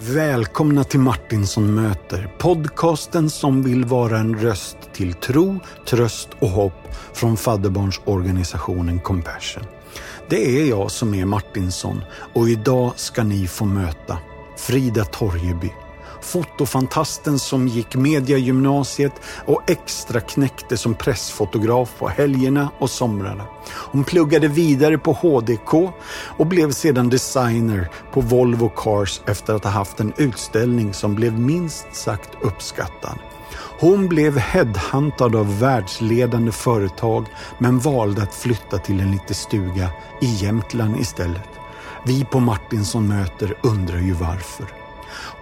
[0.00, 6.94] Välkomna till Martinsson möter, podcasten som vill vara en röst till tro, tröst och hopp
[7.12, 9.64] från fadderbarnsorganisationen Compassion.
[10.28, 12.00] Det är jag som är Martinsson
[12.34, 14.18] och idag ska ni få möta
[14.56, 15.72] Frida Torjeby
[16.26, 19.12] fotofantasten som gick mediegymnasiet
[19.46, 23.44] och extra knäckte som pressfotograf på helgerna och somrarna.
[23.68, 25.92] Hon pluggade vidare på HDK
[26.36, 31.38] och blev sedan designer på Volvo Cars efter att ha haft en utställning som blev
[31.38, 33.18] minst sagt uppskattad.
[33.80, 37.26] Hon blev headhuntad av världsledande företag
[37.58, 39.88] men valde att flytta till en liten stuga
[40.20, 41.48] i Jämtland istället.
[42.04, 44.85] Vi på Martinsson möter undrar ju varför.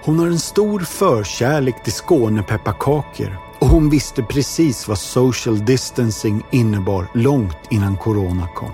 [0.04, 7.06] Hon har en stor förkärlek till Skånepepparkakor och hon visste precis vad social distancing innebar
[7.14, 8.70] långt innan corona kom.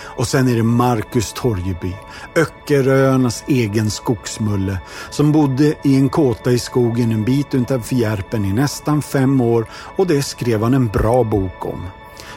[0.00, 1.92] Och sen är det Marcus Torjeby,
[2.36, 4.78] Öckeröarnas egen skogsmulle,
[5.10, 9.66] som bodde i en kåta i skogen en bit utanför Järpen i nästan fem år
[9.72, 11.86] och det skrev han en bra bok om.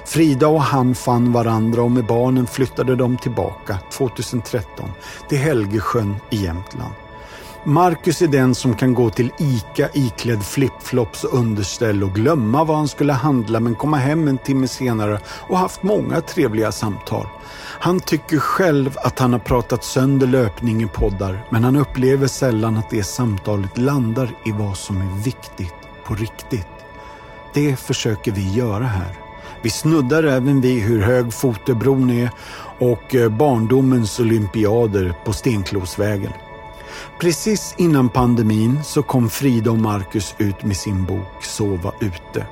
[0.05, 4.91] Frida och han fann varandra och med barnen flyttade de tillbaka 2013
[5.29, 6.93] till Helgesjön i Jämtland.
[7.65, 12.77] Marcus är den som kan gå till ICA iklädd flipflops och underställ och glömma vad
[12.77, 17.27] han skulle handla men komma hem en timme senare och haft många trevliga samtal.
[17.79, 22.77] Han tycker själv att han har pratat sönder löpning i poddar men han upplever sällan
[22.77, 25.75] att det samtalet landar i vad som är viktigt
[26.05, 26.67] på riktigt.
[27.53, 29.17] Det försöker vi göra här.
[29.61, 32.29] Vi snuddar även vid hur hög Fotebron är
[32.79, 36.33] och eh, barndomens olympiader på Stenklosvägen.
[37.23, 42.45] Precis innan pandemin så kom Frida och Marcus ut med sin bok Sova ute.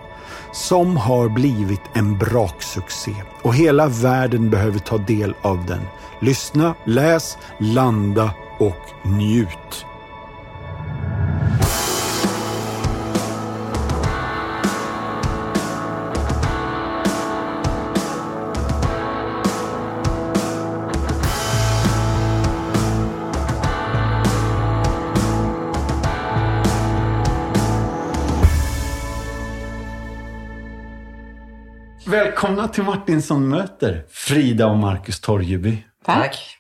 [0.54, 5.82] Som har blivit en braksuccé och hela världen behöver ta del av den.
[6.20, 9.86] Lyssna, läs, landa och njut.
[32.08, 35.78] Välkomna till Martinsson möter Frida och Marcus Torjeby.
[36.06, 36.58] Tack.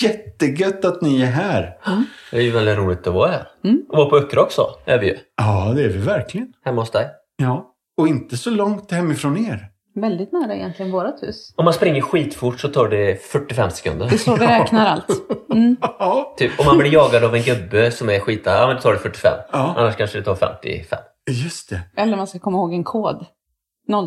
[0.00, 1.76] Jättegött att ni är här.
[1.86, 2.04] Mm.
[2.30, 3.48] Det är ju väldigt roligt att vara här.
[3.64, 3.82] Mm.
[3.88, 5.16] Och vara på Öckerö också, är vi ju.
[5.36, 6.52] Ja, det är vi verkligen.
[6.64, 7.06] Hemma hos dig.
[7.36, 9.68] Ja, och inte så långt hemifrån er.
[9.94, 11.54] Väldigt nära egentligen vårat hus.
[11.56, 14.06] Om man springer skitfort så tar det 45 sekunder.
[14.08, 15.08] Det är så vi räknar allt.
[15.52, 15.76] Mm.
[16.36, 18.92] typ, om man blir jagad av en gubbe som är skita, ja men då tar
[18.92, 19.32] det 45.
[19.52, 19.74] Ja.
[19.76, 20.98] Annars kanske det tar 55.
[21.30, 21.80] Just det.
[21.96, 23.26] Eller man ska komma ihåg en kod.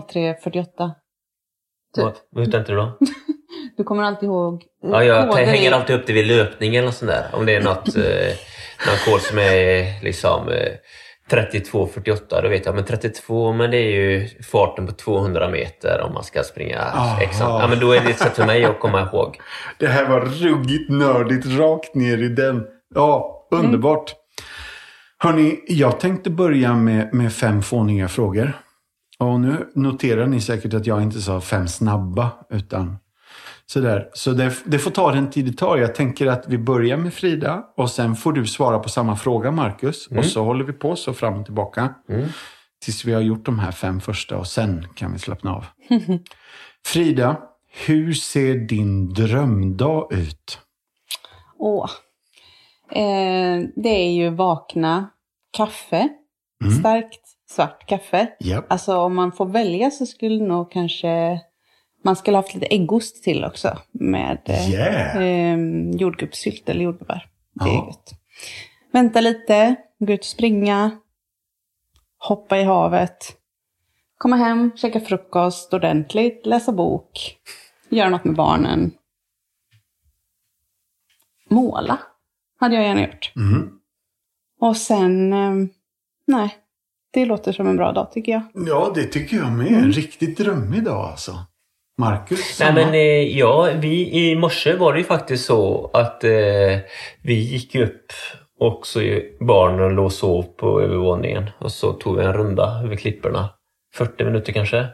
[0.07, 0.91] 0348.
[1.95, 2.13] Typ.
[2.31, 2.97] Vad hette det då?
[3.77, 7.11] du kommer alltid ihåg eh, Ja, jag hänger alltid upp det vid löpning eller sånt
[7.11, 7.25] där.
[7.33, 8.33] Om det är något, eh,
[8.87, 10.73] någon kod som är liksom eh,
[11.31, 12.75] 32.48, då vet jag.
[12.75, 16.79] Men 32, men det är ju farten på 200 meter om man ska springa
[17.21, 17.39] exakt.
[17.39, 19.39] Ja, men då är det ett sätt för mig att komma ihåg.
[19.77, 22.63] Det här var ruggigt nördigt, rakt ner i den.
[22.95, 24.11] Ja, underbart.
[24.11, 24.21] Mm.
[25.17, 28.53] Hörni, jag tänkte börja med, med fem fåniga frågor.
[29.19, 32.97] Och nu noterar ni säkert att jag inte sa fem snabba, utan
[33.65, 34.09] sådär.
[34.13, 35.77] Så det, det, får ta den tid det tar.
[35.77, 39.51] Jag tänker att vi börjar med Frida och sen får du svara på samma fråga,
[39.51, 40.07] Marcus.
[40.11, 40.19] Mm.
[40.19, 41.93] Och så håller vi på så fram och tillbaka.
[42.09, 42.27] Mm.
[42.85, 45.65] Tills vi har gjort de här fem första och sen kan vi slappna av.
[46.85, 47.37] Frida,
[47.85, 50.59] hur ser din drömdag ut?
[51.57, 51.89] Åh.
[52.91, 55.09] Eh, det är ju vakna,
[55.57, 56.09] kaffe,
[56.63, 56.73] mm.
[56.79, 57.24] starkt
[57.55, 58.27] svart kaffe.
[58.39, 58.65] Yep.
[58.69, 61.39] Alltså om man får välja så skulle nog kanske
[62.03, 65.17] man skulle haft lite äggost till också med eh, yeah.
[65.17, 67.29] eh, jordgubbssylt eller jordgubbar.
[67.53, 68.11] Det är gott.
[68.91, 70.91] Vänta lite, gå ut och springa,
[72.17, 73.37] hoppa i havet,
[74.17, 77.37] komma hem, käka frukost ordentligt, läsa bok,
[77.89, 78.91] göra något med barnen.
[81.49, 81.99] Måla
[82.59, 83.33] hade jag gärna gjort.
[83.35, 83.79] Mm.
[84.59, 85.67] Och sen, eh,
[86.27, 86.57] nej,
[87.15, 88.41] det låter som en bra dag tycker jag.
[88.67, 89.67] Ja, det tycker jag med.
[89.67, 91.31] En riktigt drömmig dag alltså.
[91.97, 92.59] Marcus?
[92.59, 96.79] Nej men eh, ja, vi, i morse var det ju faktiskt så att eh,
[97.21, 98.11] vi gick upp
[98.59, 98.99] och så
[99.39, 103.49] barnen låg och sov på övervåningen och så tog vi en runda över klipporna.
[103.95, 104.87] 40 minuter kanske.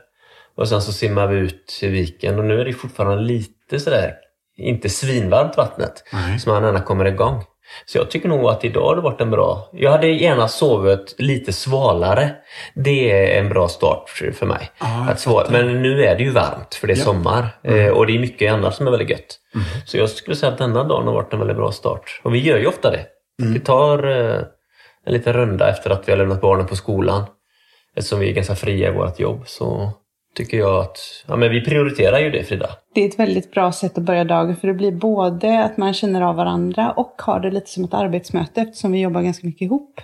[0.55, 4.13] Och sen så simmade vi ut i viken och nu är det fortfarande lite sådär,
[4.61, 6.03] inte svinvarmt vattnet.
[6.13, 6.39] Nej.
[6.39, 7.43] Så man gärna kommer igång.
[7.85, 9.69] Så jag tycker nog att idag har det varit en bra...
[9.71, 12.31] Jag hade gärna sovit lite svalare.
[12.73, 14.71] Det är en bra start för mig.
[14.77, 15.45] Ah, att sova.
[15.49, 17.03] Men nu är det ju varmt för det är ja.
[17.03, 17.47] sommar.
[17.63, 17.85] Mm.
[17.85, 19.39] Eh, och det är mycket annat som är väldigt gött.
[19.55, 19.65] Mm.
[19.85, 22.21] Så jag skulle säga att denna dagen har varit en väldigt bra start.
[22.23, 23.05] Och vi gör ju ofta det.
[23.37, 24.41] Vi tar eh,
[25.05, 27.23] en liten runda efter att vi har lämnat barnen på skolan.
[27.95, 29.91] Eftersom vi är ganska fria i vårt jobb så
[30.35, 30.97] tycker jag att
[31.27, 32.69] ja, men vi prioriterar ju det Frida.
[32.95, 35.93] Det är ett väldigt bra sätt att börja dagen för det blir både att man
[35.93, 39.61] känner av varandra och har det lite som ett arbetsmöte eftersom vi jobbar ganska mycket
[39.61, 40.01] ihop.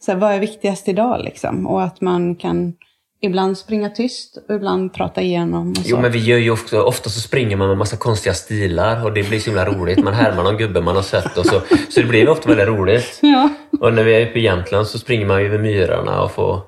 [0.00, 1.66] Så här, vad är viktigast idag liksom?
[1.66, 2.74] Och att man kan
[3.20, 5.70] ibland springa tyst och ibland prata igenom.
[5.70, 5.82] Och så.
[5.86, 9.12] Jo men vi gör ju ofta, ofta så springer man med massa konstiga stilar och
[9.12, 10.04] det blir så himla roligt.
[10.04, 13.18] Man härmar någon gubbe man har sett och så, så det blir ofta väldigt roligt.
[13.22, 13.48] Ja.
[13.80, 16.60] Och när vi är uppe i Jämtland så springer man ju över myrarna och får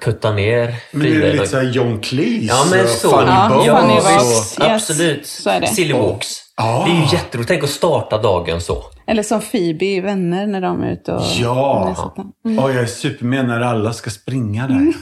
[0.00, 1.32] putta ner Men är det Frida.
[1.32, 3.10] lite såhär John Cleese Ja men och så.
[3.10, 4.58] Funny Ja, Bones Funny och- Bones.
[4.60, 5.26] Yes, Absolut.
[5.26, 5.66] så är det.
[5.66, 6.28] Silly walks.
[6.56, 6.84] Ja.
[6.86, 7.48] Det är ju jätteroligt.
[7.48, 8.84] Tänk att starta dagen så.
[9.06, 11.22] Eller som Phoebe i Vänner när de är ute och...
[11.40, 12.14] Ja.
[12.46, 12.58] Mm.
[12.58, 14.74] Åh, jag är supermed när alla ska springa där.
[14.74, 14.92] Mm.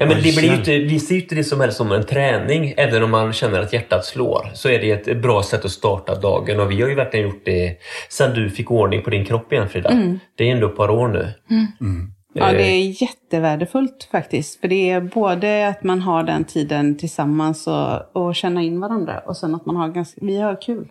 [0.00, 2.06] Nej, men Ja, det blir inte, vi ser ju inte det som, helst som en
[2.06, 2.74] träning.
[2.76, 6.14] Även om man känner att hjärtat slår så är det ett bra sätt att starta
[6.14, 6.60] dagen.
[6.60, 7.76] Och vi har ju verkligen gjort det
[8.08, 9.90] sen du fick ordning på din kropp igen Frida.
[10.38, 11.32] Det är ändå ett par år nu.
[12.38, 14.60] Ja, det Eh, är jättevärdefullt faktiskt.
[14.60, 19.18] För det är både att man har den tiden tillsammans och, och känna in varandra.
[19.18, 20.88] Och sen att man har ganska, vi har kul.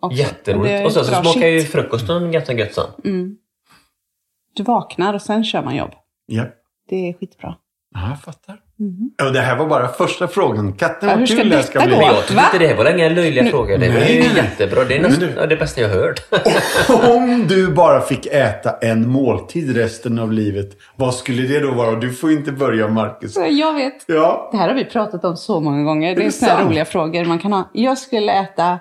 [0.00, 0.18] Också.
[0.18, 0.86] Jätteroligt.
[0.86, 1.72] Och sen så smakar ju shit.
[1.72, 2.86] frukosten ganska gött sen.
[3.04, 3.36] Mm.
[4.54, 5.90] Du vaknar och sen kör man jobb.
[6.26, 6.44] Ja.
[6.88, 7.56] Det är skitbra.
[7.94, 8.60] Ja, jag fattar.
[9.26, 10.72] Och det här var bara första frågan.
[10.72, 11.90] Katten, Ja, vad hur ska kul det här ska bli.
[11.90, 11.96] gå?
[11.96, 13.78] Men jag inte det var inga löjliga frågor.
[13.78, 14.84] Det var ju jättebra.
[14.84, 16.20] Det är nästan du- det bästa jag hört.
[17.10, 21.94] Om du bara fick äta en måltid resten av livet, vad skulle det då vara?
[21.96, 23.36] Du får inte börja, Marcus.
[23.50, 23.94] Jag vet.
[24.06, 24.48] Ja.
[24.52, 26.14] Det här har vi pratat om så många gånger.
[26.14, 27.70] Det är det sådana här roliga frågor man kan ha.
[27.74, 28.72] Jag skulle äta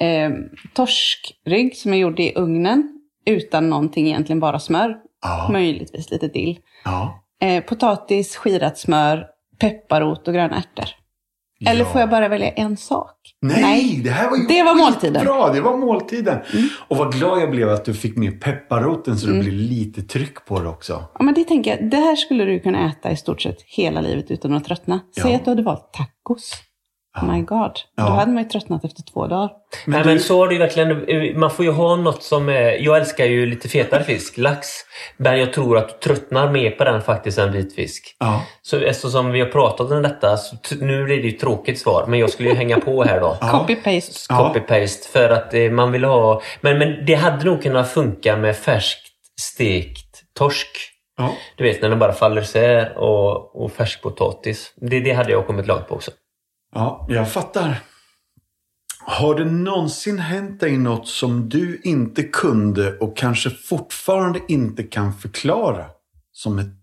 [0.00, 0.30] eh,
[0.74, 2.92] torskrygg som är gjord i ugnen.
[3.26, 4.96] Utan någonting egentligen, bara smör.
[5.22, 5.48] Ja.
[5.52, 6.58] Möjligtvis lite dill.
[6.84, 7.22] ja.
[7.40, 9.26] Eh, potatis, skirat smör,
[9.58, 10.84] pepparrot och gröna ärtor.
[11.66, 11.90] Eller Ja.
[11.92, 13.12] får jag bara välja en sak?
[13.42, 15.24] Nej, det här var ju Det var måltiden.
[15.24, 16.38] Bra, det var måltiden.
[16.88, 20.44] Och vad glad jag blev att du fick med pepparroten så det blir lite tryck
[20.46, 21.04] på det också.
[21.18, 24.00] Ja, men det tänker jag, det här skulle du kunna äta i stort sett hela
[24.00, 25.00] livet utan att tröttna.
[25.22, 25.36] Säg Ja.
[25.36, 26.52] att du hade valt tacos.
[27.22, 27.70] Oh my god.
[27.72, 28.02] Då Ja.
[28.04, 29.50] hade man ju tröttnat efter två dagar.
[29.86, 31.40] Men, Nej, men så har det ju verkligen.
[31.40, 32.70] Man får ju ha något som är...
[32.84, 34.68] Jag älskar ju lite fetare fisk, lax.
[35.16, 38.16] Men jag tror att du tröttnar mer på den faktiskt än vitfisk.
[38.18, 38.42] Ja.
[38.62, 41.78] Så eftersom vi har pratat om detta, så t- nu blir det ju ett tråkigt
[41.80, 43.36] svar, men jag skulle ju hänga på här då.
[43.40, 43.46] Ja.
[43.68, 44.26] Copy-paste.
[44.28, 44.52] Ja.
[44.54, 46.42] Copy-paste för att eh, man vill ha...
[46.60, 49.06] Men, men det hade nog kunnat funka med färskt
[49.40, 50.68] stekt torsk.
[51.18, 51.32] Ja.
[51.56, 54.72] Du vet när den bara faller isär och, och färsk potatis.
[54.76, 56.10] Det, det hade jag kommit långt på också.
[56.76, 57.74] Ja, jag fattar.
[59.04, 65.12] Har det någonsin hänt dig något som du inte kunde och kanske fortfarande inte kan
[65.14, 65.84] förklara?
[66.32, 66.74] Som ett,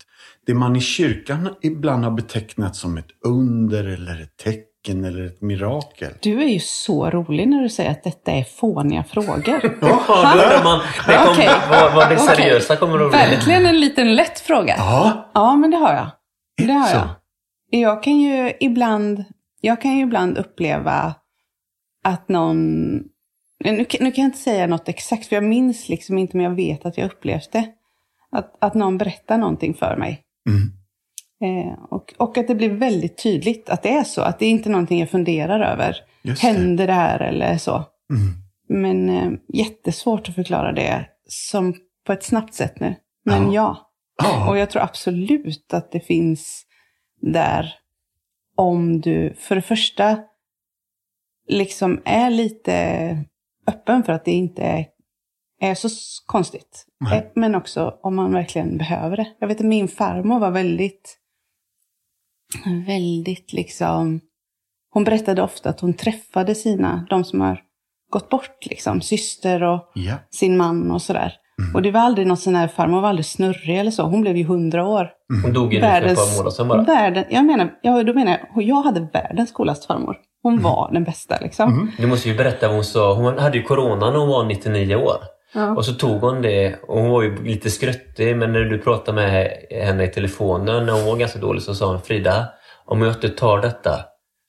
[0.45, 5.41] det man i kyrkan ibland har betecknat som ett under eller ett tecken eller ett
[5.41, 6.13] mirakel.
[6.21, 9.77] Du är ju så rolig när du säger att detta är fåniga frågor.
[9.81, 11.49] Ja, då undrar man det kom, Okej.
[11.69, 13.19] vad, vad det seriösa kommer att bli.
[13.19, 14.75] Verkligen en liten lätt fråga.
[14.77, 16.07] Ja, Ja, men det har jag.
[16.67, 17.09] Det har jag.
[17.81, 19.23] Jag kan ju ibland,
[19.65, 21.15] jag kan ju ibland uppleva
[22.03, 22.93] att någon...
[23.63, 26.43] Nu, kan- nu kan jag inte säga något exakt, för jag minns liksom inte, men
[26.43, 27.67] jag vet att jag upplevt det.
[28.31, 30.21] Att, att någon berättar någonting för mig.
[30.49, 30.71] Mm.
[31.43, 34.21] Eh, och, och att det blir väldigt tydligt att det är så.
[34.21, 35.97] Att det är inte någonting jag funderar över.
[36.21, 36.47] Just det.
[36.47, 37.75] Händer det här eller så?
[38.09, 38.33] Mm.
[38.69, 41.73] Men eh, jättesvårt att förklara det som
[42.05, 42.95] på ett snabbt sätt nu.
[43.25, 43.91] Men ja.
[44.23, 44.49] Ja.
[44.49, 46.65] Och jag tror absolut att det finns
[47.21, 47.73] där
[48.57, 50.19] om du för det första
[51.47, 53.17] liksom är lite
[53.67, 54.85] öppen för att det inte
[55.61, 55.89] är, så
[56.25, 56.85] konstigt.
[56.99, 57.17] Nej.
[57.17, 59.33] Eh, Men också om man verkligen behöver det.
[59.39, 61.17] Jag vet att min farmor var väldigt,
[62.87, 64.21] väldigt liksom,
[64.89, 67.61] hon berättade ofta att hon träffade sina, de som har
[68.09, 70.15] gått bort liksom, syster och Ja.
[70.29, 71.33] sin man och sådär.
[71.73, 74.03] Och det var aldrig något sån här, farmor var aldrig snurrig eller så.
[74.03, 75.09] Hon blev ju hundra år.
[75.43, 76.81] Hon dog ju nu för ett par månader sedan bara.
[76.81, 80.17] världen, jag menar, ja, då menar jag, jag hade världens coolaste farmor.
[80.43, 81.91] Hon var den bästa liksom.
[81.97, 83.13] Du måste ju berätta vad hon sa.
[83.13, 85.17] Hon hade ju corona när hon var 99 år.
[85.53, 85.75] Ja.
[85.75, 89.15] Och så tog hon det och hon var ju lite skruttig men när du pratade
[89.15, 92.45] med henne i telefonen när hon var ganska dålig så sa hon Frida,
[92.85, 93.99] om jag inte tar detta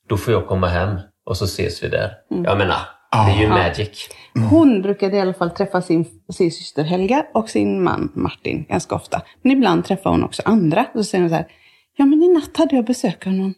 [0.09, 0.95] då får jag komma hem
[1.25, 2.11] och så ses vi där.
[2.29, 2.77] Jag menar,
[3.11, 4.09] det är ju magic.
[4.49, 8.95] Hon brukade i alla fall träffa sin, sin syster Helga och sin man Martin ganska
[8.95, 9.21] ofta.
[9.41, 10.85] Men ibland träffar hon också andra.
[10.93, 11.47] Och så säger hon så här,
[11.97, 13.53] ja men i natt hade jag besök av någon,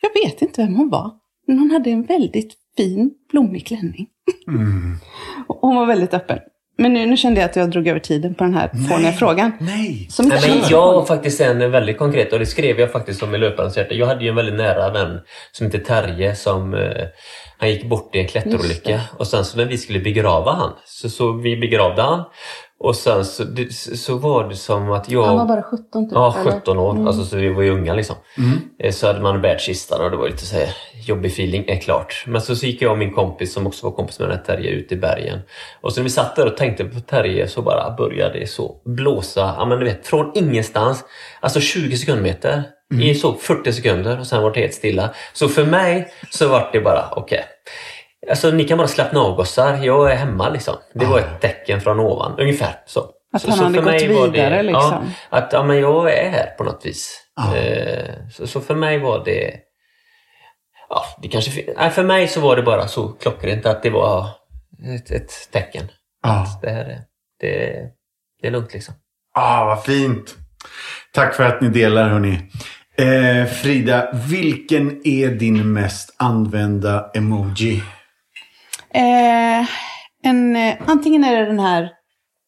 [0.00, 1.10] jag vet inte vem hon var,
[1.46, 4.06] men hon hade en väldigt fin blommig klänning.
[5.46, 6.38] Och hon var väldigt öppen.
[6.78, 9.52] Men nu, nu kände jag att jag drog över tiden på den här fåniga frågan.
[9.60, 10.06] Nej.
[10.10, 13.34] Som Nej, men jag har faktiskt en väldigt konkret och det skrev jag faktiskt om
[13.34, 13.94] i löparens hjärta.
[13.94, 15.20] Jag hade ju en väldigt nära vän
[15.52, 16.90] som heter Terje som eh,
[17.58, 21.08] han gick bort i en klätterolycka och sen så när vi skulle begrava han så,
[21.08, 22.24] så vi begravde han
[22.78, 25.22] Och sen så, det, så var det som att jag...
[25.24, 26.14] Han var bara 17 typ?
[26.14, 26.52] Ja, eller?
[26.52, 27.06] 17 år.
[27.06, 28.16] Alltså, så vi var ju unga liksom.
[28.38, 28.58] Mm.
[28.78, 30.68] Eh, Så hade man bärt kistan och det var lite så här
[31.06, 32.24] jobbig feeling, är klart.
[32.26, 34.44] Men så, så gick jag och min kompis som också var kompis med den här
[34.44, 35.38] Terje ut i bergen.
[35.80, 38.76] Och så när vi satt där och tänkte på Terje så bara började det så
[38.84, 41.04] blåsa, ja men du vet, från ingenstans.
[41.40, 42.62] Alltså 20 sekundmeter
[43.02, 45.10] i så 40 sekunder och sen var det helt stilla.
[45.32, 47.44] Så för mig så var det bara, okej.
[48.30, 50.74] Alltså ni kan bara slappna av gossar, jag är hemma liksom.
[50.94, 53.10] Det var ett tecken från ovan, ungefär så.
[53.32, 55.12] Att så, han så hade för gått mig var vidare, det, liksom.
[55.30, 57.22] Ja, att ja, men jag är här på något vis.
[57.36, 57.56] Ja.
[57.56, 59.54] Eh, så, så för mig var det...
[60.88, 61.74] Ja, det kanske...
[61.76, 64.28] Nej, för mig så var det bara så klockrent att det var
[64.96, 65.88] ett, ett tecken.
[66.22, 66.42] Ja.
[66.42, 67.00] Att det här är...
[67.40, 67.82] Det,
[68.40, 68.94] det är lugnt liksom.
[69.34, 70.34] Ah, vad fint!
[71.12, 72.50] Tack för att ni delar hörni.
[72.98, 77.82] Eh, Frida, vilken är din mest använda emoji?
[78.96, 79.66] Eh,
[80.22, 81.90] en, eh, antingen är det den här,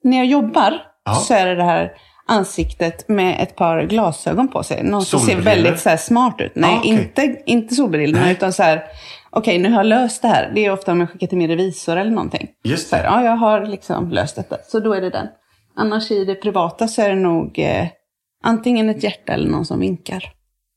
[0.05, 1.15] när jag jobbar Ja.
[1.15, 1.93] så är det det här
[2.27, 4.83] ansiktet med ett par glasögon på sig.
[4.85, 6.53] Någon som ser väldigt så här, smart ut.
[6.55, 6.91] Nej, Ah, okej.
[6.91, 8.83] inte, inte solbrillorna utan så här,
[9.31, 10.53] okej nu har jag löst det här.
[10.55, 12.49] Det är ofta om jag skickar till min revisor eller någonting.
[12.65, 13.09] Just Så här, det.
[13.09, 14.57] ja, jag har liksom löst detta.
[14.69, 15.27] Så då är det den.
[15.77, 17.87] Annars i det privata så är det nog eh,
[18.45, 20.25] antingen ett hjärta eller någon som vinkar.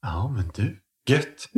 [0.02, 0.78] Ja, men du.
[1.08, 1.50] Gött.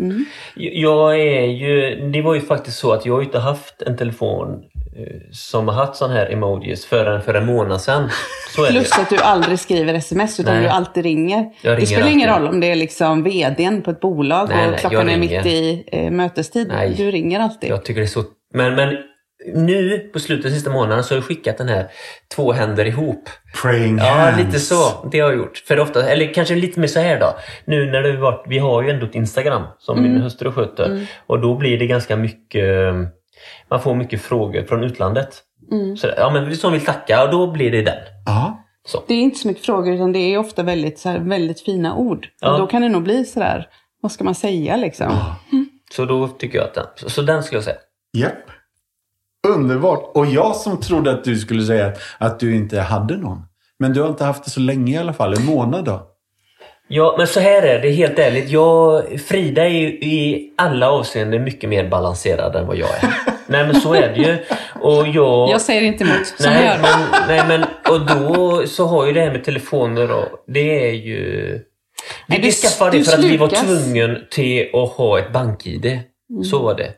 [0.55, 1.95] Jag är ju...
[2.11, 4.49] Det var ju faktiskt så att jag inte haft en telefon
[4.97, 8.09] eh, som har haft sån här emojis förrän för en månad sedan.
[8.55, 8.73] Så är det.
[8.73, 10.63] Plus att du aldrig skriver sms utan Nej.
[10.63, 11.51] du alltid ringer.
[11.61, 14.65] Jag ringer det spelar ingen roll om det är liksom vdn på ett bolag Nej,
[14.65, 16.67] och nej, klockan är mitt i eh, mötestid.
[16.67, 16.93] Nej.
[16.97, 17.69] Du ringer alltid.
[17.69, 18.23] Jag tycker det är så...
[18.53, 18.97] Men, men
[19.53, 21.87] nu på slutet av sista månaden så har jag skickat den här
[22.35, 23.29] två händer ihop.
[23.61, 24.37] Praying Ja, hands.
[24.37, 25.07] lite så.
[25.11, 25.57] Det har jag gjort.
[25.67, 27.35] För ofta, eller kanske lite mer så här då.
[27.65, 31.07] Nu när det har varit, vi har ju ändå ett Instagram som min hustru sköter.
[31.27, 32.93] Och då blir det ganska mycket,
[33.69, 35.41] man får mycket frågor från utlandet.
[35.97, 37.97] Så, ja men vi som vill tacka och då blir det den.
[38.25, 38.59] Ja.
[38.87, 39.03] Så.
[39.07, 41.95] Det är inte så mycket frågor utan det är ofta väldigt, så här, väldigt fina
[41.95, 42.27] ord.
[42.41, 42.53] Ja.
[42.53, 43.67] Och då kan det nog bli sådär,
[44.01, 45.11] vad ska man säga liksom?
[45.95, 47.77] Så då tycker jag att den, så, så den skulle jag säga.
[48.17, 48.33] Japp.
[49.47, 50.11] Underbart.
[50.13, 53.37] Och jag som trodde att du skulle säga att du inte hade någon.
[53.79, 55.33] Men du har inte haft det så länge i alla fall.
[55.33, 56.07] En månad då?
[56.87, 58.49] Ja, men så här är det helt ärligt.
[58.49, 63.13] Jag, Frida är ju i alla avseenden mycket mer balanserad än vad jag är.
[63.47, 64.37] Nej men så är det ju.
[64.81, 65.49] Och jag...
[65.49, 66.81] Jag säger inte emot, som nej, jag gör.
[66.81, 70.93] men, nej men och då så har ju det här med telefoner och det är
[70.93, 71.51] ju...
[71.51, 71.61] Vi,
[72.27, 75.99] Nej, vi du- skaffade det för att vi var tvungen till att ha ett bank-id.
[76.51, 76.91] Så var det.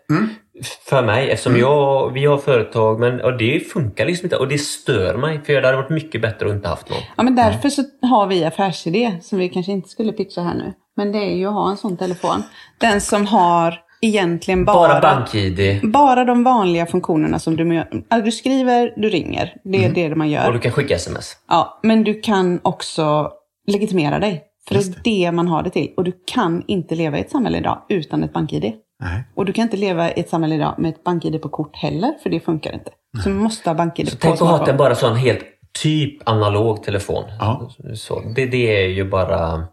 [0.89, 4.57] För mig, eftersom jag, vi har företag men och det funkar liksom inte och det
[4.57, 6.99] stör mig för det hade varit mycket bättre att inte haft någon.
[7.17, 10.73] Ja, men därför så har vi affärsidé som vi kanske inte skulle pitcha här nu.
[10.97, 12.43] Men det är ju att ha en sån telefon.
[12.79, 17.83] Den som har egentligen bara, Bara bank-id bara de vanliga funktionerna som du
[18.23, 19.53] du skriver, du ringer.
[19.63, 20.47] Det är det man gör.
[20.47, 21.37] och du kan skicka sms.
[21.49, 23.31] Ja, men du kan också
[23.67, 24.43] legitimera dig.
[24.67, 25.93] För det är det man har det till.
[25.97, 28.73] Och du kan inte leva i ett samhälle idag utan ett bank-id.
[28.99, 29.23] Nej.
[29.35, 32.13] Och du kan inte leva i ett samhälle idag med ett bank-id på kort heller,
[32.23, 32.91] för det funkar inte.
[33.23, 35.43] Så man måste ha bank-id Så på tänk att ha en bara sån helt
[35.83, 37.23] typ analog telefon.
[37.39, 37.71] Ja.
[37.95, 39.67] Så, det, det är ju bara...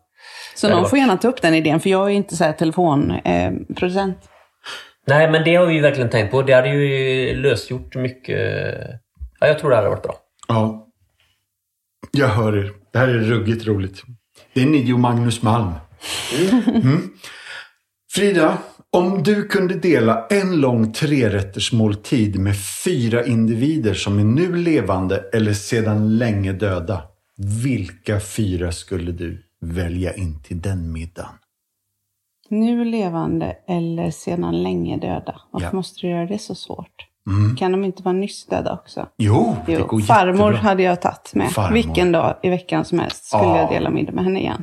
[0.55, 2.53] Så någon får gärna ta upp den idén, för jag är ju inte så här
[2.53, 3.71] telefonproducent.
[3.71, 4.19] Eh, producent.
[5.07, 6.43] Nej, men det har vi ju verkligen tänkt på.
[6.43, 8.39] Det hade ju lösgjort mycket...
[9.41, 10.15] Ja, jag tror det hade varit bra.
[10.49, 10.89] Ja.
[12.11, 12.73] Jag hör er.
[12.93, 14.03] Det här är ruggigt roligt.
[14.55, 15.73] Det är ni och Magnus Malm.
[16.75, 17.11] Mm.
[18.15, 18.59] Frida,
[18.93, 25.53] om du kunde dela en lång trerättersmåltid med fyra individer som är nu levande eller
[25.53, 27.03] sedan länge döda.
[27.65, 31.33] Vilka fyra skulle du välja in till den middagen?
[32.49, 35.41] Nu levande eller sedan länge döda.
[35.51, 35.73] Varför Ja.
[35.77, 37.07] måste du göra det så svårt?
[37.27, 37.57] Mm.
[37.57, 39.09] Kan de inte vara nyss döda också?
[39.19, 40.69] Jo, det Jo, går farmor jättebra.
[40.69, 41.51] hade jag tagit med.
[41.51, 41.75] Farmor.
[41.75, 43.59] Vilken dag i veckan som helst skulle Ah.
[43.59, 44.63] jag dela middag med henne igen.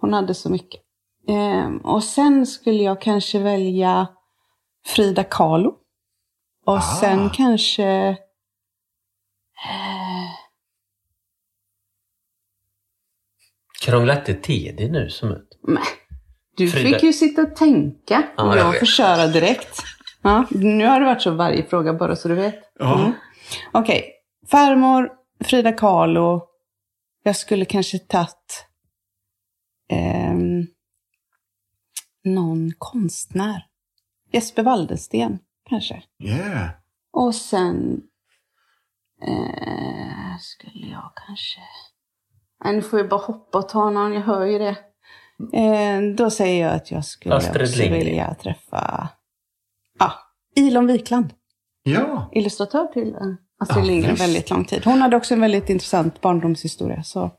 [0.00, 0.80] Hon hade så mycket.
[1.28, 4.06] Ehm, och sen skulle jag kanske välja
[4.86, 5.74] Frida Kahlo.
[6.66, 6.80] Och Ah.
[7.00, 7.84] sen kanske...
[9.68, 10.30] eh,
[13.84, 15.58] Krångla inte till det nu som ut.
[15.62, 15.82] Nej.
[16.56, 18.22] Du Frida- fick ju sitta och tänka.
[18.36, 19.82] Ja, och jag får köra direkt.
[20.22, 22.60] Ja, nu har det varit så varje fråga bara så du vet.
[22.78, 22.98] Ja.
[23.00, 23.12] Mm.
[23.72, 24.10] Okej,
[24.50, 25.12] farmor,
[25.44, 26.48] Frida Kahlo.
[27.22, 28.66] Jag skulle kanske tagit
[29.90, 30.66] ehm,
[32.24, 33.66] någon konstnär.
[34.32, 35.38] Jesper Waldensten
[35.68, 36.02] kanske.
[36.24, 36.68] Yeah.
[37.12, 38.00] Och sen
[39.22, 41.60] eh, skulle jag kanske...
[42.64, 44.76] Nej, nu får jag bara hoppa och ta någon, jag hör ju det.
[45.58, 48.04] Eh, då säger jag att jag skulle Astrid också Lindgren.
[48.04, 49.08] vilja träffa
[49.98, 50.12] ja,
[50.56, 51.34] Ilon Wikland.
[51.82, 52.30] Ja.
[52.32, 53.20] Illustratör till eh,
[53.58, 54.22] Astrid Ja, Lindgren visst.
[54.22, 54.84] väldigt lång tid.
[54.84, 57.02] Hon hade också en väldigt intressant barndomshistoria.
[57.02, 57.30] Så.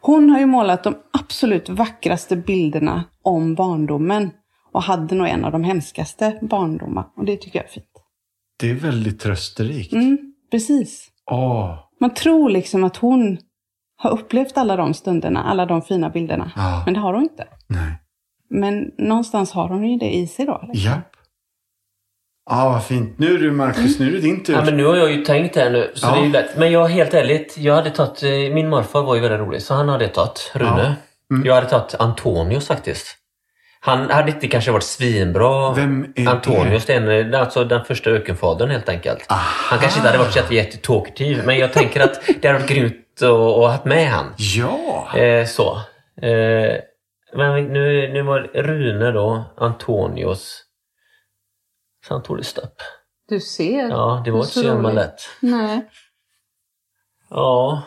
[0.00, 4.30] Hon har ju målat de absolut vackraste bilderna om barndomen.
[4.72, 7.04] Och hade nog en av de hemskaste barndomar.
[7.16, 7.86] Och det tycker jag är fint.
[8.60, 9.92] Det är väldigt trösterikt.
[9.92, 10.18] Mm,
[10.50, 11.08] precis.
[11.30, 13.38] Åh, Man tror liksom att hon
[13.96, 16.52] har upplevt alla de stunderna, alla de fina bilderna.
[16.56, 16.82] Ja.
[16.84, 17.46] Men det har hon inte.
[17.68, 17.98] nej.
[18.50, 20.60] Men någonstans har hon ju det i sig då.
[20.72, 20.90] Liksom.
[20.92, 21.11] Japp.
[22.50, 23.18] Ja, vad fint.
[23.18, 24.52] Nu är du Marcus, nu är det din tur.
[24.54, 26.12] Ja, men nu har jag ju tänkt här nu, så Ja.
[26.14, 26.56] det är ju lätt.
[26.56, 28.22] Men jag, helt ärligt, jag hade tagit...
[28.22, 30.96] eh, Min morfar var ju väldigt rolig, så han hade tagit, Rune.
[31.30, 31.46] Mm.
[31.46, 33.16] Jag hade tagit Antonius faktiskt.
[33.80, 35.72] Han hade inte kanske varit svinbra.
[35.72, 36.94] Vem är Antonius, det?
[36.94, 39.26] är en- alltså den första ökenfadern helt enkelt.
[39.32, 39.40] Aha.
[39.70, 42.70] Han kanske inte hade varit så jätte- jättetalkativ, men jag tänker att det hade varit
[42.70, 44.34] grymt att ha med han.
[44.36, 45.18] Ja!
[45.18, 45.76] Eh, så.
[46.22, 46.76] Eh,
[47.34, 50.62] men nu, nu var Rune då, Antonius.
[52.08, 52.74] Så han tog det stopp.
[53.28, 53.88] Du ser.
[53.88, 55.20] Ja, det var inte så jävla lätt.
[55.40, 55.90] Nej.
[57.30, 57.82] Ja.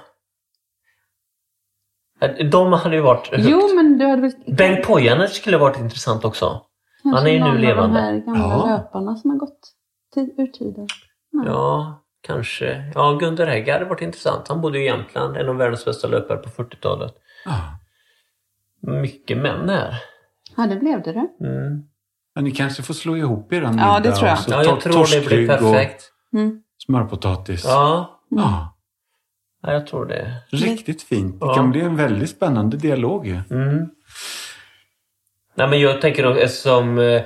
[2.21, 3.43] Eh, De hade ju varit högt.
[3.47, 4.31] Jo, men du hade väl...
[4.57, 6.61] Bengt Pojanen skulle ha varit intressant också.
[7.03, 7.99] Kanske han är ju nu någon levande.
[7.99, 8.65] av de här gamla Ja.
[8.67, 9.59] löparna som har gått
[10.15, 10.87] ur tiden.
[11.31, 11.45] Nej.
[11.47, 12.91] Ja, kanske.
[12.95, 14.47] Ja, Gunder Hägg hade varit intressant.
[14.47, 17.13] Han bodde i Jämtland, en av världens bästa löpare på 40-talet.
[17.45, 17.79] ja.
[18.81, 19.95] Mycket män här.
[20.57, 21.45] Ja, det blev det du.
[21.47, 21.83] Mm.
[22.35, 24.33] Men ni kanske får slå ihop er en Ja, det tror jag.
[24.37, 26.11] och så Ja, jag tror det blir perfekt.
[26.33, 26.61] Mm.
[26.85, 27.63] smörpotatis.
[27.65, 28.75] Ja, Ja,
[29.63, 30.35] ja, jag tror det.
[30.49, 31.39] riktigt fint.
[31.39, 31.53] Det Ja.
[31.55, 33.39] kan bli en väldigt spännande dialog ju.
[33.51, 33.89] Mm.
[35.57, 37.21] Nej, men jag tänker då eftersom eh,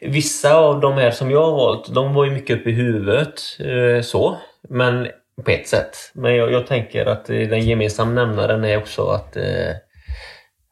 [0.00, 3.40] vissa av de här som jag har valt, de var ju mycket uppe i huvudet.
[3.58, 4.38] Eh, så.
[4.68, 5.08] Men
[5.44, 5.96] på ett sätt.
[6.14, 9.42] Men jag, jag tänker att eh, den gemensamma nämnaren är också att eh,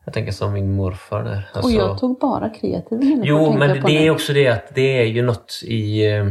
[0.05, 1.49] jag tänker som min morfar där.
[1.53, 3.93] Och Alltså- jag tog bara kreativ Jo, men det nu.
[3.95, 6.07] är också det att det är ju något i...
[6.07, 6.27] eh,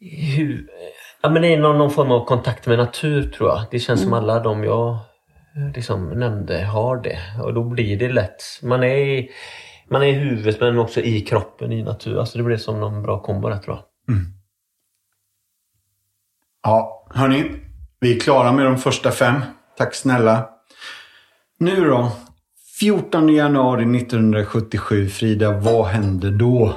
[0.00, 0.66] i hu-
[1.22, 3.64] ja, men det är någon, någon form av kontakt med natur tror jag.
[3.70, 4.24] Det känns som Mm.
[4.24, 7.18] alla de jag eh, liksom nämnde har det.
[7.44, 8.42] Och då blir det lätt.
[8.62, 9.30] Man är, i-
[9.90, 12.18] man är i huvudet men också i kroppen i natur.
[12.18, 13.84] Alltså det blir som någon bra kombo där tror jag.
[16.62, 17.50] Ja, hörni.
[18.00, 19.40] Vi är klara med de första fem.
[19.76, 20.48] Tack snälla.
[21.58, 22.10] Nu då.
[22.80, 25.08] 14 januari 1977.
[25.08, 26.74] Frida, vad hände då?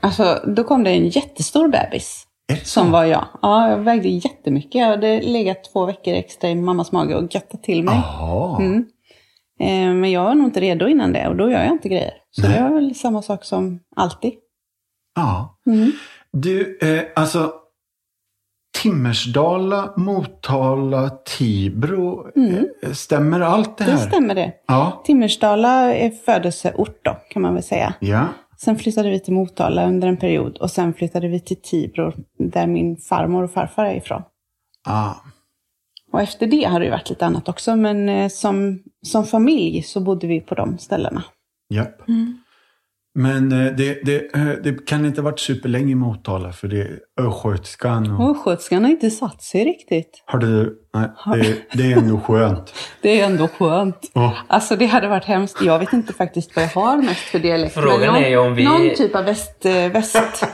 [0.00, 2.26] Alltså, då kom det en jättestor bebis.
[2.62, 3.24] Som var jag.
[3.42, 4.74] Ja, jag vägde jättemycket.
[4.74, 8.02] Jag hade legat två veckor extra i mammas mage och göttat till mig.
[8.58, 8.86] Mm.
[9.60, 12.12] Eh, men jag var nog inte redo innan det och då gör jag inte grejer.
[12.30, 12.52] Så Nej.
[12.52, 14.32] det var väl samma sak som alltid.
[15.14, 15.58] Ja.
[15.66, 15.92] Mm.
[16.32, 17.52] Du, eh, alltså.
[18.82, 22.26] Timmersdala, Motala, Tibro.
[22.82, 23.92] Eh, stämmer allt det här?
[23.92, 24.04] Mm.
[24.04, 24.52] Det stämmer det.
[24.66, 25.02] Ja.
[25.04, 27.94] Timmersdala är födelseort då, kan man väl säga.
[28.00, 28.26] Ja.
[28.58, 32.66] Sen flyttade vi till Motala under en period och sen flyttade vi till Tibro där
[32.66, 34.22] min farmor och farfar är ifrån.
[34.88, 35.14] Ah.
[36.12, 40.00] Och efter det har det varit lite annat också, men eh, som, som familj så
[40.00, 41.24] bodde vi på de ställena.
[41.74, 42.08] Japp.
[42.08, 42.38] Mm.
[43.18, 46.80] Men eh, det, det, eh, det kan inte ha varit superlänge i Motala för det
[46.80, 48.36] är östgötskan och...
[48.38, 50.22] Sköterskan har inte satt sig riktigt.
[50.26, 50.78] Har du...
[50.94, 51.08] Nej,
[51.42, 52.74] det, det är ändå skönt.
[53.02, 54.10] Det är ändå skönt.
[54.12, 54.36] Ja.
[54.48, 55.62] Alltså det hade varit hemskt.
[55.62, 57.74] Jag vet inte faktiskt vad jag har mest för dialekt.
[57.74, 59.64] Frågan men någon, är ju om vi- Någon typ av väst...
[59.66, 60.16] eh, väst...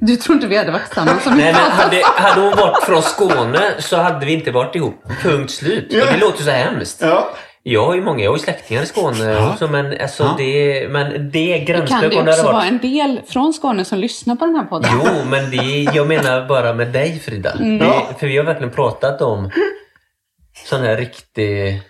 [0.00, 3.02] Du tror inte vi hade varit tillsammans om Nej, men hade, hade hon varit från
[3.02, 4.94] Skåne så hade vi inte varit ihop.
[5.22, 5.84] Punkt slut.
[5.84, 6.98] Och det låter ju så hemskt.
[7.02, 7.28] Ja.
[7.64, 9.52] Jag har ju många, jag har ju släktingar i Skåne Ja.
[9.52, 10.34] också, men, alltså, Ja.
[10.38, 12.68] det, men det är Kan gränslöst det om det också vara varit...
[12.72, 14.90] en del från Skåne som lyssnar på den här podden?
[14.94, 17.52] Jo, men det, jag menar bara med dig Frida.
[17.52, 17.78] Mm.
[17.78, 19.50] Det, för vi har verkligen pratat om
[20.68, 21.82] sån här riktig...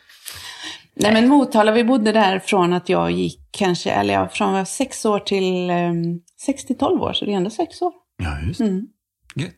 [0.95, 4.55] Nej men Motala, vi bodde där från att jag gick kanske, eller ja, från jag
[4.59, 7.93] var sex år till um, 6 till 12 år, så det är ändå sex år.
[8.23, 8.83] Ja, just Mm.
[9.37, 9.53] Gött.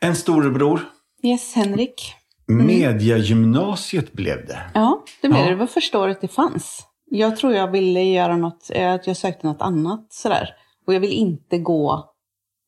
[0.00, 0.80] En storebror.
[1.22, 2.14] Yes, Henrik.
[2.48, 4.58] Mediagymnasiet blev det.
[4.74, 5.44] Ja, det blev Ja.
[5.46, 5.50] det.
[5.52, 6.84] Det var första året det fanns.
[7.10, 10.48] Jag tror jag ville göra något, eh, att jag sökte något annat sådär.
[10.86, 12.04] Och jag vill inte gå,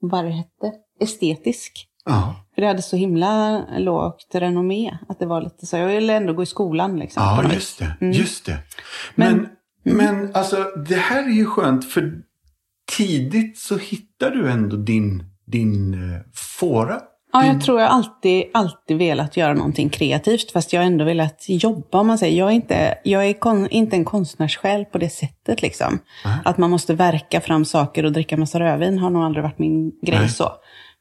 [0.00, 1.86] vad det hette, estetisk.
[2.04, 4.98] Ja, För det hade så himla lågt renommé.
[5.08, 7.22] Att det var lite så, jag ville ändå gå i skolan liksom.
[7.22, 7.96] ja just det.
[8.00, 8.12] Mm.
[8.12, 8.58] Just det.
[9.14, 9.48] Men,
[9.82, 10.56] Men- men, alltså
[10.88, 12.12] det här är ju skönt för
[12.96, 16.20] tidigt så hittar du ändå din, din eh,
[16.58, 17.00] fåra.
[17.32, 20.52] Ja, jag tror jag alltid, alltid velat göra någonting kreativt.
[20.52, 22.38] Fast jag har ändå velat jobba, om man säger.
[22.38, 25.98] Jag är inte, jag är kon, inte en konstnärssjäl på det sättet liksom.
[26.24, 26.38] Nej.
[26.44, 29.92] Att man måste verka fram saker och dricka massa rödvin har nog aldrig varit min
[30.02, 30.28] grej Nej.
[30.28, 30.44] så.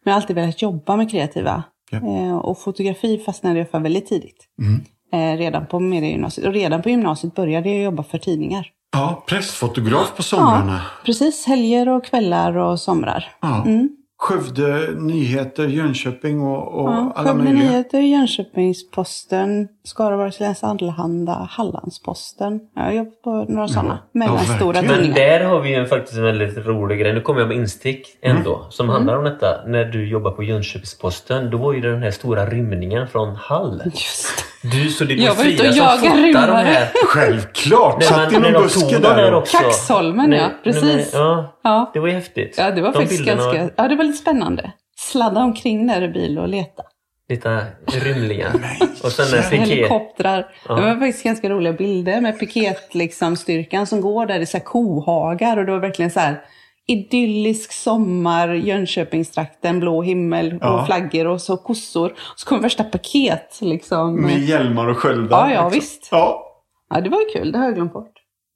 [0.03, 1.63] Men jag har alltid velat jobba med kreativa.
[1.91, 1.97] Ja.
[1.97, 4.45] Eh, och fotografi fastnade jag för väldigt tidigt.
[4.61, 4.81] Mm.
[5.13, 6.47] Eh, redan på mediegymnasiet.
[6.47, 8.67] Och redan på gymnasiet började jag jobba för tidningar.
[8.91, 10.81] Ja, pressfotograf på somrarna.
[11.05, 13.31] Precis, helger och kvällar och somrar.
[13.41, 13.63] Ja.
[13.65, 13.89] Mm.
[14.19, 17.69] Skövde Nyheter, Jönköping och, och Ja, alla Skövde möjliga.
[17.69, 22.59] Nyheter, Jönköpingsposten, Skaraborgs Läns Allehanda, Hallandsposten.
[22.75, 24.81] Ja, Jag har jobbat på några sådana mellanstora.
[24.81, 25.15] Men tidningar.
[25.15, 27.13] där har vi ju faktiskt en väldigt rolig grej.
[27.13, 28.55] Nu kommer jag med instick ändå.
[28.55, 28.71] Mm.
[28.71, 29.47] Som handlar om detta.
[29.67, 31.49] När du jobbar på Jönköpings-Posten.
[31.51, 33.81] Då var ju det den här stora rymningen från Hall.
[33.85, 36.87] Just Du, så det Jag var ute och jagade här.
[37.07, 37.95] Självklart!
[37.99, 39.33] Nej, Satt i någon buske där.
[39.33, 39.57] också.
[39.57, 40.37] Kaxholmen, ja.
[40.47, 41.13] Nej, Precis.
[41.13, 41.91] men- ja, Ja.
[41.93, 42.55] det var ju häftigt.
[42.57, 43.69] ja, det var De faktiskt bilderna- ganska...
[43.83, 44.71] Ja, det var lite spännande.
[44.97, 46.83] Sladda omkring där i bil och leta.
[47.29, 48.51] Lite rymlingar.
[49.03, 49.67] Och sen en piket.
[49.67, 50.47] Helikoptrar.
[50.67, 50.75] Ja.
[50.75, 54.57] Det var faktiskt ganska roliga bilder med piket, liksom, styrkan som går där i så
[54.57, 55.57] här kohagar.
[55.57, 56.41] Och det var verkligen så här
[56.87, 60.85] idyllisk sommar, Jönköpingstrakten, blå himmel och Ja.
[60.85, 62.11] flaggor och så kossor.
[62.11, 64.21] Och så kom värsta paket liksom.
[64.21, 65.37] Med hjälmar och sköldar.
[65.49, 65.79] Ja, ja, liksom.
[65.79, 66.07] visst.
[66.11, 66.45] Ja,
[66.93, 67.51] Ja, det var ju kul.
[67.51, 68.13] Det har jag glömt bort.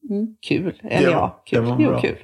[0.10, 0.80] Mm, kul.
[0.84, 1.64] Eller Det var- ja, kul.
[1.64, 2.02] det var jo, bra.
[2.02, 2.16] kul.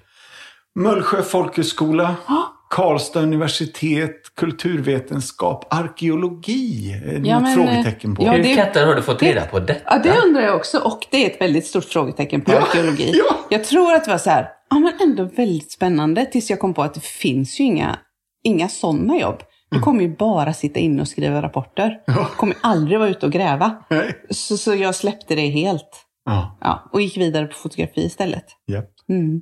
[0.75, 2.53] Mullsjö folkhögskola, Ja.
[2.75, 6.95] Karlstad universitet, kulturvetenskap, arkeologi.
[7.23, 8.23] Ja, men, frågetecken på?
[8.23, 9.81] ja, Hur det- katten har du fått reda på detta?
[9.85, 10.77] Ja, det undrar jag också.
[10.79, 13.11] Och det är ett väldigt stort frågetecken på Ja, arkeologi.
[13.29, 13.35] ja.
[13.49, 16.73] Jag tror att det var så här, ja men ändå väldigt spännande tills jag kom
[16.73, 17.99] på att det finns ju inga,
[18.43, 19.39] inga sådana jobb.
[19.71, 21.91] Du kommer ju bara sitta inne och skriva rapporter.
[22.07, 23.75] Du kommer aldrig vara ute och gräva.
[23.89, 24.15] Nej.
[24.29, 26.05] Så, så jag släppte det helt.
[26.25, 28.45] Ja, Ja, och gick vidare på fotografi istället.
[28.65, 28.81] ja.
[29.09, 29.41] Mm.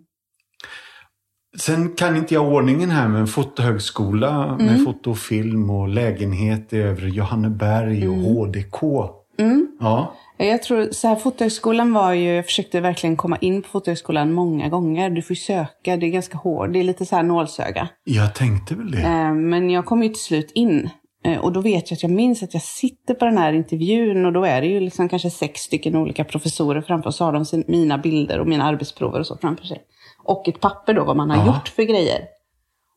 [1.60, 4.66] Sen kan inte jag ordningen här med en fotohögskola Mm.
[4.66, 8.84] med foto och film och lägenhet i övre Johanneberg och HDK.
[9.40, 9.68] Mm.
[9.80, 14.34] Ja, Jag tror så här, Fotohögskolan var ju, jag försökte verkligen komma in på Fotohögskolan
[14.34, 15.10] många gånger.
[15.10, 17.88] Du får ju söka, det är ganska hårt, det är lite så här nålsöga.
[18.04, 19.02] jag tänkte väl det.
[19.02, 20.90] Eh, Men jag kom ju till slut in.
[21.26, 24.26] Eh, Och då vet jag att jag minns att jag sitter på den här intervjun
[24.26, 27.18] och då är det ju liksom kanske sex stycken olika professorer framför oss.
[27.18, 29.78] Så har de sin, mina bilder och mina arbetsprover och så framför sig.
[30.28, 31.46] Och ett papper då vad man har Ja.
[31.46, 32.22] gjort för grejer.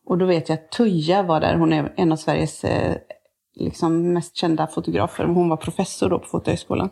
[0.07, 1.55] Och då vet jag att Tuija var där.
[1.55, 2.97] Hon är en av Sveriges eh,
[3.55, 5.25] liksom mest kända fotografer.
[5.25, 6.91] Hon var professor då på Fotohögskolan.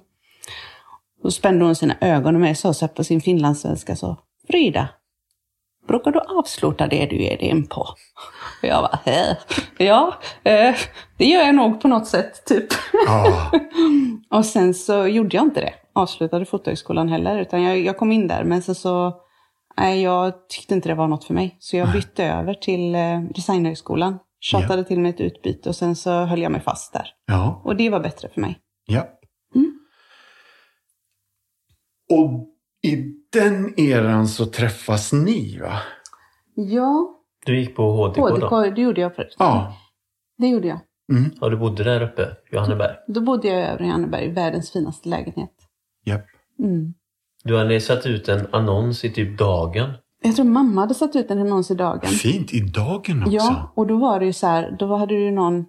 [1.22, 4.16] Då spände hon sina ögon och mig och sa så här på sin finlandssvenska så.
[4.48, 4.88] Frida,
[5.88, 7.80] brukar du avsluta det du ger dig in på?
[8.62, 9.36] Och jag bara, Hä?
[9.78, 10.74] ja, eh,
[11.16, 12.66] det gör jag nog på något sätt, typ.
[13.06, 13.50] Ja,
[14.38, 15.74] Och sen så gjorde jag inte det.
[15.92, 18.44] Avslutade fotohögskolan heller, utan jag, jag kom in där.
[18.44, 19.12] Men sen så,
[19.78, 21.56] nej, jag tyckte inte det var något för mig.
[21.58, 24.18] Så jag bytte över till eh, designhögskolan.
[24.40, 27.06] Tjatade till mig ett utbyte och sen så höll jag mig fast där.
[27.26, 28.58] ja, Och det var bättre för mig.
[28.86, 29.08] ja.
[29.54, 29.78] Mm.
[32.10, 32.46] Och
[32.82, 32.96] i
[33.32, 35.80] den eran så träffas ni va?
[36.54, 38.28] Ja, Du gick på HDK då?
[38.28, 39.36] HDK, det gjorde jag förut.
[39.38, 39.76] Ja.
[40.38, 40.80] Det gjorde jag.
[41.12, 41.30] Mm.
[41.40, 42.96] Ja, du bodde där uppe, Johanneberg.
[43.08, 45.52] Då bodde jag i Övre Anneberg, världens finaste lägenhet.
[46.04, 46.24] Japp.
[46.58, 46.94] Mm.
[47.44, 49.90] Du hade satt ut en annons i typ Dagen.
[50.22, 52.10] Jag tror mamma hade satt ut en annons i dagen.
[52.10, 53.34] Fint, i dagen också.
[53.34, 55.64] Ja, och då var det ju så här, då hade du ju någon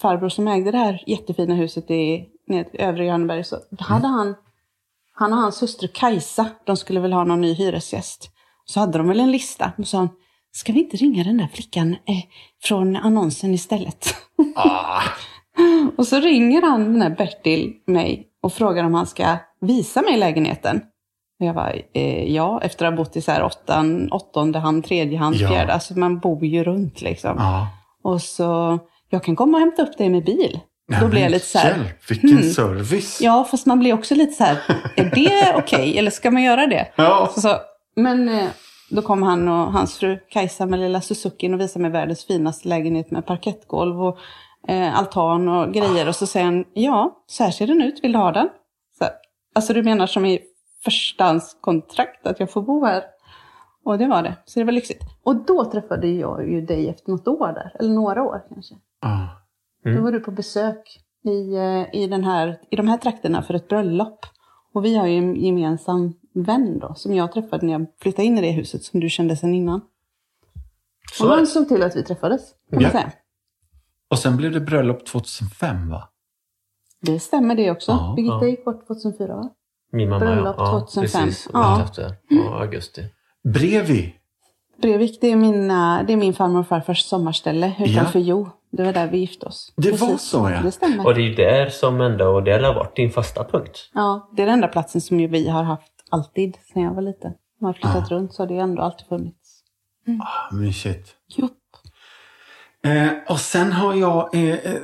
[0.00, 3.44] farbror som ägde det här jättefina huset i ned, övre Johanneberg.
[3.44, 4.34] Så hade han,
[5.12, 8.30] han och hans hustru Kajsa, de skulle väl ha någon ny hyresgäst.
[8.64, 9.72] Så hade de väl en lista.
[9.78, 10.08] Och sa han,
[10.52, 12.24] ska vi inte ringa den där flickan eh,
[12.62, 14.14] från annonsen istället?
[14.56, 15.02] Ah,
[15.96, 20.16] och så ringer han den här Bertil mig och frågar om han ska visa mig
[20.16, 20.80] lägenheten.
[21.44, 24.84] Och jag bara, eh, ja, efter att ha bott i så här åttan, åttonde hand,
[24.84, 25.48] tredje hand, Ja.
[25.48, 25.72] fjärde.
[25.72, 27.36] Alltså man bor ju runt liksom.
[27.38, 27.68] ja.
[28.02, 28.78] Och så,
[29.10, 30.60] jag kan komma och hämta upp dig med bil.
[30.88, 32.50] Nej, Då blir jag lite så här, Hjälp, vilken hmm.
[32.50, 33.20] service.
[33.20, 34.56] ja fast man blir också lite så här,
[34.96, 36.86] är det okej eller ska man göra det?
[36.96, 37.30] Ja.
[37.34, 37.56] Så, så,
[37.96, 38.48] men eh,
[38.90, 42.68] då kom han och hans fru Kajsa med lilla Suzuki och visade mig världens finaste
[42.68, 44.18] lägenhet med parkettgolv och
[44.68, 46.08] eh, altan och grejer.
[46.08, 48.48] Och så säger han, ja, så här ser den ut, vill du ha den?
[48.98, 49.04] Så,
[49.54, 50.40] alltså du menar som i
[50.84, 53.02] förstahandskontrakt att jag får bo här?
[53.84, 55.02] Och det var det, så det var lyxigt.
[55.22, 58.74] Och då träffade jag ju dig efter något år där, eller några år kanske.
[59.00, 59.26] Ah.
[59.84, 59.96] Mm.
[59.96, 63.54] Då var du på besök i, eh, i, den här, i de här trakterna för
[63.54, 64.26] ett bröllop.
[64.72, 68.38] Och vi har ju en gemensam vän då, som jag träffade när jag flyttade in
[68.38, 69.80] i det huset som du kände sedan innan.
[71.12, 72.90] Så och han såg till att vi träffades, kan man Ja.
[72.90, 73.12] säga.
[74.10, 76.08] Och sen blev det bröllop 2005 va?
[77.00, 77.92] Det stämmer det också.
[77.92, 78.46] Ja, Birgitta ja.
[78.46, 79.50] gick bort 2004 va?
[79.94, 80.80] Min mamma, Bröllop ja.
[80.94, 81.24] 2005.
[81.24, 81.60] Precis, Ja.
[81.78, 81.84] ja.
[81.84, 82.14] efter.
[82.28, 83.02] Ja, augusti.
[83.54, 84.14] Brevi.
[84.82, 88.48] Brevik, det är, mina, det är min farmor och farfars sommarställe utanför Jo.
[88.70, 89.72] Det var där vi gifte oss.
[89.76, 90.60] Det var så, ja.
[90.62, 91.06] Det stämmer.
[91.06, 93.90] Och det är ju där som ändå, och det har varit din fasta punkt.
[93.94, 97.02] Ja, det är den enda platsen som ju vi har haft alltid sedan jag var
[97.02, 97.32] liten.
[97.60, 98.16] Man har flyttat Ja.
[98.16, 99.60] runt så har det ändå alltid funnits.
[100.20, 101.10] Ah, mysigt.
[101.36, 101.48] Jo.
[102.90, 104.74] Eh, och sen har jag eh, eh,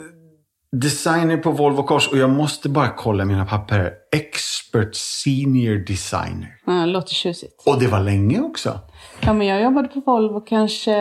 [0.73, 3.93] designer på Volvo Cars och jag måste bara kolla mina papper.
[4.13, 6.49] Expert Senior Designer.
[6.67, 7.63] Ja, det låter tjusigt.
[7.67, 8.79] Och det var länge också.
[9.21, 10.95] Ja, men jag jobbade på Volvo kanske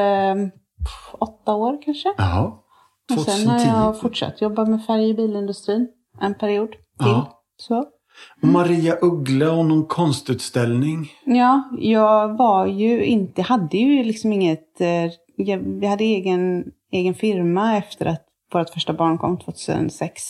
[0.86, 2.14] pff, åtta år kanske.
[2.18, 2.66] Ja.
[3.12, 3.70] Och sen 2010.
[3.70, 5.88] har jag fortsatt jobba med färg i bilindustrin
[6.22, 6.80] en period till.
[6.98, 7.44] Ja.
[7.58, 7.86] Så.
[8.42, 11.12] Och Maria Uggla och någon konstutställning.
[11.26, 17.14] Ja, jag var ju inte, hade ju liksom inget, eh, jag, vi hade egen, egen
[17.14, 20.22] firma efter att vårt första barn kom 2006.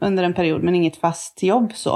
[0.00, 1.94] Under en period, men inget fast jobb så.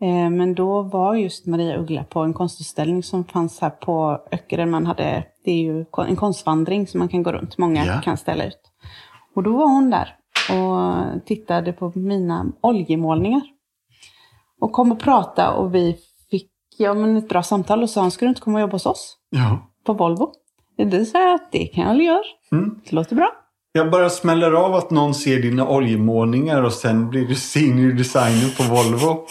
[0.00, 4.70] Eh, Men då var just Maria Uggla på en konstutställning som fanns här på Öckeren.
[4.70, 7.58] Man hade, det är ju en konstvandring som man kan gå runt.
[7.58, 8.00] Många Ja.
[8.04, 8.60] kan ställa ut.
[9.34, 10.16] Och då var hon där
[10.50, 13.42] och tittade på mina oljemålningar.
[14.60, 15.96] Och kom och pratade och vi
[16.30, 18.72] fick ja, men ett bra samtal och sa han, ska du inte komma och jobba
[18.72, 19.58] hos oss Ja.
[19.86, 20.32] på Volvo?
[20.76, 22.22] Det sa jag att det kan jag väl göra.
[22.52, 22.80] Mm.
[22.84, 23.30] Det låter bra.
[23.72, 28.56] Jag bara smäller av att någon ser dina oljemålningar och sen blir du senior designer
[28.56, 29.26] på Volvo.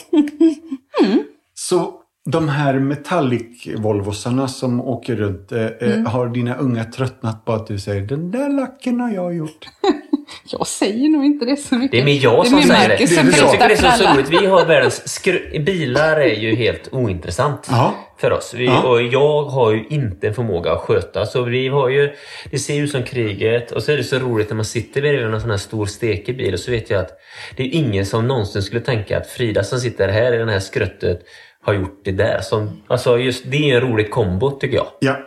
[1.54, 1.94] Så
[2.26, 7.80] de här metallic-volvosarna som åker runt, eh, eh, har dina unga tröttnat på att du
[7.80, 9.66] säger den där lacken har jag gjort?
[10.46, 11.92] Jag säger nog inte det så mycket.
[11.92, 13.08] Det är mer jag som säger det.
[13.08, 14.30] Som Jag tycker det är så, roligt.
[14.30, 15.24] Vi har världens...
[15.66, 17.94] Bilar är ju helt ointressant Ja.
[18.18, 18.54] för oss.
[18.58, 18.82] Vi, Ja.
[18.84, 21.26] Och jag har ju inte en förmåga att sköta.
[21.26, 22.14] Så vi har ju...
[22.52, 23.72] Det ser ut som kriget.
[23.72, 26.38] Och så är det så roligt när man sitter bredvid en sån här stor stekig
[26.38, 27.12] bil och så vet jag att
[27.56, 30.60] det är ingen som någonsin skulle tänka att Frida som sitter här i det här
[30.60, 31.20] skruttet
[31.64, 32.40] har gjort det där.
[32.42, 34.88] Som, alltså just det är en rolig kombo tycker jag.
[35.00, 35.20] Ja.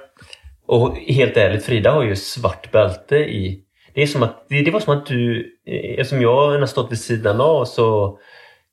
[0.67, 3.61] Och helt ärligt, Frida har ju svart bälte i...
[3.95, 6.93] Det, är som att, det, det var som att du, eh, eftersom jag har stått
[6.93, 8.19] vid sidan av så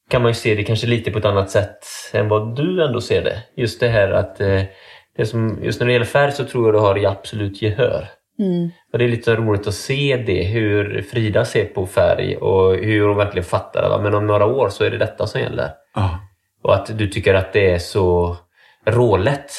[0.09, 1.77] kan man ju se det kanske lite på ett annat sätt
[2.13, 3.43] än vad du ändå ser det.
[3.55, 4.61] Just det här att, eh,
[5.17, 8.07] det som, just när det gäller färg så tror jag du har i absolut gehör.
[8.39, 8.69] Mm.
[8.93, 13.07] Och det är lite roligt att se det, hur Frida ser på färg och hur
[13.07, 13.89] hon verkligen fattar det.
[13.89, 14.01] va.
[14.01, 15.69] Men om några år så är det detta som gäller.
[15.95, 16.19] Ja.
[16.63, 18.37] Och att du tycker att det är så
[18.85, 19.51] rålätt.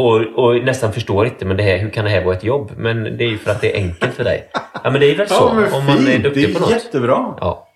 [0.00, 2.72] Och, och nästan förstår inte, men det här, hur kan det här vara ett jobb?
[2.76, 4.48] Men det är ju för att det är enkelt för dig.
[4.84, 6.70] Ja men det är väl så, Ja, om man är duktig det på är något.
[6.70, 7.34] jättebra.
[7.40, 7.66] Ja.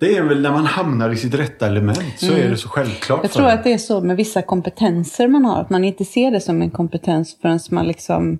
[0.00, 3.18] Det är väl när man hamnar i sitt rätta element så är det så självklart
[3.18, 3.22] Mm.
[3.24, 5.60] Jag för tror att det är så med vissa kompetenser man har.
[5.60, 8.38] Att man inte ser det som en kompetens förrän man liksom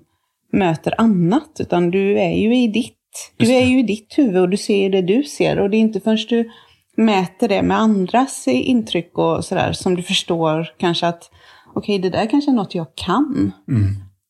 [0.51, 1.57] möter annat.
[1.59, 2.97] Utan du är ju i ditt.
[3.37, 3.65] Du är det.
[3.65, 5.59] ju i ditt huvud och du ser det du ser.
[5.59, 6.49] Och det är inte förrän du
[6.95, 11.29] mäter det med andras intryck och sådär som du förstår kanske att
[11.75, 13.51] okej, det där kanske är något jag kan.
[13.67, 13.85] Mm.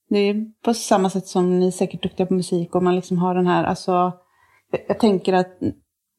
[0.09, 3.17] Det är på samma sätt som ni är säkert duktiga på musik och man liksom
[3.17, 4.11] har den här, alltså,
[4.87, 5.57] jag- tänker att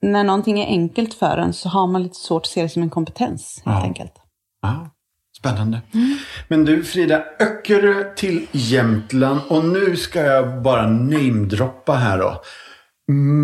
[0.03, 2.83] när någonting är enkelt för en så har man lite svårt att se det som
[2.83, 3.83] en kompetens helt Ja.
[3.85, 4.13] enkelt.
[4.63, 4.91] Ja,
[5.39, 5.81] spännande.
[6.49, 12.41] Men du Frida, Öckerö till Jämtland och nu ska jag bara namedroppa här då.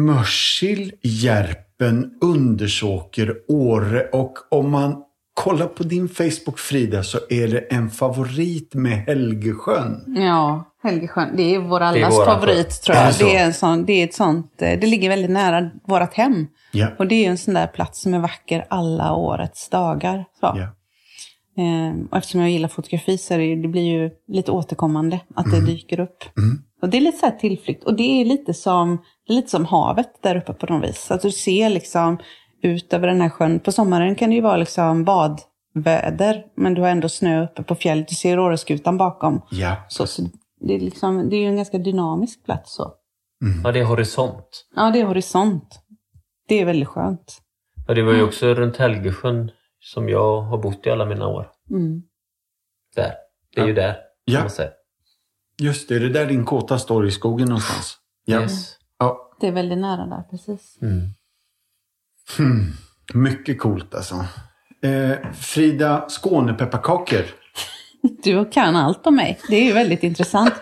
[0.06, 5.02] Mörsil, Järpen, Undersåker, Åre och om man
[5.40, 10.04] kollar på din Facebook Frida så är det en favorit med Helgesjön.
[10.06, 11.36] Ja, Helgesjön.
[11.36, 13.14] Det är vår är allas våran favorit tror Är jag.
[13.18, 13.24] det?
[13.24, 16.46] Det är, en sån, det är ett sånt, eh, det ligger väldigt nära vårt hem.
[16.72, 16.88] Ja.
[16.98, 20.24] Och det är ju en sån där plats som är vacker alla årets dagar.
[20.40, 20.56] Så.
[20.56, 20.76] Ja.
[21.62, 25.50] Eh, och eftersom jag gillar fotografi så är det, det blir ju lite återkommande att
[25.50, 26.24] det dyker upp.
[26.82, 27.84] Och det är lite så här tillflykt.
[27.84, 31.10] Och det är lite som, det är lite som havet där uppe på något vis.
[31.10, 32.18] Att du ser liksom
[32.62, 33.60] ut över den här sjön.
[33.60, 36.44] På sommaren kan det ju vara liksom badväder.
[36.56, 38.08] Men du har ändå snö uppe på fjället.
[38.08, 39.42] Du ser Åreskutan bakom.
[39.50, 39.76] Ja.
[39.88, 40.22] Så, så
[40.60, 42.74] det, är liksom, det är ju en ganska dynamisk plats.
[42.74, 42.92] Så.
[43.64, 44.66] ja, det är horisont.
[44.76, 45.80] Ja, det är horisont.
[46.48, 47.38] Det är väldigt skönt.
[47.88, 51.50] Och det var ju också runt Helgesjön som jag har bott i alla mina år.
[51.70, 52.02] Mm.
[52.96, 53.12] Där.
[53.54, 54.34] Det är ju där, Ja.
[54.34, 54.70] kan man säga.
[55.62, 57.96] Just det, är det där din kåta står i skogen någonstans?
[58.24, 58.40] Ja.
[58.40, 58.76] Yes.
[58.98, 59.30] ja.
[59.40, 60.78] Det är väldigt nära där, precis.
[60.82, 61.00] Mm.
[62.38, 62.66] Hmm.
[63.14, 64.14] Mycket coolt alltså.
[64.84, 67.22] Eh, Frida, Skånepepparkakor.
[68.22, 69.38] Du kan allt om mig.
[69.48, 70.54] Det är ju väldigt intressant.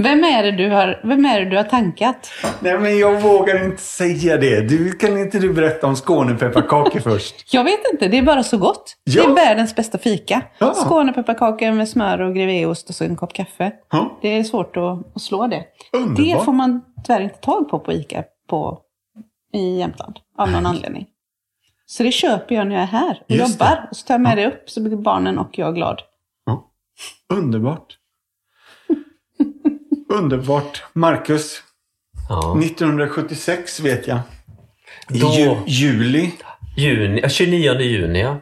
[0.00, 2.30] Vem är det du har, vem är det du har tankat?
[2.60, 4.60] Nej, men jag vågar inte säga det.
[4.60, 7.34] Du, kan inte du berätta om Skånepepparkakor först?
[7.54, 8.96] Jag vet inte, det är bara så gott.
[9.04, 9.22] Ja.
[9.22, 10.42] Det är världens bästa fika.
[10.58, 10.74] Ja.
[10.74, 13.72] Skånepepparkakor med smör och grevéost och så en kopp kaffe.
[13.92, 15.64] Ja, Det är svårt att, att slå det.
[15.92, 16.38] underbart.
[16.38, 18.78] Det får man tyvärr inte tag på på ICA på,
[19.52, 20.18] i Jämtland.
[20.38, 21.06] Av någon anledning.
[21.86, 23.64] Så det köper jag när jag är här och Just det.
[23.64, 23.86] jobbar.
[23.90, 26.02] Och så tar jag med det upp så blir barnen och jag glad.
[26.46, 26.70] Ja.
[27.32, 27.98] Underbart.
[30.12, 30.84] Underbart.
[30.92, 31.62] Marcus,
[32.28, 32.58] Ja.
[32.64, 34.18] 1976 vet jag.
[35.14, 36.32] I Då- ju, juli.
[36.76, 38.36] Juni, ja, 29 juni ja.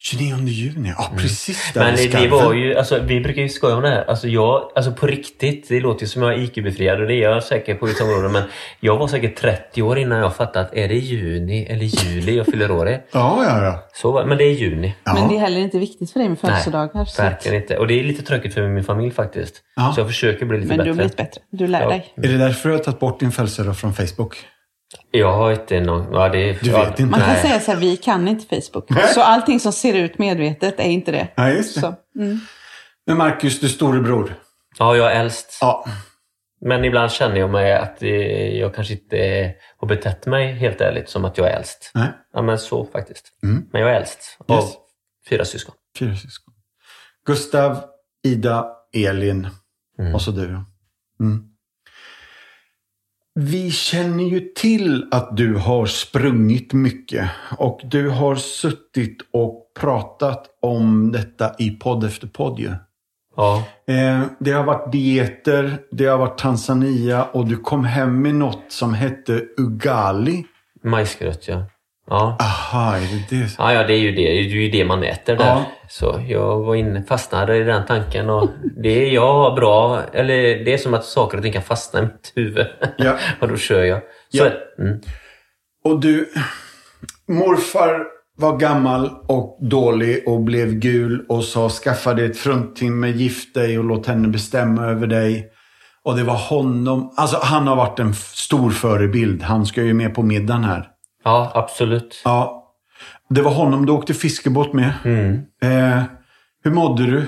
[0.00, 3.82] 29 juni, ja precis där Men det, var ju, alltså vi brukar ju skoja om
[3.82, 4.04] det här.
[4.04, 7.30] Alltså jag, alltså på riktigt, det låter ju som jag är IQ-befriad och det är
[7.30, 8.32] jag säkert på vissa områden.
[8.32, 8.42] Men
[8.80, 12.46] jag var säkert 30 år innan jag fattade att är det juni eller juli jag
[12.46, 12.92] fyller år i?
[13.12, 13.88] Ja, ja, ja.
[13.94, 14.94] Så, men det är juni.
[15.04, 15.14] ja.
[15.14, 17.02] Men det är heller inte viktigt för dig med födelsedagar.
[17.02, 17.78] att- verkligen inte.
[17.78, 19.54] Och det är lite tråkigt för min familj faktiskt.
[19.76, 19.92] Ja.
[19.94, 20.90] Så jag försöker bli lite Men du bättre.
[20.90, 21.40] har blivit bättre.
[21.50, 21.88] Du lär Ja.
[21.88, 22.06] dig.
[22.16, 24.36] Är det därför du har tagit bort din födelsedag från Facebook?
[25.10, 26.12] Jag har inte någon...
[26.12, 27.10] Ja, det, Du ja, vet inte.
[27.10, 27.42] Man kan nej.
[27.42, 28.90] säga så här, vi kan inte Facebook.
[28.90, 29.08] Nej.
[29.14, 31.28] Så allting som ser ut medvetet är inte det.
[31.34, 31.80] Ja, just det.
[31.80, 32.40] Så, mm.
[33.06, 34.34] Men Marcus, du storebror.
[34.78, 35.58] Ja, jag är äldst.
[35.60, 35.84] Ja.
[36.60, 38.08] Men ibland känner jag mig att eh,
[38.58, 41.90] jag kanske inte har betett mig helt ärligt som att jag är äldst.
[41.94, 42.08] Nej.
[42.32, 43.24] Ja, men så faktiskt.
[43.42, 43.64] Mm.
[43.72, 44.72] Men jag är äldst av Yes.
[45.30, 45.74] fyra syskon.
[45.98, 46.54] Fyra syskon.
[47.26, 47.84] Gustav,
[48.24, 49.48] Ida, Elin
[50.00, 50.14] Mm.
[50.14, 50.44] och så du.
[51.20, 51.44] Mm.
[53.40, 60.46] Vi känner ju till att du har sprungit mycket och du har suttit och pratat
[60.62, 62.70] om detta i podd efter podd ju.
[63.36, 68.34] Ja, Eh, det har varit dieter, det har varit Tanzania och du kom hem med
[68.34, 70.44] något som hette Ugali.
[70.84, 71.64] majsgröt ja.
[72.10, 72.36] Ja.
[72.40, 73.54] Aha, är det det?
[73.58, 74.22] Ja, ja, det är ju det.
[74.22, 75.46] Det är ju det man äter där.
[75.46, 75.64] Ja.
[75.88, 78.50] Så jag var inne, fastnade i den tanken och
[78.82, 82.02] det är jag bra, eller det är som att saker och ting kan fastna i
[82.02, 82.66] mitt huvud.
[82.98, 83.16] Ja.
[83.40, 83.98] och då kör jag.
[83.98, 84.04] Så,
[84.44, 84.46] Ja.
[84.84, 85.00] mm.
[85.84, 86.28] Och du,
[87.28, 88.06] morfar
[88.38, 93.78] var gammal och dålig och blev gul och sa skaffa dig ett fruntimmer, gift dig
[93.78, 95.48] och låt henne bestämma över dig.
[96.04, 99.42] Och det var honom, alltså han har varit en stor förebild.
[99.42, 100.86] Han ska ju med på middagen här.
[101.24, 102.20] Ja, absolut.
[102.24, 102.64] Ja,
[103.28, 104.92] det var honom du åkte fiskebåt med.
[105.04, 105.34] Mm.
[105.62, 106.02] Eh,
[106.64, 107.24] hur mådde du?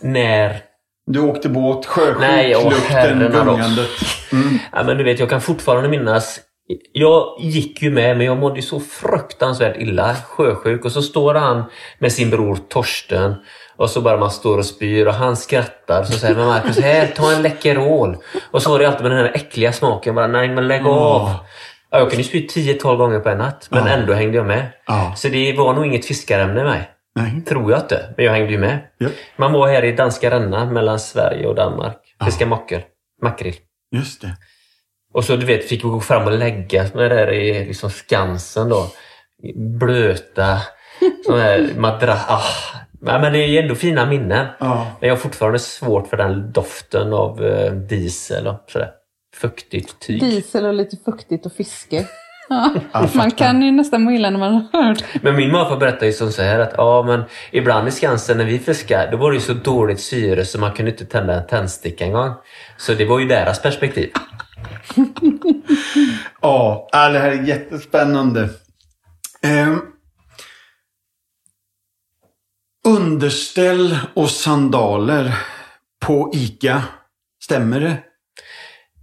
[0.00, 0.60] När
[1.06, 1.86] Du åkte båt,
[2.20, 3.44] Nej, åh, då.
[3.44, 3.88] gungandet.
[4.32, 4.58] Mm.
[4.72, 6.40] Ja, men du vet, jag kan fortfarande minnas.
[6.92, 10.14] Jag gick ju med, men jag mådde så fruktansvärt illa.
[10.14, 10.84] Sjösjuk.
[10.84, 11.64] Och så står han
[11.98, 13.34] med sin bror Torsten.
[13.76, 16.04] Och så bara man står och spyr och han skrattar.
[16.04, 18.16] Så säger man Marcus, här, ta en Läkerol.
[18.50, 20.14] Och så var det alltid med den här äckliga smaken.
[20.14, 21.30] Bara, nej men lägg av.
[21.96, 23.68] Ja, jag kunde spy 10-12 gånger på en natt.
[23.70, 23.92] Men Ja.
[23.92, 24.66] ändå hängde jag med.
[24.86, 25.12] Ja.
[25.16, 26.90] Så det var nog inget fiskarämne i mig.
[27.14, 27.42] Nej.
[27.48, 28.14] Tror jag inte.
[28.16, 28.78] Men jag hängde ju med.
[28.98, 31.96] Ja, Man var här i danska Ränna mellan Sverige och Danmark.
[32.24, 32.82] Fiska makrill.
[33.22, 33.54] Makrill.
[33.96, 34.36] just det.
[35.14, 38.68] Och så du vet, fick vi gå fram och lägga det där i liksom Skansen
[38.68, 38.86] då.
[39.54, 40.58] Blöta,
[41.26, 42.24] sån här madrass.
[42.28, 42.42] Ah.
[43.06, 44.46] Ja, men det är ju ändå fina minnen.
[44.60, 48.90] Men jag har fortfarande svårt för den doften av eh, diesel och sådär.
[49.40, 50.20] Fuktigt tyg.
[50.20, 52.06] Diesel och lite fuktigt och fiske.
[52.48, 55.04] Ja, man kan ju nästan må illa när man har hört.
[55.22, 57.22] Men min morfar berättade ju som så här att ja, men
[57.52, 60.72] ibland i Skansen när vi fiskade, då var det ju så dåligt syre så man
[60.72, 62.34] kunde inte tända en tändsticka en gång.
[62.76, 64.10] Så det var ju deras perspektiv.
[66.42, 68.48] Ja, ja, det här är jättespännande.
[69.42, 69.80] Ehm,
[72.86, 75.38] underställ och sandaler
[76.06, 76.82] på ICA.
[77.44, 77.96] Stämmer det?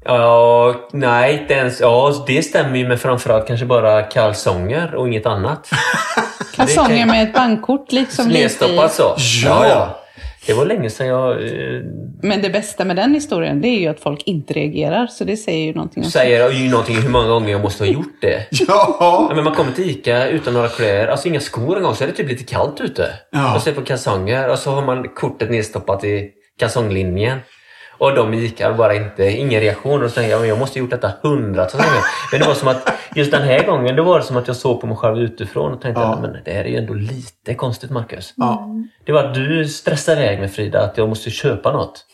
[0.05, 1.79] Ja, nej, inte ens.
[1.81, 5.69] Ja, det stämmer ju med framförallt kanske bara kalsonger och inget annat.
[6.55, 8.27] Kalsonger med ett bankkort liksom.
[8.27, 9.15] Nedstoppat så.
[9.45, 9.99] Ja.
[10.47, 11.81] Det var länge sedan jag eh,
[12.23, 15.07] Men det bästa med den historien det är ju att folk inte reagerar.
[15.07, 16.03] Så det säger ju någonting.
[16.03, 18.47] om- säger ju någonting hur många gånger jag måste ha gjort det.
[18.67, 19.31] Ja, Ja.
[19.35, 22.07] men man kommer till ICA utan några kläder, alltså inga skor en gång, så är
[22.07, 23.09] det typ lite kallt ute.
[23.31, 23.55] Ja.
[23.55, 27.39] Och så är det på kalsonger och så har man kortet nedstoppat i kalsonglinjen.
[28.03, 30.03] Och de i ICA bara inte, ingen reaktion.
[30.03, 32.01] Och så tänkte jag, men jag måste ha gjort detta hundratals gånger.
[32.31, 34.55] Men det var som att, just den här gången, då var det som att jag
[34.55, 36.19] såg på mig själv utifrån och tänkte, Ja.
[36.21, 38.33] men det här är ju ändå lite konstigt Marcus.
[38.37, 38.69] ja.
[39.05, 42.05] Det var att du stressade iväg med Frida, att jag måste köpa något.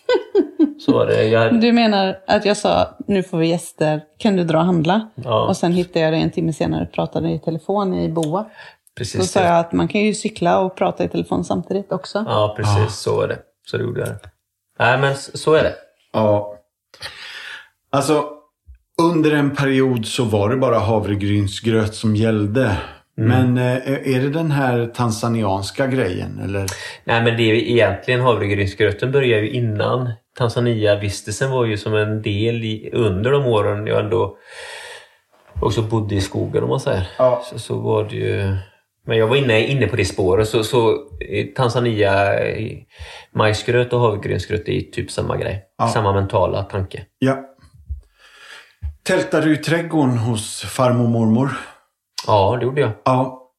[0.85, 1.23] Så var det.
[1.23, 5.09] Jag, Du menar att jag sa, nu får vi gäster, kan du dra och handla?
[5.15, 5.47] Ja.
[5.47, 8.41] Och sen hittade jag det en timme senare och pratade i telefon i Boa.
[8.41, 8.49] Då
[8.97, 9.31] precis.
[9.31, 9.45] sa det.
[9.45, 12.25] jag att man kan ju cykla och prata i telefon samtidigt också.
[12.27, 12.77] Ja, precis.
[12.77, 12.87] Ja.
[12.89, 13.37] Så var det.
[13.65, 14.09] Så det gjorde jag.
[14.79, 15.75] Nej, men så är det.
[16.13, 16.55] Ja.
[17.89, 18.29] Alltså,
[19.01, 22.77] under en period så var det bara havregrynsgröt som gällde.
[23.15, 26.39] Men eh, är det den här tanzanianska grejen?
[26.43, 26.65] Eller?
[27.03, 30.09] Nej, men det är ju egentligen havregrynsgröten började ju innan.
[30.37, 34.37] Tanzania-vistelsen var ju som en del i, under de åren jag ändå
[35.59, 37.07] också bodde i skogen om man säger.
[37.17, 37.43] Ja.
[37.49, 38.57] Så, så var det ju...
[39.09, 40.49] Men jag var inne, inne på det spåret.
[40.49, 42.85] Så, så i Tanzania, i
[43.35, 45.63] majsgröt och havregrynsgröt är typ samma grej.
[45.77, 45.87] Ja.
[45.87, 47.05] Samma mentala tanke.
[47.19, 47.37] Ja.
[49.03, 51.49] Tältade du i trädgården hos farmor och mormor?
[52.27, 52.91] Ja, det gjorde jag.
[53.05, 53.49] Ja.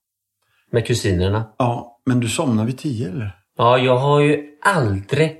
[0.72, 1.44] Med kusinerna.
[1.59, 2.01] Ja.
[2.07, 3.36] Men du somnade vid tio eller?
[3.59, 5.36] Ja, jag har ju aldrig...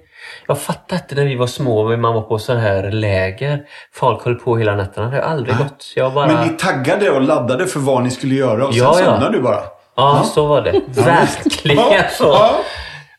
[0.47, 3.65] Jag fattar inte när vi var små, men man var på så här läger.
[3.93, 5.11] Folk höll på hela nätterna.
[5.11, 5.65] Det har aldrig Nej.
[5.65, 5.93] gått.
[5.97, 6.27] Jag bara...
[6.27, 9.13] Men ni taggade och laddade för vad ni skulle göra och Ja, sen ja.
[9.13, 9.80] somnade du bara?
[9.97, 10.81] Ja, så var det.
[10.87, 12.25] Verkligen så.
[12.25, 12.61] Ja.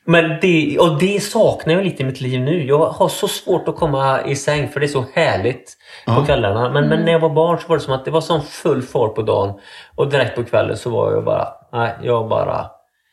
[0.05, 2.65] Men det, och det saknar jag lite i mitt liv nu.
[2.65, 6.25] Jag har så svårt att komma i säng för det är så härligt på Ja.
[6.25, 6.69] kvällarna.
[6.69, 8.81] Men, men när jag var barn så var det som att det var sån full
[8.81, 9.59] fart på dagen.
[9.95, 12.65] Och direkt på kvällen så var jag bara, nej, jag bara...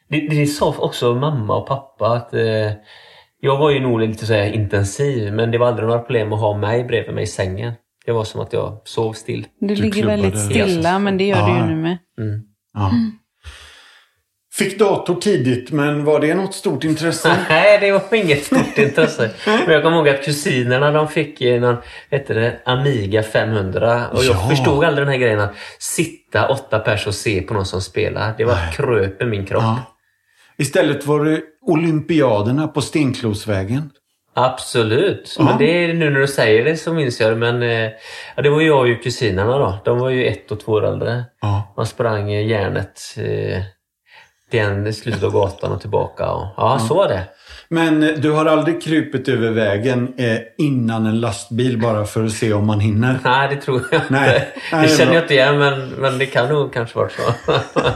[0.08, 2.40] Det, det sa också mamma och pappa att eh,
[3.40, 6.40] jag var ju nog lite så här intensiv men det var aldrig några problem att
[6.40, 7.72] ha mig bredvid mig i sängen.
[8.06, 9.46] Det var som att jag sov still.
[9.60, 11.58] Du, ligger klubbade väldigt stilla, men det gör du Ja.
[11.58, 11.98] ju nu med.
[12.20, 12.40] Mm.
[12.74, 12.90] Ja.
[14.58, 17.36] Fick dator tidigt, men var det något stort intresse?
[17.48, 19.30] Nej, det var inget stort intresse.
[19.46, 21.76] Men jag kommer ihåg att kusinerna de fick någon,
[22.10, 24.08] hette det, Amiga 500.
[24.12, 24.48] Och jag Ja.
[24.50, 28.34] förstod aldrig den här grejen att sitta åtta pers och se på någon som spelar.
[28.38, 28.72] Det var Nej.
[28.76, 29.62] kröp i min kropp.
[29.62, 29.78] Ja.
[30.58, 33.90] Istället var det olympiaderna på Stenklosvägen.
[34.34, 35.36] Absolut.
[35.38, 35.44] Ja.
[35.44, 37.36] Men det är, nu när du säger det så minns jag det.
[37.36, 37.90] Men eh,
[38.36, 39.78] ja, det var ju jag och kusinerna då.
[39.84, 41.24] De var ju ett och två år äldre.
[41.76, 43.62] Man sprang järnet eh,
[44.50, 46.30] den slutet av gatan och tillbaka.
[46.30, 47.22] Och, ja, så var det.
[47.68, 52.32] Men eh, du har aldrig krupit över vägen eh, innan en lastbil bara för att
[52.32, 53.18] se om man hinner?
[53.24, 54.12] Nej, det tror jag inte.
[54.12, 54.54] Nej.
[54.72, 57.52] Nej, det känner jag inte igen, men, men det kan nog kanske vara så.
[57.74, 57.92] ja.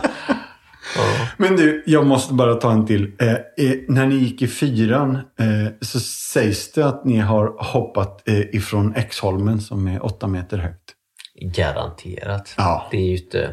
[1.36, 3.12] Men du, jag måste bara ta en till.
[3.18, 8.22] Eh, eh, när ni gick i fyran eh, så sägs det att ni har hoppat
[8.52, 10.94] ifrån Exholmen som är åtta meter högt.
[11.42, 12.54] Garanterat.
[12.56, 12.88] Ja.
[12.90, 13.50] Det är ju inte...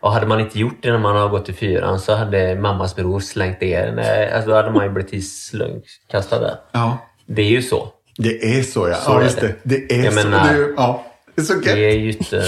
[0.00, 2.96] Och hade man inte gjort det när man har gått i fyran så hade mammas
[2.96, 3.92] bror slängt er.
[3.96, 6.56] Nej, alltså då hade man ju blivit islungkastad där.
[6.72, 6.98] Ja.
[7.26, 7.88] Det är ju så.
[8.18, 8.94] Det är så ja.
[8.94, 9.46] Så ja är just det.
[9.62, 9.76] det.
[9.88, 10.28] Det är Jag så.
[10.28, 11.04] menar- Du, ja.
[11.34, 11.76] Det är så Det gött.
[11.78, 12.42] är ju inte...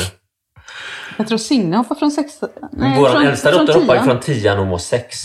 [1.18, 2.40] Jag tror Signe hoppar från sex...
[2.72, 4.04] Nej, Vår från, äldsta från dotter tian.
[4.04, 5.16] från tian och mår sex.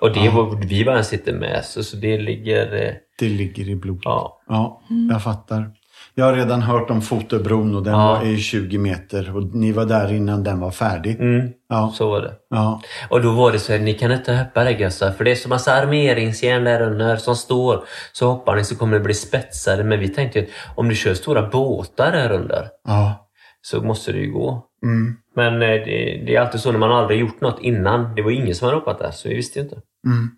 [0.00, 1.64] Och det är vad vi bara sitter med.
[1.64, 2.86] Så, så det ligger...
[2.86, 4.02] eh, Det ligger i blodet.
[4.04, 4.40] Ja.
[4.48, 5.70] Ja, jag fattar.
[6.16, 7.98] Jag har redan hört om Fotobron och den Ja.
[8.14, 11.20] var i 20 meter och ni var där innan den var färdig.
[11.20, 12.32] Mm, Ja, så var det.
[12.50, 12.80] ja.
[13.10, 15.34] Och då var det så här, ni kan inte hoppa det gössa, för det är
[15.34, 17.84] så massa armeringsjärn där under som står.
[18.12, 19.84] Så hoppar ni så kommer det bli spetsade.
[19.84, 20.46] Men vi tänkte att
[20.76, 23.28] om du kör stora båtar där under ja.
[23.62, 24.64] så måste det ju gå.
[24.82, 28.14] Mm, Men eh, det, det är alltid så när man aldrig gjort något innan.
[28.14, 29.76] Det var ingen som hade hoppat där, så vi visste ju inte.
[30.06, 30.30] mm.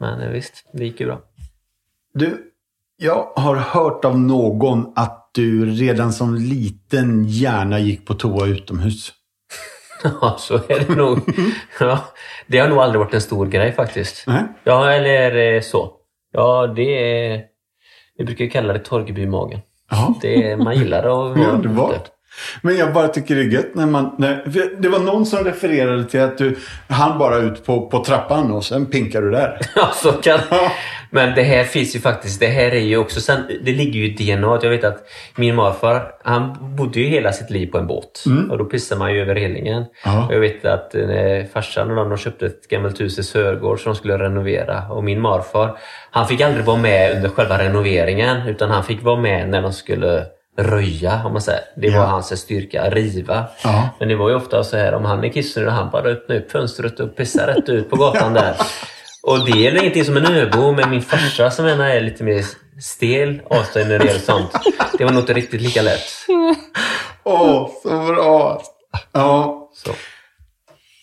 [0.00, 1.20] Men eh, visst, det gick ju bra.
[2.14, 2.47] Du,
[3.00, 9.12] jag har hört av någon att du redan som liten gärna gick på toa utomhus.
[10.20, 11.20] Ja, så är det nog.
[11.80, 11.98] Ja,
[12.46, 14.26] det har nog aldrig varit en stor grej faktiskt.
[14.26, 14.42] Nej?
[14.64, 15.92] Ja, eller eh, så.
[16.32, 17.42] Ja, det är...
[18.18, 19.60] Vi brukar kalla det Torgebymagen.
[19.90, 20.14] Ja.
[20.22, 22.08] Det är, man gillar och Ja, underbart.
[22.62, 24.14] Men jag bara tycker det är gött när man...
[24.18, 24.42] När,
[24.82, 26.56] det var någon som refererade till att du
[26.88, 29.60] han bara ut på, på trappan och sen pinkar du där.
[29.74, 30.40] Ja, så kan.
[31.10, 34.06] Men det här finns ju faktiskt, det här är ju också, sen, det ligger ju
[34.06, 34.58] i DNA.
[34.62, 34.98] Jag vet att
[35.36, 38.24] min morfar, han bodde ju hela sitt liv på en båt.
[38.50, 39.82] Och då pissar man ju över relingen.
[40.28, 41.00] Och jag vet att eh,
[41.52, 44.82] farsan och de, de köpte ett gammalt hus i Sörgård som de skulle renovera.
[44.90, 45.78] Och min morfar,
[46.10, 48.48] han fick aldrig vara med under själva renoveringen.
[48.48, 50.24] Utan han fick vara med när de skulle
[50.58, 51.60] röja, om man säger.
[51.76, 52.02] Det var Ja.
[52.04, 53.44] hans styrka, riva.
[53.64, 53.88] Ja.
[53.98, 56.50] Men det var ju ofta så här, om han är kissnödig, han bara öppnar upp
[56.50, 58.54] fönstret och pissar rätt ut på gatan där.
[59.22, 62.44] Och det är ingenting som en öbo, men min farsa som ena är lite mer
[62.80, 64.50] stel av sig när det gäller sånt.
[64.98, 66.26] Det var nog inte riktigt lika lätt.
[67.24, 68.62] Åh, så bra.
[69.12, 69.70] Ja.
[69.74, 69.90] Så.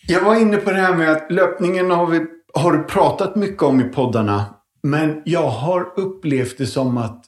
[0.08, 2.20] Jag var inne på det här med att löpningen har vi
[2.54, 4.44] har pratat mycket om i poddarna.
[4.82, 7.24] Men jag har upplevt det som att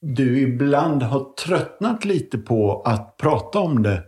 [0.00, 4.02] du ibland har tröttnat lite på att prata om det.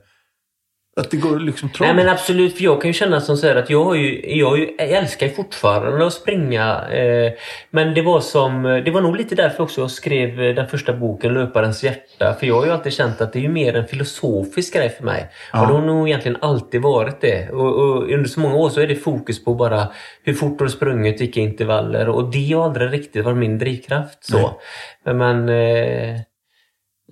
[1.00, 1.96] Att det går liksom Nej trångt.
[1.96, 4.48] men absolut, för jag kan ju känna som så här att jag, har ju, jag,
[4.48, 6.88] har ju, jag älskar fortfarande att springa.
[6.88, 7.32] Eh,
[7.70, 11.34] men det var som, det var nog lite därför också jag skrev den första boken
[11.34, 12.34] Löparens hjärta.
[12.34, 15.04] För jag har ju alltid känt att det är ju mer en filosofisk grej för
[15.04, 15.30] mig.
[15.52, 15.60] Ja.
[15.60, 17.50] Och det har nog egentligen alltid varit det.
[17.50, 19.88] Och, och under så många år så är det fokus på bara
[20.24, 22.08] hur fort har du sprungit, vilka intervaller.
[22.08, 24.24] Och det har aldrig riktigt varit min drivkraft.
[24.24, 24.60] Så.
[25.04, 26.16] Men eh,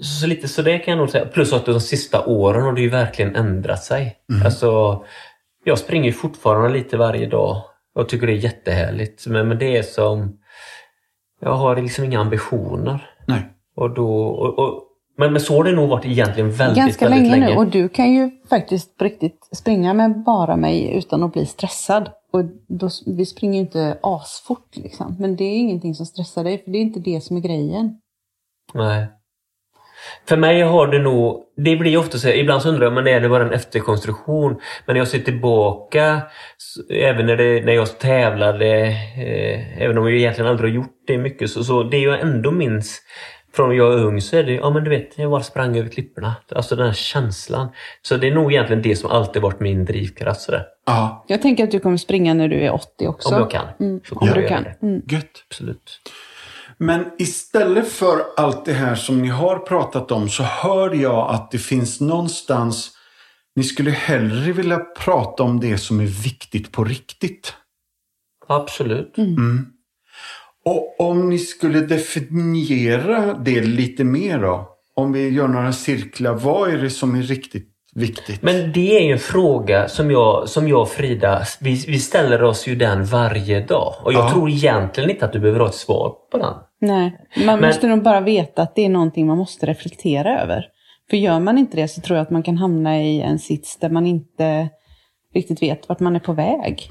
[0.01, 1.27] så lite så det kan jag nog säga.
[1.27, 4.17] Plus att de sista åren har det ju verkligen ändrat sig.
[4.45, 5.03] Alltså,
[5.65, 7.63] jag springer ju fortfarande lite varje dag
[7.95, 9.27] och tycker det är jättehärligt.
[9.27, 10.39] Men, men det är som...
[11.41, 13.11] Jag har liksom inga ambitioner.
[13.27, 13.41] Nej.
[13.77, 14.83] Och då, och, och,
[15.17, 17.55] men, men så har det nog varit egentligen väldigt, Ganska väldigt länge, länge.
[17.55, 21.47] nu och du kan ju faktiskt på riktigt springa med bara mig utan att bli
[21.47, 22.11] stressad.
[22.33, 25.17] Och då, vi springer ju inte asfort liksom.
[25.21, 28.01] Men det är ingenting som stressar dig för det är inte det som är grejen.
[28.75, 29.07] Nej.
[30.29, 33.07] För mig har det nog, det blir ofta så här, ibland så undrar jag, men
[33.07, 34.53] är det bara en efterkonstruktion?
[34.87, 36.21] Men när jag ser tillbaka,
[36.91, 38.77] även när, det, när jag tävlade,
[39.17, 42.51] eh, även om jag egentligen aldrig har gjort det mycket, så, så det jag ändå
[42.51, 43.03] minns
[43.55, 45.89] från jag är ung så är det, ja men du vet, jag bara sprang över
[45.89, 46.35] klipporna.
[46.53, 47.69] Alltså den här känslan.
[48.03, 50.41] Så det är nog egentligen det som alltid varit min drivkraft.
[50.41, 50.65] Sådär.
[50.87, 53.35] Ja, Jag tänker att du kommer springa när du är 80 också.
[53.35, 53.65] Om jag kan.
[53.81, 54.63] Mm, Så om kommer du jag kan.
[54.63, 54.87] göra det.
[54.87, 55.03] Mm.
[55.09, 55.45] gött.
[55.51, 56.01] Absolut.
[56.77, 61.51] Men istället för allt det här som ni har pratat om så hör jag att
[61.51, 62.91] det finns någonstans
[63.57, 67.55] ni skulle hellre vilja prata om det som är viktigt på riktigt.
[68.49, 69.15] Absolut.
[70.65, 74.75] Och om ni skulle definiera det lite mer då?
[74.95, 78.43] Om vi gör några cirklar, vad är det som är riktigt viktigt?
[78.43, 82.43] Men det är ju en fråga som jag, som jag och Frida, vi, vi ställer
[82.43, 83.95] oss ju den varje dag.
[84.05, 84.31] Och jag Ja.
[84.31, 86.55] tror egentligen inte att du behöver ha ett svar på den.
[86.81, 90.65] Nej, man Men- måste nog bara veta att det är någonting man måste reflektera över.
[91.11, 93.79] För gör man inte det så tror jag att man kan hamna i en sits
[93.79, 94.69] där man inte
[95.35, 96.87] riktigt vet vart man är på väg.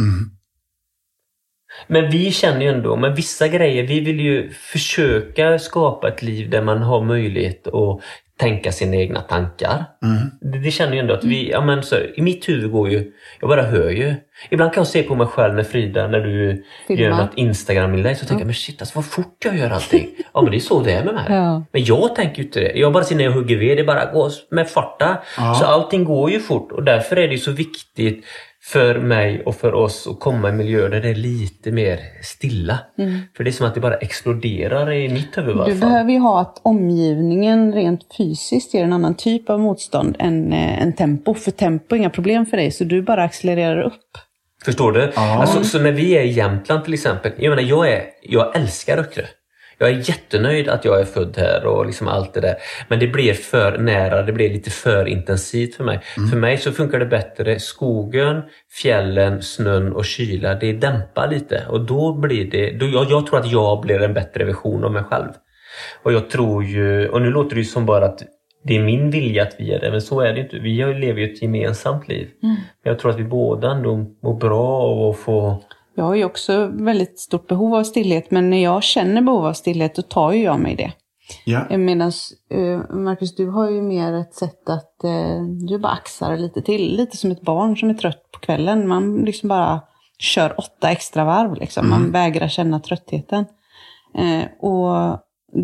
[1.88, 6.50] Men vi känner ju ändå, med vissa grejer, vi vill ju försöka skapa ett liv
[6.50, 8.00] där man har möjlighet att
[8.38, 9.86] tänka sina egna tankar.
[10.42, 13.12] Det, det känner ju ändå att vi, ja men så, i mitt huvud går ju,
[13.40, 14.16] jag bara hör ju.
[14.50, 17.04] Ibland kan jag se på mig själv när Frida, när du Filmar.
[17.04, 20.10] gör något Instagram-inlägg så tänker jag, men shit alltså vad fort jag gör allting.
[20.34, 21.26] ja men det är så det är med mig.
[21.30, 21.64] Ja.
[21.72, 22.72] Men jag tänker ju inte det.
[22.72, 25.18] Jag bara ser när jag hugger ved, det bara går med farta.
[25.38, 25.54] Ja.
[25.54, 28.26] Så allting går ju fort och därför är det så viktigt
[28.64, 32.80] för mig och för oss att komma i miljöer där det är lite mer stilla.
[33.38, 35.66] För det är som att det bara exploderar i mitt huvud Mm.
[35.66, 35.90] Du fall.
[35.90, 40.82] behöver ju ha att omgivningen rent fysiskt ger en annan typ av motstånd än, eh,
[40.82, 41.34] än tempo.
[41.34, 43.94] För tempo är inga problem för dig, så du bara accelererar upp.
[44.66, 45.12] Förstår du?
[45.16, 47.32] Alltså, så när vi är i Jämtland till exempel.
[47.38, 49.26] Jag menar, jag, är, jag älskar Öckerö.
[49.80, 52.56] Jag är jättenöjd att jag är född här och liksom allt det där.
[52.88, 56.00] Men det blir för nära, det blir lite för intensivt för mig.
[56.32, 58.42] För mig så funkar det bättre skogen,
[58.82, 60.56] fjällen, snön och kyla.
[60.56, 62.72] Det dämpar lite och då blir det...
[62.72, 65.30] Då, jag, jag tror att jag blir en bättre version av mig själv.
[66.04, 68.24] Och jag tror ju, och nu låter det ju som bara att
[68.64, 70.60] det är min vilja att vi är det, men så är det inte.
[70.60, 72.28] Vi lever ju ett gemensamt liv.
[72.42, 75.64] Men jag tror att vi båda ändå mår bra av att få...
[75.98, 79.54] Jag har ju också väldigt stort behov av stillhet, men när jag känner behov av
[79.54, 80.92] stillhet, då tar ju jag mig det.
[81.46, 81.78] Ja.
[81.78, 82.12] Medan
[82.50, 86.96] eh, Marcus, du har ju mer ett sätt att eh, du bara axar lite till.
[86.98, 88.88] Lite som ett barn som är trött på kvällen.
[88.88, 89.82] Man liksom bara
[90.20, 91.56] kör åtta extra varv.
[91.56, 91.90] Liksom.
[91.90, 93.46] Man vägrar känna tröttheten.
[94.18, 95.20] Eh, och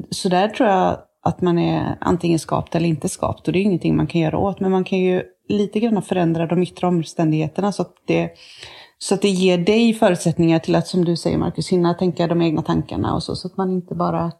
[0.09, 3.47] så där tror jag att man är antingen skapt eller inte skapt.
[3.47, 4.59] Och det är ingenting man kan göra åt.
[4.59, 8.29] Men man kan ju lite grann förändra de yttre omständigheterna så att det
[9.04, 12.41] så att det ger dig förutsättningar till att, som du säger Marcus, hinna tänka de
[12.41, 13.36] egna tankarna och så.
[13.36, 14.32] Så att man inte bara...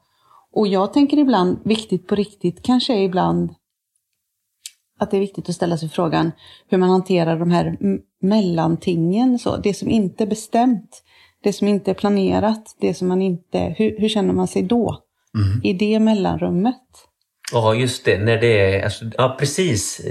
[0.54, 3.54] Och jag tänker ibland, viktigt på riktigt, kanske är ibland
[5.00, 6.32] att det är viktigt att ställa sig frågan
[6.68, 7.78] hur man hanterar de här
[8.22, 9.40] mellantingen.
[9.40, 9.58] Så.
[9.58, 11.04] Det som inte är bestämt,
[11.44, 13.76] det som inte är planerat, det som man inte...
[13.78, 15.00] Hur, hur känner man sig då?
[15.64, 16.84] I det mellanrummet.
[17.54, 18.18] Ja, just det.
[18.18, 18.84] När det är...
[18.84, 20.02] Alltså, ja, precis.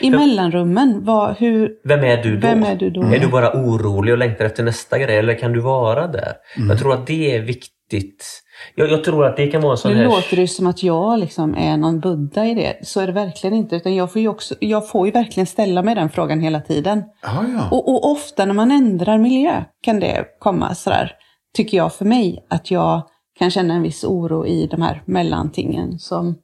[0.00, 1.70] I mellanrummen, vad, hur...
[1.84, 2.46] Vem är du då?
[2.46, 3.02] Vem är du då?
[3.02, 6.32] Är du bara orolig och längtar efter nästa grej eller kan du vara där?
[6.68, 8.42] Jag tror att det är viktigt.
[8.74, 10.04] Jag, jag tror att det kan vara en sån Nu här...
[10.04, 12.78] låter det som att jag liksom är någon buddha i det.
[12.82, 13.76] Så är det verkligen inte.
[13.76, 17.02] Utan jag får ju, också, jag får ju verkligen ställa mig den frågan hela tiden.
[17.22, 17.68] Ja, ja.
[17.70, 21.12] Och, och ofta när man ändrar miljö kan det komma sådär,
[21.56, 23.02] tycker jag för mig, att jag
[23.38, 25.98] kan känna en viss oro i de här mellantingen.
[25.98, 26.34] Som,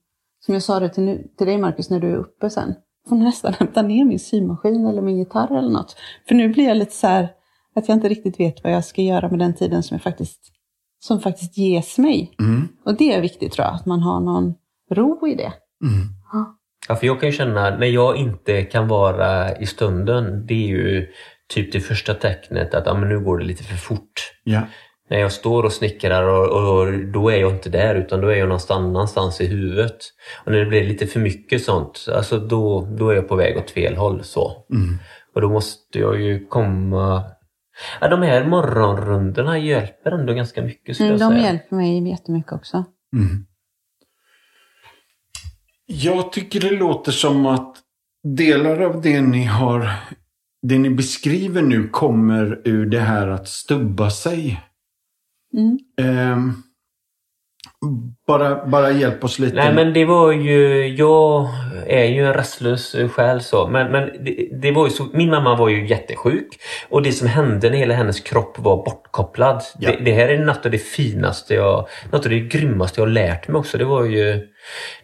[0.49, 2.75] som jag sa det till, nu, till dig Marcus när du är uppe sen.
[3.05, 5.97] Jag får nästan hämta ner min symaskin eller min gitarr eller något.
[6.29, 7.29] För nu blir jag lite så här
[7.75, 10.41] att jag inte riktigt vet vad jag ska göra med den tiden som jag faktiskt,
[10.99, 12.35] som faktiskt ges mig.
[12.41, 12.69] Mm.
[12.85, 14.55] Och det är viktigt tror jag, att man har någon
[14.91, 15.53] ro i det.
[16.89, 20.69] Ja, för jag kan ju känna när jag inte kan vara i stunden, det är
[20.69, 21.07] ju
[21.49, 24.33] typ det första tecknet att ja, men nu går det lite för fort.
[24.45, 24.63] ja.
[25.11, 26.47] När jag står och snickrar och,
[26.79, 29.97] och då är jag inte där utan då är jag någonstans annanstans i huvudet.
[30.45, 33.57] Och när det blir lite för mycket sånt, alltså då, då är jag på väg
[33.59, 34.25] åt fel håll.
[34.25, 34.65] så.
[35.35, 37.25] Och då måste jag ju komma...
[38.01, 41.47] Ja, de här morgonrundorna hjälper ändå ganska mycket skulle Mm, jag de säga.
[41.53, 42.85] hjälper mig jättemycket också.
[45.87, 47.77] Jag tycker det låter som att
[48.37, 49.91] delar av det ni har,
[50.63, 54.61] det ni beskriver nu kommer ur det här att stubba sig.
[55.55, 55.79] Mm.
[56.01, 56.53] Ehm,
[58.27, 59.57] bara, bara hjälp oss lite.
[59.57, 61.49] Nej men det var ju, jag
[61.87, 63.69] är ju en rastlös själ så.
[63.69, 66.49] Men, men det, det var ju så, min mamma var ju jättesjuk.
[66.89, 69.63] Och det som hände när hela hennes kropp var bortkopplad.
[69.79, 69.91] Ja.
[69.91, 73.13] Det, det här är något av det finaste jag, något av det grymmaste jag har
[73.13, 73.79] lärt mig också.
[73.79, 74.49] Det var ju,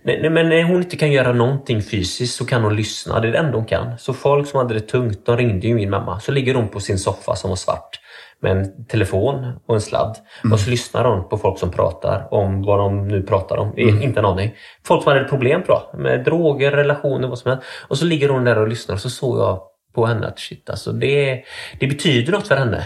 [0.03, 3.21] nej, nej, men när hon inte kan göra någonting fysiskt så kan hon lyssna.
[3.21, 3.99] Det är det enda hon kan.
[3.99, 6.21] Så folk som hade det tungt, de ringde ju min mamma.
[6.21, 8.01] Så ligger hon på sin soffa som var svart.
[8.41, 10.16] Med en telefon och en sladd.
[10.53, 13.78] Och så lyssnar de på folk som pratar om vad de nu pratar om.
[13.78, 14.55] Inte en aning.
[14.87, 17.66] Folk som hade problem bra, med droger, relationer, vad som helst.
[17.89, 19.61] Och så ligger hon där och lyssnar och så såg jag
[19.95, 21.43] på henne att shit alltså det,
[21.80, 22.85] det betyder något för henne.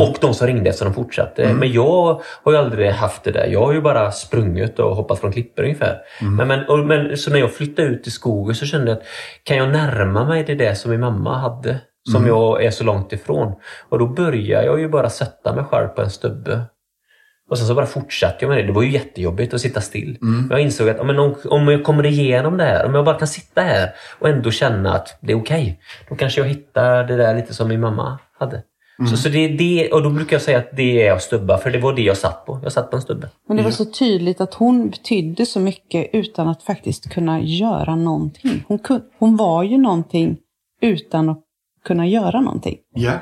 [0.00, 1.54] Och de som ringde efter de fortsatte.
[1.54, 3.46] Men jag har ju aldrig haft det där.
[3.46, 5.98] Jag har ju bara sprungit och hoppat från klippor ungefär.
[6.36, 9.04] Men, men, och, men, så när jag flyttade ut i skogen så kände jag att
[9.42, 11.80] kan jag närma mig det där som min mamma hade?
[12.12, 13.54] Som jag är så långt ifrån.
[13.88, 16.60] Och då började jag ju bara sätta mig själv på en stubbe.
[17.50, 18.62] Och sen så bara fortsatte jag med det.
[18.62, 20.18] Det var ju jättejobbigt att sitta still.
[20.20, 23.28] Men jag insåg att om, om jag kommer igenom det här, om jag bara kan
[23.28, 25.80] sitta här och ändå känna att det är okej.
[26.08, 28.62] då kanske jag hittar det där lite som min mamma hade.
[29.10, 31.70] Så, så det det, och då brukar jag säga att det är att stubba, för
[31.70, 32.60] det var det jag satt på.
[32.62, 33.28] Jag satt på en stubbe.
[33.48, 37.96] Men det var så tydligt att hon betydde så mycket utan att faktiskt kunna göra
[37.96, 38.64] någonting.
[38.68, 40.38] Hon, kun, hon var ju någonting
[40.80, 41.45] utan att
[41.86, 42.76] kunna göra någonting.
[42.94, 43.12] Ja.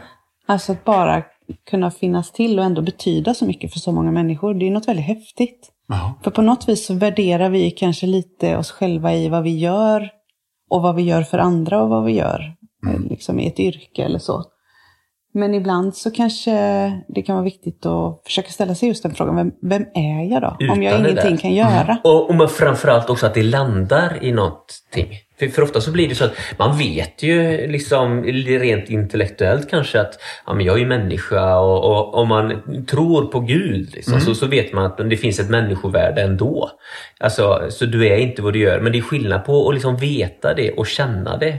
[0.47, 1.23] Alltså att bara
[1.71, 4.55] kunna finnas till och ändå betyda så mycket för så många människor.
[4.55, 5.71] Det är något väldigt häftigt.
[5.89, 6.15] Jaha.
[6.23, 10.11] För på något vis så värderar vi kanske lite oss själva i vad vi gör
[10.71, 12.55] och vad vi gör för andra och vad vi gör
[12.87, 14.45] eh, liksom i ett yrke eller så.
[15.37, 16.53] Men ibland så kanske
[17.09, 19.37] det kan vara viktigt att försöka ställa sig just den frågan.
[19.37, 20.57] Vem, vem är jag då?
[20.61, 21.37] Utan om jag ingenting där.
[21.37, 21.99] kan göra.
[22.05, 25.09] Och, och men framförallt också att det landar i någonting.
[25.39, 30.01] För, för ofta så blir det så att man vet ju liksom rent intellektuellt kanske
[30.01, 34.21] att ja, men jag är ju människa och, och om man tror på Gud liksom,
[34.21, 36.71] så, så vet man att det finns ett människovärde ändå.
[37.21, 38.81] Alltså, så du är inte vad du gör.
[38.81, 41.59] Men det är skillnad på att liksom veta det och känna det.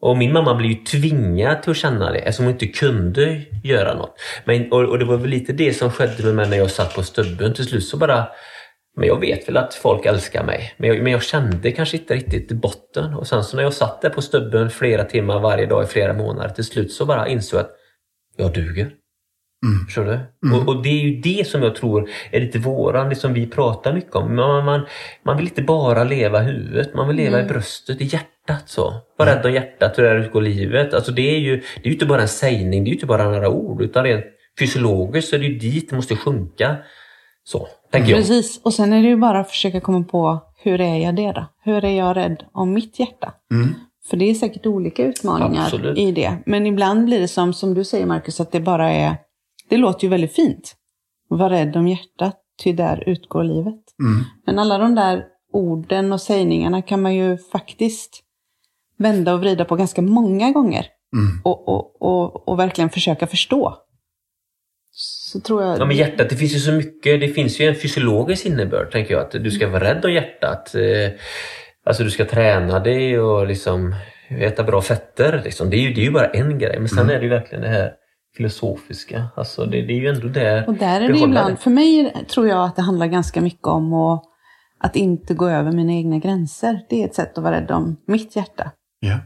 [0.00, 3.94] Och min mamma blev ju tvingad till att känna det eftersom hon inte kunde göra
[3.94, 4.14] något.
[4.44, 6.94] Men, och, och det var väl lite det som skedde med mig när jag satt
[6.94, 7.54] på stubben.
[7.54, 8.26] Till slut så bara
[8.96, 10.74] men jag vet väl att folk älskar mig.
[10.76, 13.14] Men jag, men jag kände kanske inte riktigt botten.
[13.14, 16.12] Och sen så när jag satt där på stubben flera timmar varje dag i flera
[16.12, 16.48] månader.
[16.48, 17.72] Till slut så bara insåg jag att
[18.36, 18.90] jag duger.
[19.86, 20.18] Förstår du?
[20.56, 23.46] Och, och det är ju det som jag tror är lite våran, det som vi
[23.46, 24.36] pratar mycket om.
[24.36, 24.86] Man, man,
[25.22, 28.68] man vill inte bara leva i huvudet, man vill leva i bröstet, i hjärtat.
[28.68, 28.94] så.
[29.16, 30.94] Var rädd om hjärtat, hur det går livet?
[30.94, 33.24] Alltså det är ju det är inte bara en sägning, det är ju inte bara
[33.24, 33.82] några ord.
[33.82, 34.24] Utan rent
[34.58, 36.76] fysiologiskt så är det ju dit det måste sjunka.
[37.44, 38.20] Så, tänker jag.
[38.20, 38.60] Precis.
[38.62, 41.46] Och sen är det ju bara att försöka komma på hur är jag det då?
[41.62, 43.32] Hur är jag rädd om mitt hjärta?
[44.10, 45.98] För det är säkert olika utmaningar Absolut.
[45.98, 46.38] i det.
[46.46, 49.16] Men ibland blir det som, som du säger Marcus, att det bara är...
[49.68, 50.74] Det låter ju väldigt fint.
[51.28, 53.80] Var rädd om hjärtat, ty där utgår livet.
[54.46, 58.20] Men alla de där orden och sägningarna kan man ju faktiskt
[58.98, 60.86] vända och vrida på ganska många gånger.
[61.42, 63.76] Och, och, och, och verkligen försöka förstå.
[65.34, 65.78] Så tror jag...
[65.78, 67.20] Ja men hjärtat, det finns ju så mycket.
[67.20, 69.20] Det finns ju en fysiologisk innebörd tänker jag.
[69.20, 70.74] Att du ska vara rädd om hjärtat.
[70.74, 71.10] Eh,
[71.86, 73.94] Alltså du ska träna dig och liksom
[74.28, 75.42] äta bra fetter.
[75.44, 75.70] Liksom.
[75.70, 76.78] Det, är ju, det är ju bara en grej.
[76.78, 77.92] Men sen är det ju verkligen det här
[78.36, 79.28] filosofiska.
[79.36, 82.48] Alltså det, det är ju ändå där Och där är det ibland, för mig tror
[82.48, 84.22] jag att det handlar ganska mycket om att,
[84.80, 86.80] att inte gå över mina egna gränser.
[86.90, 88.70] Det är ett sätt att vara rädd om mitt hjärta.
[89.00, 89.18] Ja.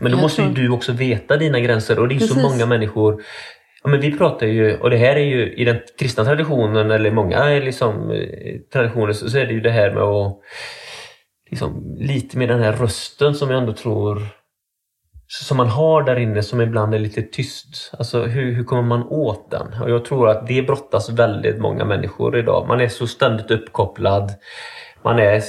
[0.00, 2.40] Men då Jag måste ju du också veta dina gränser och det är ju så
[2.40, 3.22] många människor
[3.82, 7.10] Ja, men vi pratar ju, och det här är ju i den kristna traditionen eller
[7.10, 10.40] många eh, liksom, eh, traditioner så, så är det ju det här med att
[11.50, 14.22] liksom, lite med den här rösten som jag ändå tror
[15.32, 17.90] som man har där inne som ibland är lite tyst.
[17.98, 19.82] Alltså hur, hur kommer man åt den?
[19.82, 22.68] Och jag tror att det brottas väldigt många människor idag.
[22.68, 24.32] Man är så ständigt uppkopplad.
[25.04, 25.42] Man är,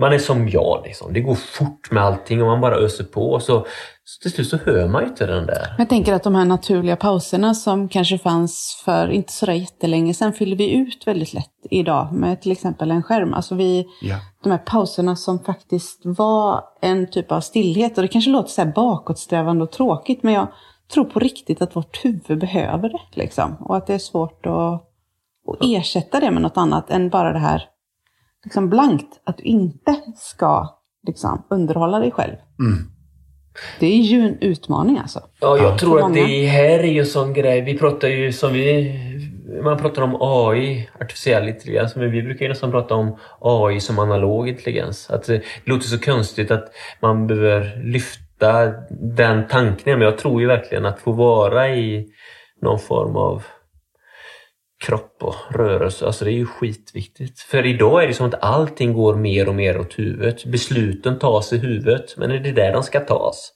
[0.00, 1.12] man är som jag liksom.
[1.12, 3.40] Det går fort med allting och man bara öser på.
[3.40, 3.66] Så,
[4.04, 5.74] så till slut så hör man ju inte den där.
[5.78, 10.32] Jag tänker att de här naturliga pauserna som kanske fanns för inte sådär jättelänge sedan
[10.32, 13.34] fyller vi ut väldigt lätt idag med till exempel en skärm.
[13.34, 14.16] Alltså vi, Ja.
[14.42, 17.98] de här pauserna som faktiskt var en typ av stillhet.
[17.98, 20.46] Och det kanske låter så här bakåtsträvande och tråkigt men jag
[20.94, 23.00] tror på riktigt att vårt huvud behöver det.
[23.22, 23.56] Liksom.
[23.60, 27.38] Och att det är svårt att, att ersätta det med något annat än bara det
[27.38, 27.64] här
[28.48, 29.20] liksom blankt.
[29.24, 30.68] Att du inte ska
[31.06, 32.34] liksom, underhålla dig själv.
[33.80, 35.20] Det är ju en utmaning alltså.
[35.40, 37.60] Ja, jag För tror att det här är ju en sån grej.
[37.60, 38.94] Vi pratar ju som vi...
[39.62, 43.98] Man pratar om AI, artificiell intelligens, men vi brukar ju nästan prata om AI som
[43.98, 45.10] analog intelligens.
[45.10, 46.64] Att det låter så konstigt att
[47.00, 49.98] man behöver lyfta den tanken.
[49.98, 52.06] Men jag tror ju verkligen att få vara i
[52.62, 53.42] någon form av
[54.86, 56.06] kropp och rörelse.
[56.06, 57.40] Alltså det är ju skitviktigt.
[57.40, 60.44] För idag är det som att allting går mer och mer åt huvudet.
[60.44, 63.52] Besluten tas i huvudet, men är det där de ska tas?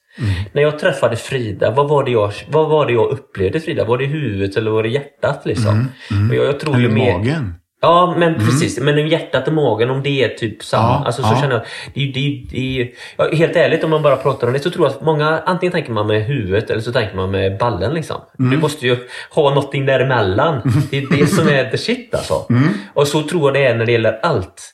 [0.51, 3.85] När jag träffade Frida, vad var, det jag, vad var det jag upplevde Frida?
[3.85, 5.45] Var det huvudet eller var det hjärtat?
[5.45, 5.87] Liksom?
[6.29, 7.17] Och jag, jag tror ju Eller mer...
[7.17, 7.53] magen.
[7.83, 8.79] Ja, men precis.
[8.79, 10.83] Men hjärtat och magen, om det är typ samma.
[10.83, 11.41] Ja, alltså, så ja.
[11.41, 11.63] känner jag.
[11.93, 14.95] Det, det, det, ja, helt ärligt, om man bara pratar om det så tror jag
[14.95, 17.93] att många, antingen tänker man med huvudet eller så tänker man med ballen.
[17.93, 18.21] Liksom.
[18.39, 18.51] Mm.
[18.51, 18.97] Du måste ju
[19.31, 20.61] ha någonting däremellan.
[20.91, 22.45] Det är det som är the shit alltså.
[22.49, 22.69] Mm.
[22.93, 24.73] Och så tror jag det är när det gäller allt.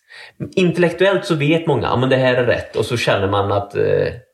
[0.55, 3.75] Intellektuellt så vet många att men det här är rätt och så känner man att
[3.75, 3.83] eh,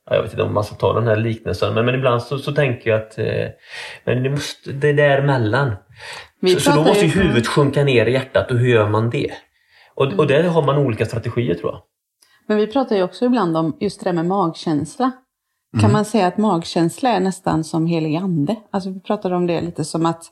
[0.10, 2.52] jag vet inte om man ska ta den här liknelsen, men, men ibland så, så
[2.52, 3.48] tänker jag att eh,
[4.04, 5.72] men det, måste, det är däremellan.
[6.42, 9.10] Så, så då pratar måste ju huvudet sjunka ner i hjärtat och hur gör man
[9.10, 9.32] det?
[9.96, 11.82] Och, och där har man olika strategier tror jag.
[12.48, 15.12] Men vi pratar ju också ibland om just det där med magkänsla.
[15.82, 18.56] Kan man säga att magkänsla är nästan som helig ande?
[18.72, 20.24] Alltså vi pratade om det lite som att,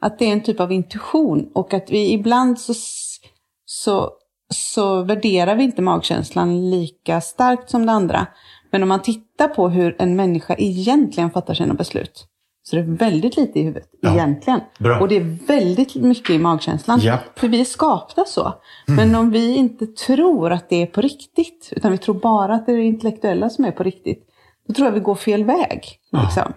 [0.00, 2.74] att det är en typ av intuition och att vi ibland så,
[3.64, 4.10] så,
[4.54, 8.26] så värderar vi inte magkänslan lika starkt som det andra.
[8.70, 12.26] Men om man tittar på hur en människa egentligen fattar sina beslut
[12.62, 14.12] så är det väldigt lite i huvudet Ja.
[14.12, 14.60] egentligen.
[14.78, 15.00] Bra.
[15.00, 17.00] Och det är väldigt mycket i magkänslan.
[17.00, 17.38] Japp.
[17.38, 18.54] För vi är skapta så.
[18.86, 22.66] Men om vi inte tror att det är på riktigt, utan vi tror bara att
[22.66, 24.24] det är det intellektuella som är på riktigt,
[24.68, 25.84] då tror jag vi går fel väg.
[26.12, 26.52] Liksom.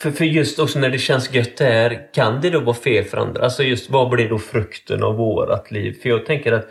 [0.00, 3.04] För, för just också när det känns gött det här, kan det då vara fel
[3.04, 3.44] för andra?
[3.44, 5.96] Alltså just vad blir då frukten av vårat liv?
[6.02, 6.66] För jag tänker att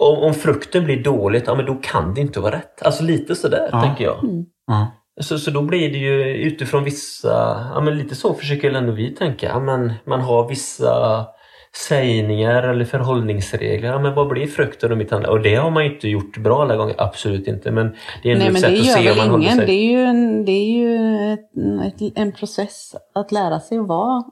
[0.00, 2.82] om, om frukten blir dåligt, ja men då kan det inte vara rätt.
[2.82, 3.82] Alltså lite sådär Ja.
[3.82, 4.16] tänker jag.
[4.66, 4.86] Ja.
[5.20, 9.14] Så, så då blir det ju utifrån vissa, ja men lite så försöker ändå vi
[9.14, 9.46] tänka.
[9.48, 11.26] Ja, men man har vissa
[11.88, 13.88] sägningar eller förhållningsregler.
[13.88, 15.38] Ja, men vad blir frukten av mitt handlande?
[15.38, 17.70] Och det har man ju inte gjort bra alla gånger, absolut inte.
[17.70, 19.56] Men det är ändå Nej ett sätt att se om man väl håller ingen.
[19.56, 19.66] sig.
[19.66, 20.96] Det är ju, en, det är ju
[21.32, 24.22] ett, ett, en process att lära sig att vara,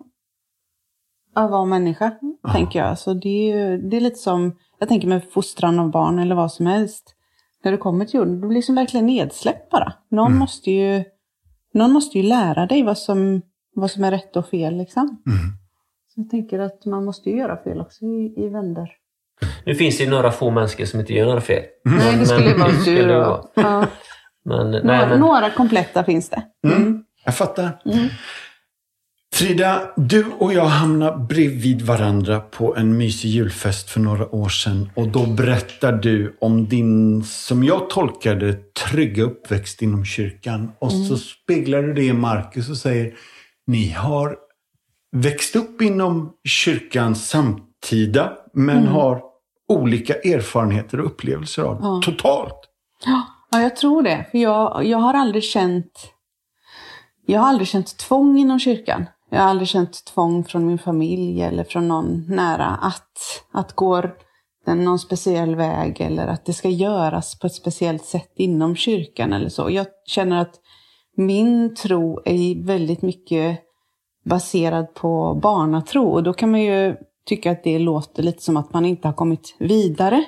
[1.34, 2.12] att vara människa,
[2.52, 2.98] tänker jag.
[2.98, 6.34] Så det är ju det är lite som, jag tänker med fostran av barn eller
[6.34, 7.14] vad som helst.
[7.64, 9.92] När du kommer till jorden, du blir liksom verkligen nedsläppt bara.
[10.10, 11.04] Någon, måste ju,
[11.74, 13.42] någon måste ju lära dig vad som,
[13.74, 15.02] vad som är rätt och fel liksom.
[15.26, 15.38] Mm.
[16.14, 18.90] Så jag tänker att man måste ju göra fel också i, i vänder.
[19.66, 21.62] Nu finns det ju några få människor som inte gör några fel.
[21.84, 23.50] Nej, det skulle ju Men- vara du då.
[23.54, 23.86] Ja.
[24.44, 26.42] Men, nej, Några, men, några kompletta finns det.
[26.68, 27.04] Mm.
[27.24, 27.78] Jag fattar.
[29.34, 34.90] Frida, du och jag hamnade bredvid varandra på en mysig julfest för några år sedan.
[34.94, 40.72] Och då berättar du om din, som jag tolkar det, trygga uppväxt inom kyrkan.
[40.78, 43.14] Och så speglar du det i Markus och säger,
[43.66, 44.36] ni har
[45.12, 49.22] växt upp inom kyrkan samtida, men har
[49.68, 52.06] olika erfarenheter och upplevelser av det.
[52.06, 52.60] Totalt.
[53.50, 54.26] Ja, jag tror det.
[54.30, 55.92] För jag, jag har aldrig känt
[57.30, 59.06] jag har aldrig känt tvång inom kyrkan.
[59.30, 64.02] Jag har aldrig känt tvång från min familj eller från någon nära att, att gå
[64.66, 69.48] någon speciell väg eller att det ska göras på ett speciellt sätt inom kyrkan eller
[69.48, 69.70] så.
[69.70, 70.54] Jag känner att
[71.16, 73.58] min tro är väldigt mycket
[74.24, 78.72] baserad på barnatro och då kan man ju tycka att det låter lite som att
[78.72, 80.24] man inte har kommit vidare.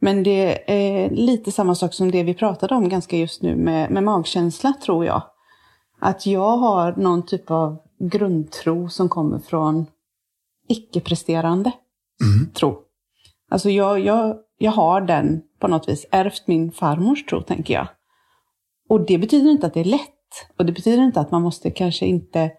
[0.00, 3.90] Men det är lite samma sak som det vi pratade om ganska just nu med,
[3.90, 5.22] med magkänsla tror jag.
[6.00, 7.78] Att jag har någon typ av
[8.08, 9.86] grundtro som kommer från
[10.68, 11.72] icke-presterande
[12.54, 12.78] tro.
[13.50, 17.88] Alltså jag, jag, jag har den på något vis, ärvt min farmors tro tänker jag.
[18.88, 20.08] Och det betyder inte att det är lätt.
[20.58, 22.50] Och det betyder inte att man måste kanske inte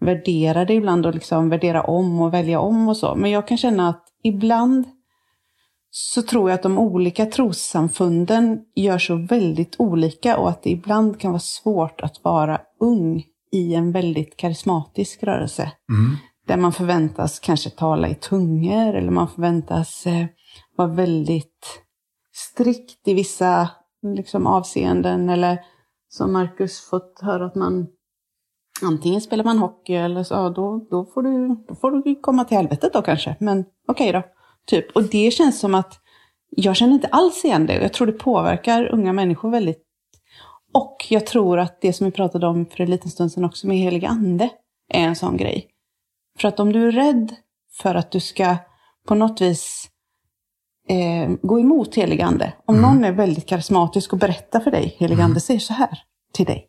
[0.00, 3.14] värdera det ibland och liksom värdera om och välja om och så.
[3.14, 4.84] Men jag kan känna att ibland
[5.90, 11.20] så tror jag att de olika trossamfunden gör så väldigt olika och att det ibland
[11.20, 15.72] kan vara svårt att vara ung i en väldigt karismatisk rörelse.
[16.46, 20.26] Där man förväntas kanske tala i tungor eller man förväntas eh,
[20.76, 21.82] vara väldigt
[22.32, 23.70] strikt i vissa
[24.02, 25.30] liksom, avseenden.
[25.30, 25.58] Eller
[26.08, 27.86] som Marcus fått höra att man
[28.82, 32.44] antingen spelar man hockey eller så, ja, då, då, får du, då får du komma
[32.44, 33.36] till helvetet då kanske.
[33.40, 34.22] Men okej då.
[34.66, 34.96] Typ.
[34.96, 36.00] Och det känns som att
[36.50, 37.74] jag känner inte alls igen det.
[37.74, 39.87] Jag tror det påverkar unga människor väldigt.
[40.72, 43.66] Och jag tror att det som vi pratade om för en liten stund sedan också
[43.66, 44.50] med helig ande
[44.88, 45.66] är en sån grej.
[46.38, 47.34] För att om du är rädd
[47.72, 48.56] för att du ska
[49.06, 49.88] på något vis
[50.88, 52.52] eh, gå emot helig ande.
[52.66, 55.98] Om någon är väldigt karismatisk och berättar för dig, helig ande säger så här
[56.32, 56.66] till dig.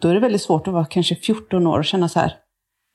[0.00, 2.32] Då är det väldigt svårt att vara kanske 14 år och känna så här.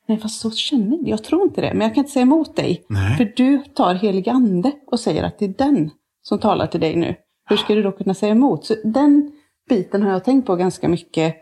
[0.06, 1.08] Nej, fast så känner jag.
[1.08, 1.74] Jag tror inte det.
[1.74, 2.84] Men jag kan inte säga emot dig.
[2.88, 3.16] Nej.
[3.16, 5.90] För du tar helig ande och säger att det är den
[6.22, 7.14] som talar till dig nu.
[7.48, 8.64] Hur ska du då kunna säga emot?
[8.64, 9.32] Så den
[9.68, 11.36] biten har jag tänkt på ganska mycket.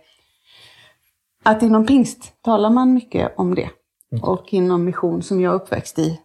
[1.44, 3.70] Att inom pingst talar man mycket om det.
[4.22, 6.20] Och inom mission som jag uppväxt i.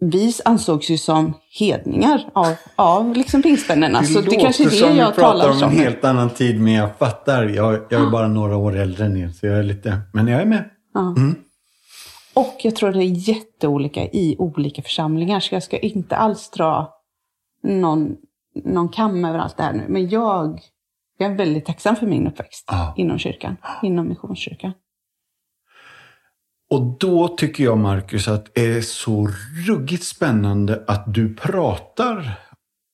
[0.00, 4.04] Vi ansågs ju som hedningar av, av liksom pingstvännerna.
[4.04, 5.70] Så det kanske är det som jag pratar talar om som.
[5.70, 7.44] en helt annan tid, men jag fattar.
[7.44, 10.00] Jag, jag är bara några år äldre än er, så jag är lite...
[10.12, 10.70] Men jag är med.
[10.94, 11.14] Ja.
[12.34, 15.40] Och jag tror det är jätteolika i olika församlingar.
[15.40, 16.94] Så jag ska inte alls dra
[17.62, 18.16] någon,
[18.64, 19.84] någon kam över allt det här nu.
[19.88, 20.60] Men jag,
[21.20, 22.94] jag är väldigt tacksam för min uppväxt Ja.
[22.96, 23.56] inom kyrkan.
[23.82, 24.72] Inom Missionskyrkan.
[26.70, 29.28] Och då tycker jag, Marcus, att det är så
[29.68, 32.32] ruggigt spännande att du pratar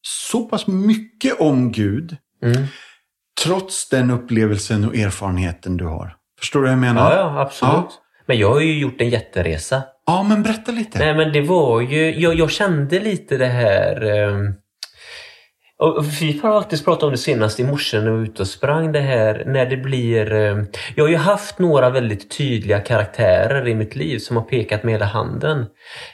[0.02, 2.64] så pass mycket om Gud, Mm.
[3.44, 6.16] trots den upplevelsen och erfarenheten du har.
[6.38, 7.10] Förstår du vad jag menar?
[7.12, 7.72] Ja, ja, absolut.
[7.74, 7.90] Ja.
[8.26, 9.82] Men jag har ju gjort en jätteresa.
[10.06, 10.98] Ja, men berätta lite.
[10.98, 14.54] Nej men det var ju, jag, jag kände lite det här ehm,
[15.78, 18.48] och vi har faktiskt pratat om det senast i morse när vi var ute och
[18.48, 20.32] sprang det här när det blir...
[20.32, 24.82] ehm, Jag har ju haft några väldigt tydliga karaktärer i mitt liv som har pekat
[24.82, 25.66] med hela handen.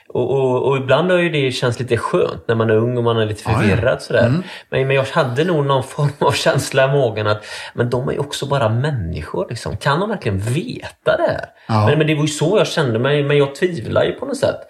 [0.08, 3.04] Och, och, och ibland har ju det känts lite skönt när man är ung och
[3.04, 3.58] man är lite Ja, ja.
[3.58, 4.26] förvirrad sådär.
[4.26, 4.42] Mm.
[4.70, 7.44] Men, men jag hade nog någon form av känsla i magen att
[7.74, 9.46] men de är ju också bara människor.
[9.48, 9.76] Liksom.
[9.76, 11.44] Kan de verkligen veta det här?
[11.68, 11.86] Ja.
[11.86, 14.36] Men, men det var ju så jag kände mig, men jag tvivlar ju på något
[14.36, 14.60] sätt.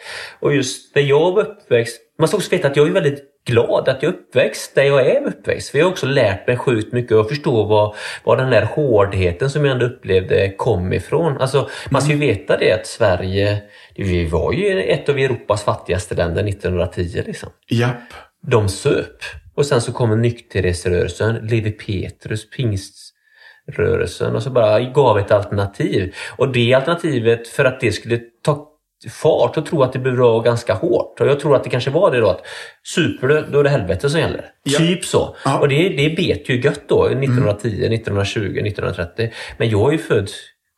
[0.41, 3.89] Och just där jag var uppväxt, man ska också veta att jag är väldigt glad
[3.89, 5.71] att jag är uppväxt där jag är uppväxt.
[5.71, 7.95] För jag har också lärt mig sjukt mycket och förstå vad,
[8.25, 11.39] vad den där hårdheten som jag ändå upplevde kom ifrån.
[11.39, 13.63] Alltså, man ska ju veta det att Sverige,
[13.97, 17.23] vi var ju ett av Europas fattigaste länder 1910.
[17.27, 17.49] Liksom.
[17.69, 18.13] Japp.
[18.47, 19.17] De söp.
[19.55, 26.15] Och sen så kommer nykterhetsrörelsen, Levi Petrus, pingströrelsen och så bara gav ett alternativ.
[26.37, 28.72] Och det alternativet för att det skulle ta
[29.11, 31.21] fart och tro att det blev bra ganska hårt.
[31.21, 32.47] Och jag tror att det kanske var det då att
[32.95, 34.45] super du, då är det helvete som gäller.
[34.63, 34.79] Ja.
[34.79, 35.37] Typ så.
[35.45, 35.59] Ja.
[35.59, 39.33] Och det, det bet ju gött då, 1910, 1920, 1930.
[39.57, 40.31] Men jag är ju född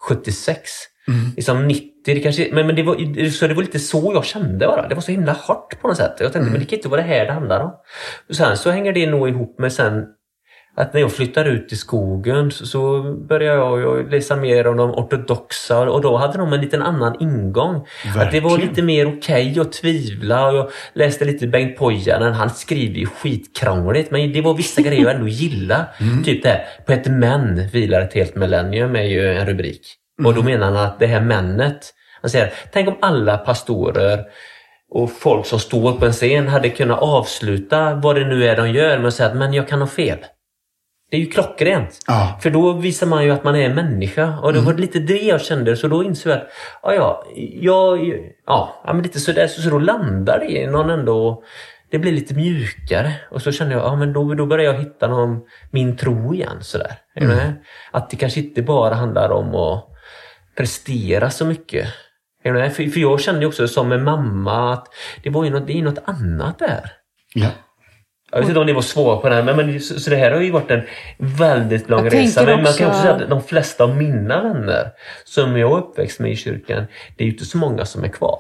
[0.09, 0.71] 76.
[1.37, 4.67] Liksom 90, det kanske, men, men det var, så det var lite så jag kände
[4.67, 4.89] bara.
[4.89, 6.17] Det var så himla hårt på något sätt.
[6.21, 7.71] Jag tänkte, men det kan inte vara det här det handlar om.
[8.29, 10.05] Och sen så hänger det nog ihop med sen
[10.77, 15.91] att när jag flyttar ut i skogen så- börjar jag läsa mer om de ortodoxa
[15.91, 17.87] och då hade de en liten annan ingång.
[18.17, 18.71] Att det var Verkligen.
[18.71, 22.33] lite mer okej att tvivla och jag läste lite Bengt Pojanen.
[22.33, 25.85] Han skriver ju skitkrångligt men det var vissa grejer jag ändå gillade.
[26.25, 29.81] Typ det här, på ett män vilar ett helt millennium är ju en rubrik.
[30.25, 31.79] Och då menar han att det här männet,
[32.21, 34.25] han säger tänk om alla pastorer
[34.91, 38.71] och folk som står på en scen hade kunnat avsluta vad det nu är de
[38.71, 40.19] gör med att säga att men jag kan ha fel.
[41.15, 41.99] Det är ju klockrent.
[42.07, 42.39] Ja.
[42.41, 44.39] För då visar man ju att man är en människa.
[44.39, 45.77] Och det var lite det jag kände.
[45.77, 46.49] Så då insåg jag att
[46.83, 47.25] ja, ja,
[47.61, 47.99] jag,
[48.47, 49.47] ja, ja men lite sådär.
[49.47, 51.43] Så, så då landar det i någon ändå...
[51.91, 53.13] Det blir lite mjukare.
[53.31, 55.41] Och så kände jag, ja men då, då börjar jag hitta någon,
[55.71, 56.57] min tro igen.
[56.61, 56.93] Sådär.
[57.21, 57.53] Med?
[57.91, 59.89] Att det kanske inte bara handlar om att
[60.57, 61.89] prestera så mycket.
[62.43, 64.87] För, för jag kände ju också som en mamma att
[65.23, 66.93] det var ju något, det är något annat där.
[67.35, 67.49] Ja.
[68.35, 70.17] Jag vet inte om det var svar på det här, men, men så, så det
[70.17, 70.83] här har ju varit en
[71.19, 72.45] väldigt lång Jag resa.
[72.45, 74.91] Men man kan också- också säga att de flesta av mina vänner
[75.25, 76.85] som jag är uppväxt med i kyrkan,
[77.17, 78.39] det är ju inte så många som är kvar.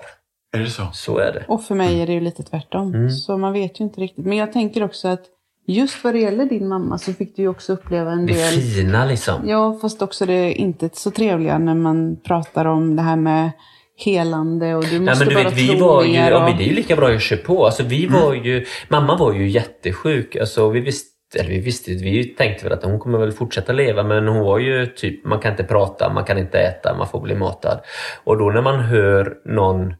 [0.57, 0.83] Är det så?
[0.93, 1.45] Så är det.
[1.49, 2.95] Och för mig är det ju lite tvärtom.
[2.95, 3.11] Mm.
[3.11, 4.25] Så man vet ju inte riktigt.
[4.27, 5.21] Men jag tänker också att
[5.67, 8.53] just vad det gäller din mamma så fick du ju också uppleva en Det del
[8.61, 9.49] fina liksom.
[9.49, 13.51] Ja, fast också det inte så trevliga när man pratar om det här med
[13.97, 16.31] helande och du Nej, måste men du bara vet, vi tro var ju, mer.
[16.31, 17.67] ja och- men det är ju lika bra jag kör på.
[17.67, 20.37] Alltså vi var ju, mamma var ju jättesjuk.
[20.37, 24.03] Alltså vi visste, eller vi visste, vi tänkte väl att hon kommer väl fortsätta leva
[24.03, 27.21] men hon var ju typ, man kan inte prata, man kan inte äta, man får
[27.21, 27.81] bli matad.
[28.25, 29.95] Och då när man hör någon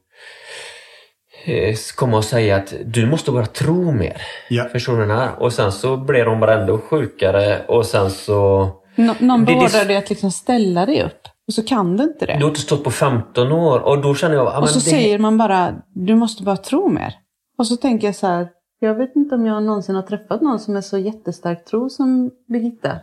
[1.45, 4.23] eh, komma och säga att du måste bara tro mer.
[4.49, 4.65] Ja.
[4.73, 5.31] Förstår du menar?
[5.43, 8.71] Och sen så blev hon bara ändå sjukare och sen så...
[8.95, 11.21] Nå- någon beordrar dig att liksom ställa dig upp.
[11.49, 12.33] Och så kan du inte det.
[12.37, 14.47] Du har inte stått på 15 år och då känner jag...
[14.47, 17.15] ja, och så det- säger man bara, du måste bara tro mer.
[17.59, 18.49] Och så tänker jag så här,
[18.81, 22.31] jag vet inte om jag någonsin har träffat någon som är så jättestark tro som
[22.49, 22.97] Birgitta.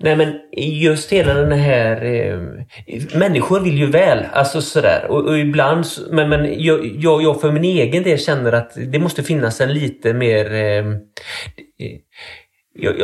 [0.00, 2.04] Nej men just hela den här...
[2.04, 2.38] Eh,
[3.18, 5.06] människor vill ju väl, alltså sådär.
[5.10, 8.98] Och, och ibland, men, men jag, jag, jag för min egen del känner att det
[8.98, 10.52] måste finnas en lite mer...
[10.54, 11.98] Eh, eh,
[12.74, 12.94] jag,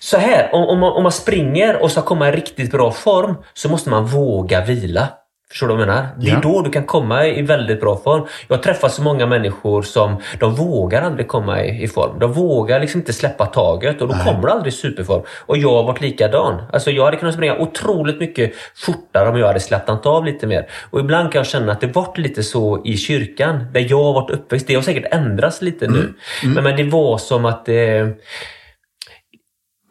[0.00, 3.34] så här, om, om, man, om man springer och ska komma i riktigt bra form
[3.54, 5.08] så måste man våga vila.
[5.50, 6.08] Förstår du vad jag menar?
[6.18, 6.40] Det är Ja.
[6.42, 8.26] då du kan komma i väldigt bra form.
[8.48, 12.18] Jag har träffat så många människor som de vågar aldrig komma i, i form.
[12.18, 14.24] De vågar liksom inte släppa taget och då Nej.
[14.24, 15.22] kommer du aldrig i superform.
[15.46, 16.62] Och jag har varit likadan.
[16.72, 20.66] Alltså jag hade kunnat springa otroligt mycket fortare om jag hade slappnat av lite mer.
[20.90, 24.12] Och ibland kan jag känna att det varit lite så i kyrkan, där jag har
[24.12, 24.66] varit uppväxt.
[24.66, 26.14] Det har säkert ändrats lite nu.
[26.44, 27.74] Men, men det var som att eh,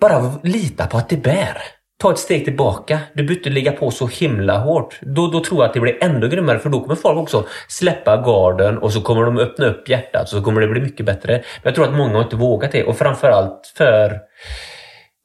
[0.02, 1.58] bara lita på att det bär.
[2.00, 3.00] Ta ett steg tillbaka.
[3.14, 5.00] Du behöver inte ligga på så himla hårt.
[5.02, 8.18] Då, då tror jag att det blir ännu grymmare för då kommer folk också släppa
[8.18, 11.32] garden och så kommer de öppna upp hjärtat och så kommer det bli mycket bättre.
[11.34, 14.20] Men jag tror att många har inte vågat det och framförallt för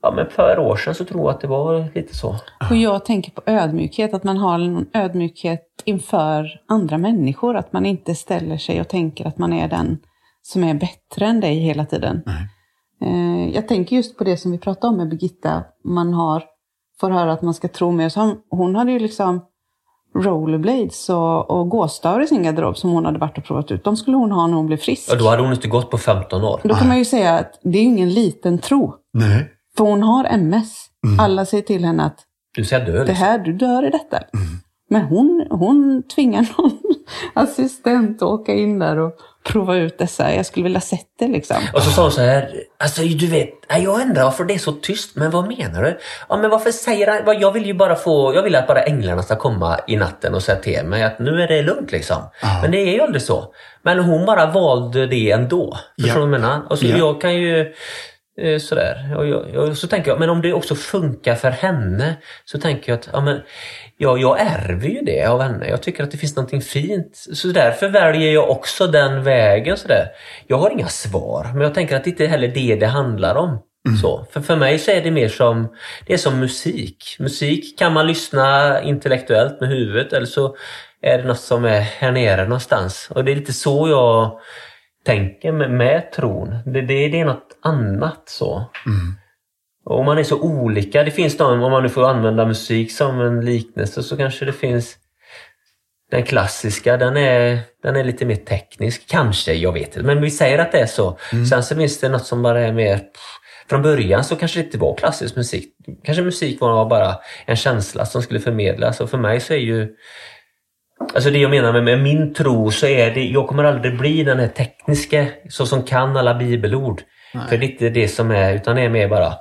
[0.02, 2.36] ja, men för år sedan så tror jag att det var lite så.
[2.70, 7.56] Och jag tänker på ödmjukhet, att man har en ödmjukhet inför andra människor.
[7.56, 9.98] Att man inte ställer sig och tänker att man är den
[10.42, 12.22] som är bättre än dig hela tiden.
[12.26, 12.48] Nej.
[13.02, 15.62] Eh, Jag tänker just på det som vi pratade om med Birgitta.
[15.84, 16.42] Man har,
[17.00, 18.08] får höra att man ska tro mer.
[18.08, 19.40] Så hon, hon hade ju liksom
[20.14, 23.84] rollerblades och, och gåstavar i sin garderob som hon hade varit och provat ut.
[23.84, 25.12] De skulle hon ha när hon blev frisk.
[25.12, 26.60] Och då hade hon inte gått på 15 år.
[26.64, 28.94] Då kan man ju säga att det är ingen liten tro.
[29.12, 29.52] Nej.
[29.76, 30.74] För hon har MS.
[31.20, 32.18] Alla säger till henne att
[32.56, 33.14] Du ska dö det liksom.
[33.16, 34.18] här, du dör i detta.
[34.90, 36.78] Men hon, hon tvingar någon
[37.34, 39.12] assistent att åka in där och
[39.46, 40.34] prova ut dessa.
[40.34, 41.56] Jag skulle vilja sett det liksom.
[41.74, 44.72] Och så sa hon så här, alltså du vet, jag undrar varför det är så
[44.72, 45.98] tyst, men vad menar du?
[46.28, 49.22] Ja men varför säger han, jag vill ju bara få, jag vill att bara änglarna
[49.22, 52.16] ska komma i natten och säga till mig att nu är det lugnt liksom.
[52.62, 53.44] Men det är ju aldrig så.
[53.82, 55.76] Men hon bara valde det ändå.
[56.00, 56.14] Förstår Ja.
[56.14, 56.62] du vad jag menar?
[56.70, 56.96] Och så Ja.
[56.96, 57.72] jag kan ju
[58.60, 59.16] Sådär.
[59.16, 62.92] Och jag, jag, så tänker jag, men om det också funkar för henne så tänker
[62.92, 63.40] jag att ja, men,
[63.96, 65.68] ja, jag ärver ju det av henne.
[65.68, 67.26] Jag tycker att det finns någonting fint.
[67.32, 69.76] Så därför väljer jag också den vägen.
[69.76, 70.08] Sådär.
[70.46, 73.58] Jag har inga svar, men jag tänker att det inte heller det det handlar om.
[74.02, 74.26] Så.
[74.30, 75.68] För, för mig så är det mer som,
[76.06, 77.16] det är som musik.
[77.18, 80.56] Musik kan man lyssna intellektuellt med huvudet eller så
[81.02, 83.08] är det något som är här nere någonstans.
[83.10, 84.40] Och det är lite så jag
[85.06, 86.54] tänker med, med tron.
[86.64, 88.70] Det, det, det är något annat så.
[89.84, 91.02] Och man är så olika.
[91.02, 94.52] Det finns de, om man nu får använda musik som en liknelse, så kanske det
[94.52, 94.96] finns
[96.10, 99.08] den klassiska, den är, den är lite mer teknisk.
[99.08, 100.02] Kanske, jag vet inte.
[100.02, 101.18] Men vi säger att det är så.
[101.50, 103.00] Sen så finns det något som bara är mer...
[103.68, 105.74] Från början så kanske det inte var klassisk musik.
[106.04, 107.14] Kanske musik var bara
[107.46, 109.00] en känsla som skulle förmedlas.
[109.00, 109.96] Och för mig så är ju...
[111.14, 114.24] Alltså det jag menar med, med min tro så är det, jag kommer aldrig bli
[114.24, 117.02] den här tekniska, så som kan alla bibelord.
[117.48, 119.32] För det är inte det som är, utan det är mer bara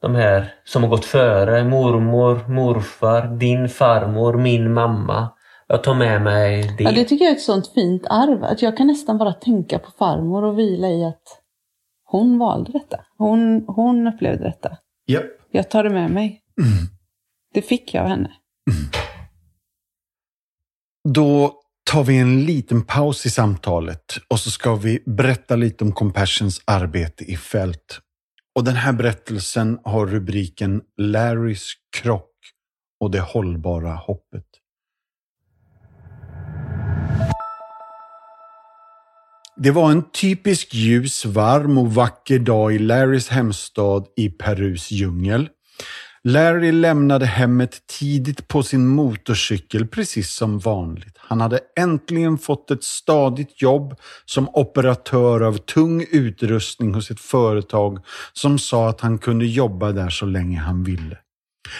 [0.00, 1.64] de här som har gått före.
[1.64, 5.28] Mormor, morfar, din farmor, min mamma.
[5.66, 6.84] Jag tar med mig det.
[6.84, 8.44] Ja, det tycker jag är ett sånt fint arv.
[8.44, 11.22] Att jag kan nästan bara tänka på farmor och vila i att
[12.04, 13.00] hon valde detta.
[13.18, 14.76] Hon, hon upplevde detta.
[15.06, 15.24] Japp.
[15.50, 16.40] Jag tar det med mig.
[17.54, 18.30] Det fick jag av henne.
[21.08, 21.54] Då
[21.90, 26.60] tar vi en liten paus i samtalet och så ska vi berätta lite om Compassions
[26.64, 28.00] arbete i fält.
[28.54, 32.30] Och den här berättelsen har rubriken Larrys krock
[33.00, 34.44] och det hållbara hoppet.
[39.56, 45.48] Det var en typisk ljus, varm och vacker dag i Larrys hemstad i Perus djungel.
[46.24, 51.16] Larry lämnade hemmet tidigt på sin motorcykel precis som vanligt.
[51.18, 53.94] Han hade äntligen fått ett stadigt jobb
[54.24, 60.10] som operatör av tung utrustning hos ett företag som sa att han kunde jobba där
[60.10, 61.18] så länge han ville.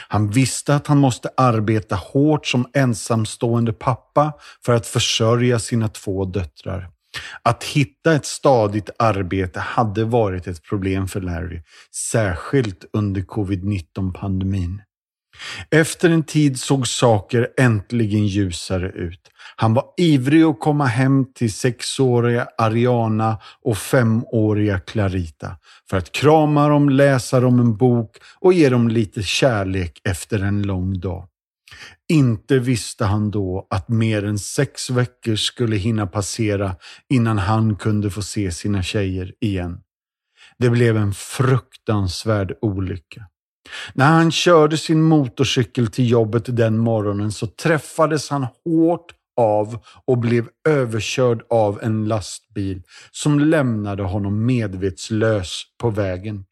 [0.09, 4.33] Han visste att han måste arbeta hårt som ensamstående pappa
[4.65, 6.89] för att försörja sina två döttrar.
[7.43, 11.63] Att hitta ett stadigt arbete hade varit ett problem för Larry,
[12.11, 14.83] särskilt under covid-19-pandemin.
[15.71, 19.21] Efter en tid såg saker äntligen ljusare ut.
[19.57, 25.57] Han var ivrig att komma hem till sexåriga Ariana och femåriga Clarita
[25.91, 30.63] för att krama dem, läsa dem en bok och ge dem lite kärlek efter en
[30.63, 31.27] lång dag.
[32.09, 36.77] Inte visste han då att mer än sex veckor skulle hinna passera
[37.09, 39.81] innan han kunde få se sina tjejer igen.
[40.59, 43.27] Det blev en fruktansvärd olycka.
[43.95, 50.19] När han körde sin motorcykel till jobbet den morgonen så träffades han hårt av och
[50.19, 56.45] blev överkörd av en lastbil som lämnade honom medvetslös på vägen.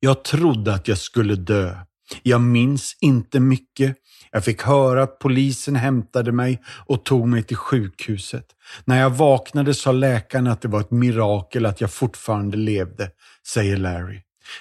[0.00, 1.76] Jag trodde att jag skulle dö.
[2.22, 3.96] Jag minns inte mycket.
[4.30, 8.46] Jag fick höra att polisen hämtade mig och tog mig till sjukhuset.
[8.84, 13.10] När jag vaknade sa läkaren att det var ett mirakel att jag fortfarande levde,
[13.46, 14.20] säger Larry.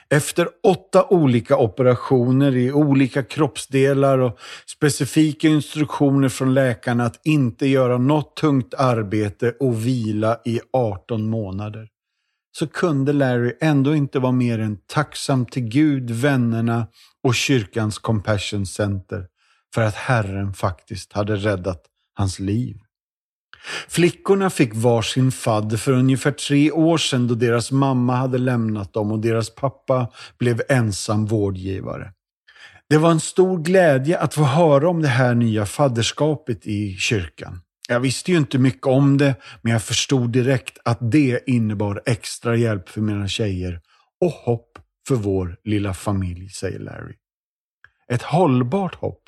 [0.09, 7.97] Efter åtta olika operationer i olika kroppsdelar och specifika instruktioner från läkarna att inte göra
[7.97, 11.87] något tungt arbete och vila i 18 månader
[12.51, 16.87] så kunde Larry ändå inte vara mer än tacksam till Gud, vännerna
[17.23, 19.27] och kyrkans Compassion Center
[19.73, 21.81] för att Herren faktiskt hade räddat
[22.13, 22.77] hans liv.
[23.87, 29.11] Flickorna fick varsin fadder för ungefär tre år sedan då deras mamma hade lämnat dem
[29.11, 32.13] och deras pappa blev ensam vårdgivare.
[32.89, 37.61] Det var en stor glädje att få höra om det här nya fadderskapet i kyrkan.
[37.89, 42.55] Jag visste ju inte mycket om det, men jag förstod direkt att det innebar extra
[42.55, 43.79] hjälp för mina tjejer
[44.21, 47.15] och hopp för vår lilla familj, säger Larry.
[48.07, 49.21] Ett hållbart hopp.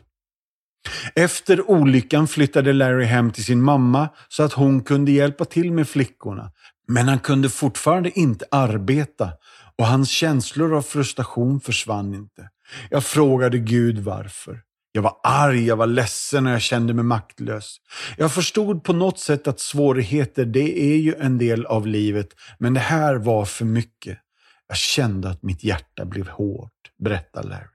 [1.16, 5.88] Efter olyckan flyttade Larry hem till sin mamma så att hon kunde hjälpa till med
[5.90, 6.52] flickorna.
[6.88, 9.32] Men han kunde fortfarande inte arbeta
[9.78, 12.50] och hans känslor av frustration försvann inte.
[12.90, 14.62] Jag frågade Gud varför.
[14.92, 17.78] Jag var arg, jag var ledsen och jag kände mig maktlös.
[18.18, 22.74] Jag förstod på något sätt att svårigheter, det är ju en del av livet, men
[22.74, 24.20] det här var för mycket.
[24.68, 27.68] Jag kände att mitt hjärta blev hårt, berättar Larry.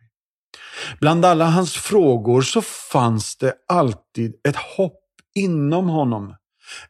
[1.00, 6.34] Bland alla hans frågor så fanns det alltid ett hopp inom honom.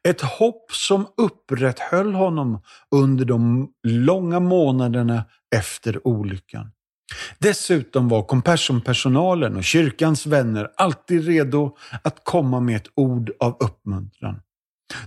[0.09, 2.62] Ett hopp som upprätthöll honom
[2.94, 5.24] under de långa månaderna
[5.57, 6.70] efter olyckan.
[7.38, 14.40] Dessutom var Compassion-personalen och kyrkans vänner alltid redo att komma med ett ord av uppmuntran.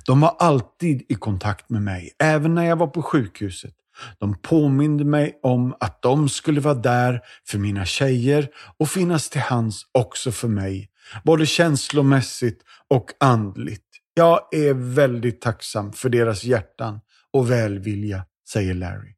[0.05, 3.73] De var alltid i kontakt med mig, även när jag var på sjukhuset.
[4.19, 8.47] De påminde mig om att de skulle vara där för mina tjejer
[8.79, 10.89] och finnas till hands också för mig,
[11.23, 13.85] både känslomässigt och andligt.
[14.13, 16.99] Jag är väldigt tacksam för deras hjärtan
[17.33, 19.15] och välvilja, säger Larry.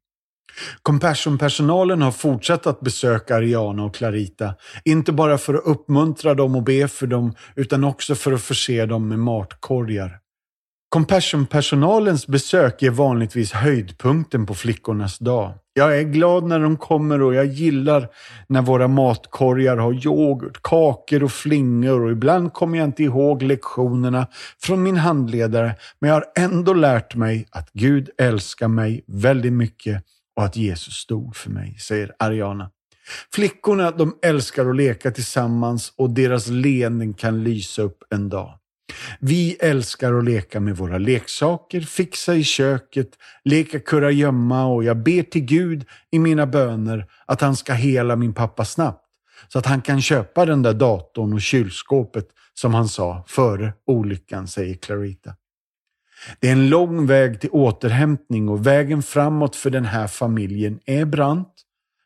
[0.82, 4.54] Compassion-personalen har fortsatt att besöka Ariana och Clarita,
[4.84, 8.86] inte bara för att uppmuntra dem och be för dem, utan också för att förse
[8.86, 10.18] dem med matkorgar.
[10.94, 15.52] Compassion-personalens besök är vanligtvis höjdpunkten på flickornas dag.
[15.72, 18.08] Jag är glad när de kommer och jag gillar
[18.48, 24.26] när våra matkorgar har yoghurt, kakor och flingor och ibland kommer jag inte ihåg lektionerna
[24.62, 30.02] från min handledare, men jag har ändå lärt mig att Gud älskar mig väldigt mycket
[30.36, 32.70] och att Jesus stod för mig, säger Ariana.
[33.32, 38.58] Flickorna de älskar att leka tillsammans och deras leenden kan lysa upp en dag.
[39.20, 43.08] Vi älskar att leka med våra leksaker, fixa i köket,
[43.44, 48.34] leka kurragömma och jag ber till Gud i mina böner att han ska hela min
[48.34, 49.00] pappa snabbt.
[49.48, 54.48] Så att han kan köpa den där datorn och kylskåpet som han sa före olyckan,
[54.48, 55.34] säger Clarita.
[56.40, 61.04] Det är en lång väg till återhämtning och vägen framåt för den här familjen är
[61.04, 61.54] brant.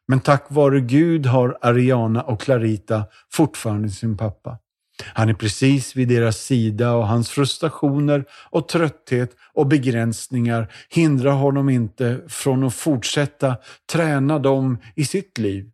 [0.08, 4.58] Men tack vare Gud har Ariana och Clarita fortfarande sin pappa.
[5.04, 11.68] Han är precis vid deras sida och hans frustrationer och trötthet och begränsningar hindrar honom
[11.68, 13.56] inte från att fortsätta
[13.92, 15.70] träna dem i sitt liv.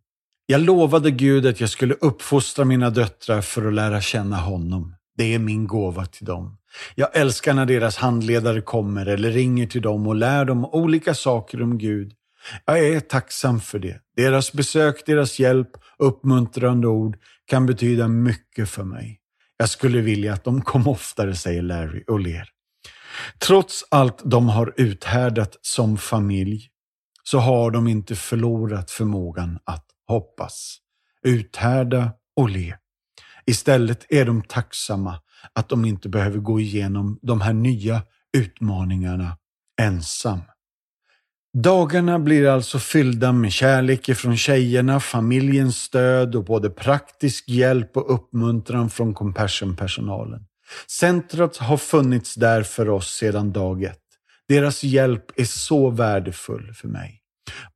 [0.47, 4.95] Jag lovade Gud att jag skulle uppfostra mina döttrar för att lära känna honom.
[5.17, 6.59] Det är min gåva till dem.
[6.95, 11.63] Jag älskar när deras handledare kommer eller ringer till dem och lär dem olika saker
[11.63, 12.13] om Gud.
[12.65, 14.01] Jag är tacksam för det.
[14.17, 17.17] Deras besök, deras hjälp, uppmuntrande ord
[17.47, 19.21] kan betyda mycket för mig.
[19.57, 22.49] Jag skulle vilja att de kom oftare, säger Larry och ler.
[23.39, 26.69] Trots allt de har uthärdat som familj
[27.23, 30.79] så har de inte förlorat förmågan att hoppas,
[31.23, 32.77] uthärda och le.
[33.47, 35.21] Istället är de tacksamma
[35.53, 38.03] att de inte behöver gå igenom de här nya
[38.37, 39.39] utmaningarna
[39.81, 40.41] ensam.
[41.63, 48.15] Dagarna blir alltså fyllda med kärlek från tjejerna, familjens stöd och både praktisk hjälp och
[48.15, 50.47] uppmuntran från Compassion-personalen.
[50.91, 53.99] Centret har funnits där för oss sedan dag ett.
[54.49, 57.21] Deras hjälp är så värdefull för mig.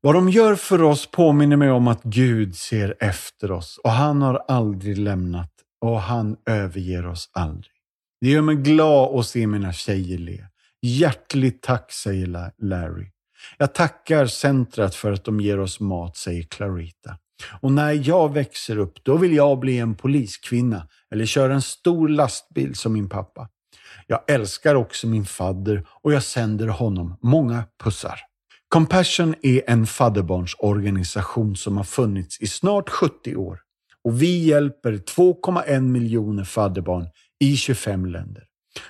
[0.01, 4.23] Vad de gör för oss påminner mig om att Gud ser efter oss och han
[4.23, 7.73] har aldrig lämnat och han överger oss aldrig.
[8.21, 10.45] Det gör mig glad att se mina tjejer le.
[10.83, 13.11] Hjärtligt tack, säger Larry.
[13.59, 17.19] Jag tackar centret för att de ger oss mat, säger Clarita.
[17.61, 22.09] Och när jag växer upp, då vill jag bli en poliskvinna eller köra en stor
[22.09, 23.49] lastbil som min pappa.
[24.07, 28.21] Jag älskar också min fadder och jag sänder honom många pussar.
[28.69, 33.59] Compassion är en fadderbarnsorganisation som har funnits i snart 70 år
[34.05, 37.07] och vi hjälper 2,1 miljoner fadderbarn
[37.41, 38.45] i 25 länder.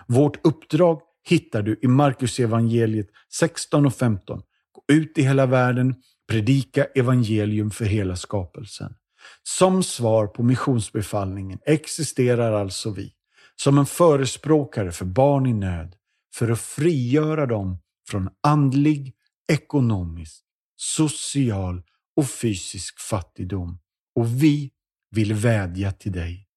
[0.06, 4.42] Vårt uppdrag hittar du i Markus evangeliet 16 och 15.
[4.72, 5.94] Gå ut i hela världen,
[6.28, 8.94] predika evangelium för hela skapelsen.
[9.42, 13.12] Som svar på missionsbefallningen existerar alltså vi,
[13.56, 15.94] som en förespråkare för barn i nöd,
[16.34, 17.78] för att frigöra dem
[18.08, 19.14] från andlig,
[19.52, 20.44] ekonomisk,
[20.76, 21.82] social
[22.16, 23.78] och fysisk fattigdom.
[24.14, 24.70] Och vi
[25.10, 26.48] vill vädja till dig.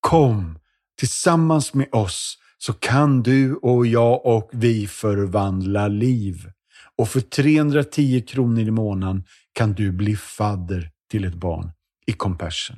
[0.00, 0.58] Kom
[0.98, 6.50] tillsammans med oss så kan du och jag och vi förvandla liv.
[6.98, 11.70] Och för 310 kronor i månaden kan du bli fadder till ett barn
[12.06, 12.76] i Compassion.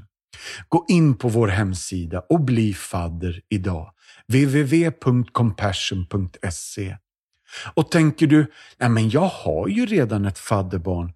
[0.68, 3.92] Gå in på vår hemsida och bli fadder idag.
[4.28, 6.96] www.compassion.se
[7.74, 11.12] Och tänker du, nej men jag har ju redan ett fadderbarn.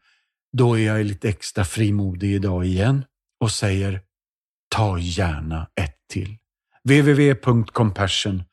[0.52, 3.04] då är jag lite extra frimodig idag igen
[3.40, 4.00] och säger
[4.68, 6.36] ta gärna ett till.
[6.84, 8.49] www.compassion.se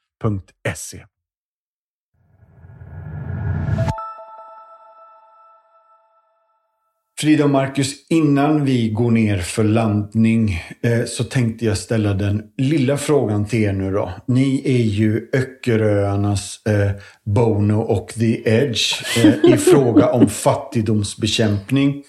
[7.19, 12.43] Frida och Marcus, innan vi går ner för landning eh, så tänkte jag ställa den
[12.57, 14.11] lilla frågan till er nu då.
[14.27, 16.91] Ni är ju Öckeröarnas eh,
[17.23, 22.03] Bono och The Edge eh, i fråga om fattigdomsbekämpning.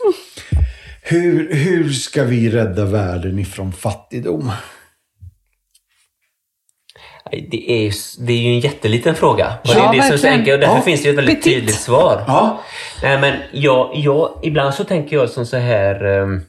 [1.03, 4.51] Hur, hur ska vi rädda världen ifrån fattigdom?
[7.31, 7.93] Det är,
[8.27, 9.47] det är ju en jätteliten fråga.
[9.47, 10.39] Och Ja, det är det som verkligen.
[10.39, 10.83] enkelt och därför Ja.
[10.83, 11.55] finns det ju ett väldigt Petit.
[11.55, 12.25] tydligt svar.
[12.27, 12.63] Ja,
[13.03, 16.05] Nej, men jag, jag, ibland så tänker jag som så här...
[16.05, 16.41] ehm,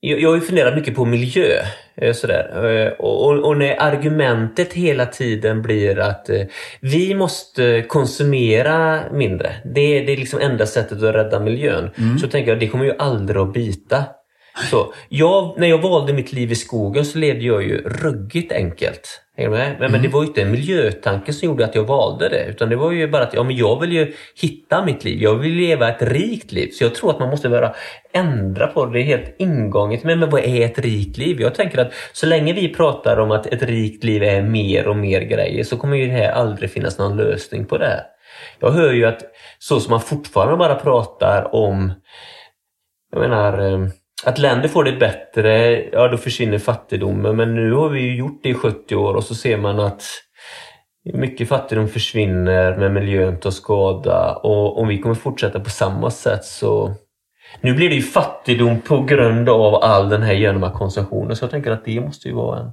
[0.00, 1.48] jag, jag har ju funderat mycket på miljö.
[1.96, 2.74] eh, Sådär.
[2.86, 6.40] Eh, Och, och, och när argumentet hela tiden blir att eh,
[6.80, 9.52] vi måste konsumera mindre.
[9.64, 11.90] Det, det är liksom enda sättet att rädda miljön.
[12.20, 14.04] Så tänker jag, det kommer ju aldrig att bita.
[14.70, 19.18] Så, jag, när jag valde mitt liv i skogen så levde jag ju ruggigt enkelt.
[19.36, 22.44] Men, men det var ju inte en miljötanke som gjorde att jag valde det.
[22.44, 25.22] Utan det var ju bara att ja, men jag vill ju hitta mitt liv.
[25.22, 26.70] Jag vill leva ett rikt liv.
[26.72, 27.74] Så jag tror att man måste börja
[28.12, 28.92] ändra på det.
[28.92, 30.04] Det är helt ingånget.
[30.04, 31.40] Men, men vad är ett rikt liv?
[31.40, 34.96] Jag tänker att så länge vi pratar om att ett rikt liv är mer och
[34.96, 38.04] mer grejer så kommer ju det här aldrig finnas någon lösning på det.
[38.60, 39.22] Jag hör ju att
[39.58, 41.92] så som man fortfarande bara pratar om
[43.12, 43.88] jag menar, eh,
[44.24, 47.36] att länder får det bättre, ja då försvinner fattigdomen.
[47.36, 50.02] Men nu har vi ju gjort det i 70 år och så ser man att
[51.04, 54.34] mycket fattigdom försvinner, men miljön tar skada.
[54.34, 56.94] Och om vi kommer fortsätta på samma sätt så...
[57.60, 61.36] Nu blir det ju fattigdom på grund av all den här genomkonsumtionen.
[61.36, 62.72] Så jag tänker att det måste ju vara en...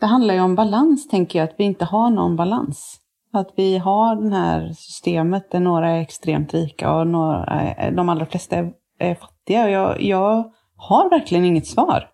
[0.00, 2.96] Det handlar ju om balans, tänker jag, att vi inte har någon balans.
[3.32, 8.26] Att vi har det här systemet där några är extremt rika och några, de allra
[8.26, 9.64] flesta är, är fattiga.
[9.64, 10.52] Och Jag, jag
[10.88, 12.08] har verkligen inget svar.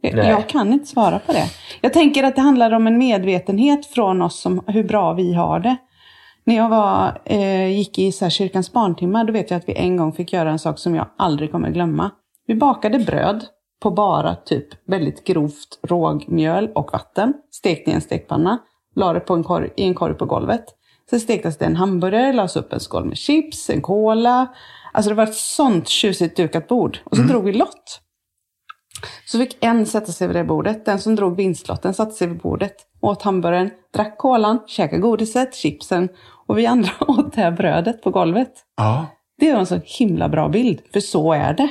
[0.00, 0.28] Jag, Nej.
[0.28, 1.44] jag kan inte svara på det.
[1.80, 5.60] Jag tänker att det handlar om en medvetenhet från oss om hur bra vi har
[5.60, 5.76] det.
[6.44, 9.74] När jag var, eh, gick i så här kyrkans barntimmar, då vet jag att vi
[9.76, 12.10] en gång fick göra en sak som jag aldrig kommer glömma.
[12.46, 13.44] Vi bakade bröd
[13.80, 17.34] på bara typ väldigt grovt rågmjöl och vatten.
[17.50, 18.58] Stekte i en stekpanna.
[18.94, 20.64] La det på en korg, i en korg på golvet.
[21.10, 24.46] Sen stektes det en hamburgare, lades upp en skål med chips, en cola.
[24.92, 26.98] Alltså det var ett sånt tjusigt dukat bord.
[27.04, 28.00] Och så drog vi lott.
[29.26, 30.84] Så fick en sätta sig vid det bordet.
[30.84, 36.08] Den som drog vinstlotten satte sig vid bordet, åt hamburgaren, drack kolan, käkade godiset, chipsen
[36.46, 38.52] och vi andra åt det här brödet på golvet.
[38.76, 39.06] ja.
[39.40, 41.68] Det var en så himla bra bild, för så är det.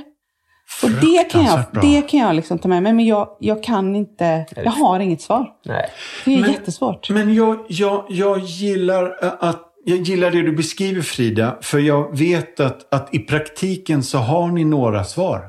[0.83, 1.81] Och det kan jag, bra.
[1.81, 5.21] det kan jag liksom ta med mig, men jag, jag kan inte, jag har inget
[5.21, 5.49] svar.
[5.65, 5.89] Nej.
[6.25, 7.09] Det är Men- jättesvårt.
[7.09, 12.17] Men jag, jag, jag gillar eh, att jag gillar det du beskriver Frida, för jag
[12.17, 15.41] vet att, att i praktiken så har ni några svar.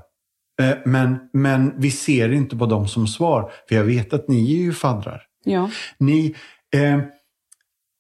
[0.62, 4.54] Eh, Men, men vi ser inte på dem som svar, för jag vet att ni
[4.54, 5.22] är ju faddrar.
[5.44, 5.70] Ja.
[5.98, 6.34] Ni,
[6.74, 6.98] eh,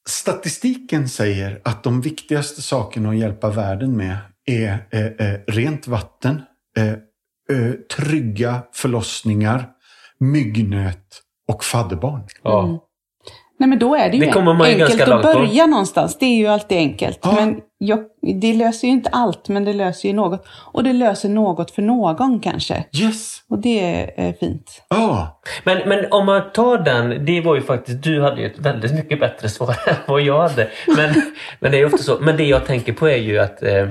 [0.08, 4.16] statistiken säger att de viktigaste sakerna att hjälpa världen med
[4.46, 6.42] är eh, eh, rent vatten,
[6.76, 6.88] eh,
[7.58, 9.68] eh, trygga förlossningar,
[10.20, 12.20] myggnöt och fadderbarn.
[12.42, 12.64] Ja.
[12.64, 12.78] Mm.
[13.58, 15.40] Nej men då är det ju Det kommer man ju enkelt ganska att långt på.
[15.40, 16.18] börja någonstans.
[16.18, 17.18] Det är ju alltid enkelt.
[17.22, 17.32] Ja.
[17.34, 18.04] Men jag,
[18.40, 20.46] det löser ju inte allt, men det löser ju något.
[20.72, 22.84] Och det löser något för någon kanske.
[22.92, 23.42] Yes!
[23.48, 23.80] Och det
[24.16, 24.82] är fint.
[24.88, 28.58] Ja, Men, men om man tar den, det var ju faktiskt, du hade ju ett
[28.58, 30.68] väldigt mycket bättre svar än vad jag hade.
[30.96, 31.14] Men,
[31.60, 32.18] men det är ofta så.
[32.20, 33.88] Men det jag tänker på är ju att eh,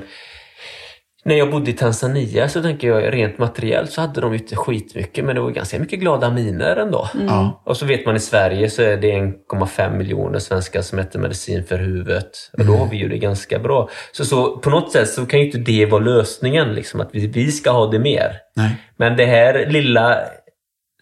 [1.27, 4.55] när jag bodde i Tanzania så tänker jag rent materiellt så hade de ju inte
[4.55, 7.07] skitmycket men det var ganska mycket glada miner ändå.
[7.27, 7.61] ja.
[7.65, 11.63] Och så vet man i Sverige så är det 1,5 miljoner svenskar som äter medicin
[11.63, 12.29] för huvudet.
[12.57, 13.89] Och då har vi ju det ganska bra.
[14.11, 17.27] Så, så på något sätt så kan ju inte det vara lösningen, liksom, att vi,
[17.27, 18.31] vi ska ha det mer.
[18.55, 18.71] Nej.
[18.97, 20.17] Men det här lilla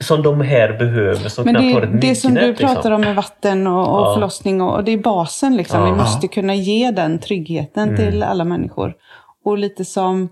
[0.04, 2.94] som de här behöver som Men knappt har det, ett det som du pratar liksom.
[2.94, 4.14] om med vatten och, och Ja.
[4.14, 5.58] förlossning, och, och det är basen.
[5.58, 5.80] Liksom.
[5.80, 5.86] Ja.
[5.86, 7.96] Vi måste kunna ge den tryggheten Mm.
[8.02, 8.94] till alla människor.
[9.46, 10.30] Och lite som,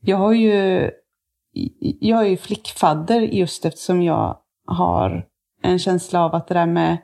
[0.00, 0.90] jag har ju,
[2.00, 4.36] jag är ju flickfadder just eftersom jag
[4.66, 5.26] har
[5.62, 6.96] en känsla av att det där med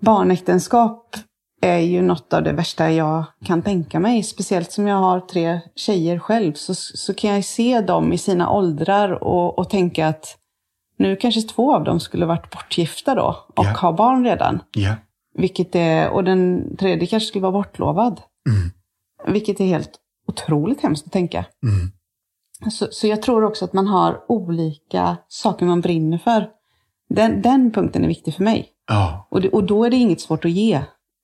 [0.00, 1.16] barnäktenskap
[1.62, 4.22] är ju något av det värsta jag kan tänka mig.
[4.22, 8.50] Speciellt som jag har tre tjejer själv så, så kan jag se dem i sina
[8.50, 10.38] åldrar och, och tänka att
[10.98, 13.70] nu kanske två av dem skulle varit bortgifta då och Ja.
[13.80, 14.60] ha barn redan.
[14.74, 14.94] Ja.
[15.34, 18.20] Vilket är, och den tredje kanske skulle vara bortlovad.
[18.48, 18.70] Mm.
[19.34, 21.44] Vilket är helt otroligt hemskt att tänka.
[21.62, 21.92] Mm.
[22.70, 26.48] Så, så jag tror också att man har olika saker man brinner för.
[27.08, 28.68] Den, den punkten är viktig för mig.
[28.88, 29.28] Ja.
[29.30, 30.80] Och, det, och då är det inget svårt att ge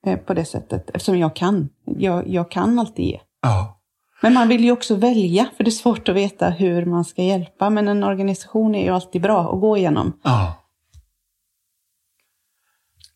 [0.06, 1.68] eh, på det sättet, eftersom jag kan.
[1.84, 3.20] Jag, jag kan alltid ge.
[3.42, 3.80] Ja.
[4.22, 7.22] Men man vill ju också välja, för det är svårt att veta hur man ska
[7.22, 7.70] hjälpa.
[7.70, 10.12] Men en organisation är ju alltid bra att gå igenom.
[10.22, 10.56] Ja.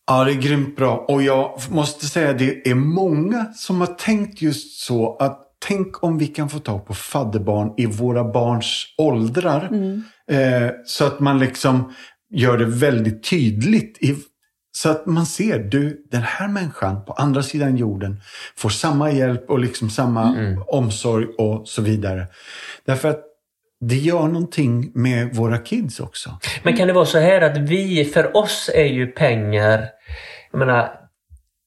[0.06, 1.05] Ja, det är grymt bra.
[1.09, 6.19] Och jag måste säga, det är många som har tänkt just så att tänk om
[6.19, 9.70] vi kan få tag på fadderbarn i våra barns åldrar.
[10.31, 11.95] Eh, så att man liksom
[12.31, 13.99] gör det väldigt tydligt.
[14.01, 14.16] I,
[14.77, 18.20] så att man ser, du, den här människan på andra sidan jorden
[18.57, 22.27] får samma hjälp och liksom samma omsorg och så vidare.
[22.86, 23.20] Därför att
[23.81, 26.39] det gör någonting med våra kids också.
[26.62, 29.89] Men kan det vara så här att vi, för oss är ju pengar,
[30.53, 31.03] jag menar,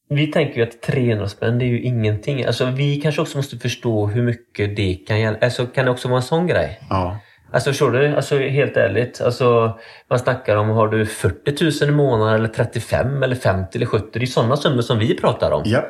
[0.10, 2.46] vi tänker ju att 300 spänn det är ju ingenting.
[2.46, 5.38] Alltså vi kanske också måste förstå hur mycket det kan gälla.
[5.42, 6.80] Alltså kan det också vara en sån grej?
[6.90, 7.20] Ja.
[7.52, 8.16] Alltså förstår du?
[8.16, 9.22] Alltså helt ärligt.
[9.22, 9.80] Alltså,
[10.10, 14.20] man snackar om, har du 40 000 i månaden eller 35 eller 50 eller 70?
[14.20, 15.62] Det är sådana summor som vi pratar om.
[15.66, 15.86] Ja.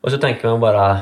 [0.00, 0.98] Och så tänker man bara,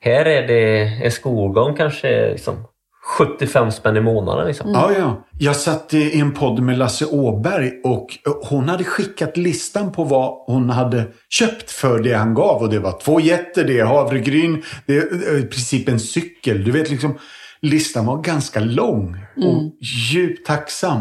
[0.00, 2.66] här är det en skolgång kanske liksom
[3.04, 4.46] 75 spänn i månaden.
[4.46, 4.70] Liksom.
[4.72, 5.24] Ja, ja.
[5.38, 10.54] Jag satt i en podd med Lasse Åberg och hon hade skickat listan på vad
[10.54, 12.62] hon hade köpt för det han gav.
[12.62, 16.64] Och det var två getter, det är havregryn, det är i princip en cykel.
[16.64, 17.18] Du vet liksom,
[17.62, 19.72] listan var ganska lång och
[20.12, 21.00] djupt tacksam.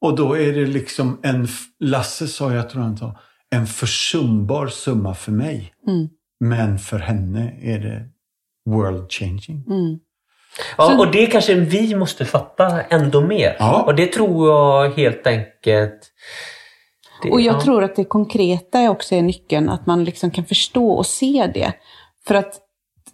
[0.00, 1.48] Och då är det liksom en,
[1.80, 3.18] Lasse sa, jag tror han sa,
[3.50, 5.72] en försumbar summa för mig.
[6.40, 8.08] Men för henne är det
[8.70, 9.64] world changing.
[10.78, 13.56] Ja, och det kanske vi måste fatta ändå mer.
[13.58, 13.82] Ja.
[13.82, 16.10] Och det tror jag helt enkelt...
[17.22, 17.60] Det, Och jag ja.
[17.60, 21.50] tror att det konkreta är också är nyckeln, att man liksom kan förstå och se
[21.54, 21.72] det.
[22.26, 22.60] För att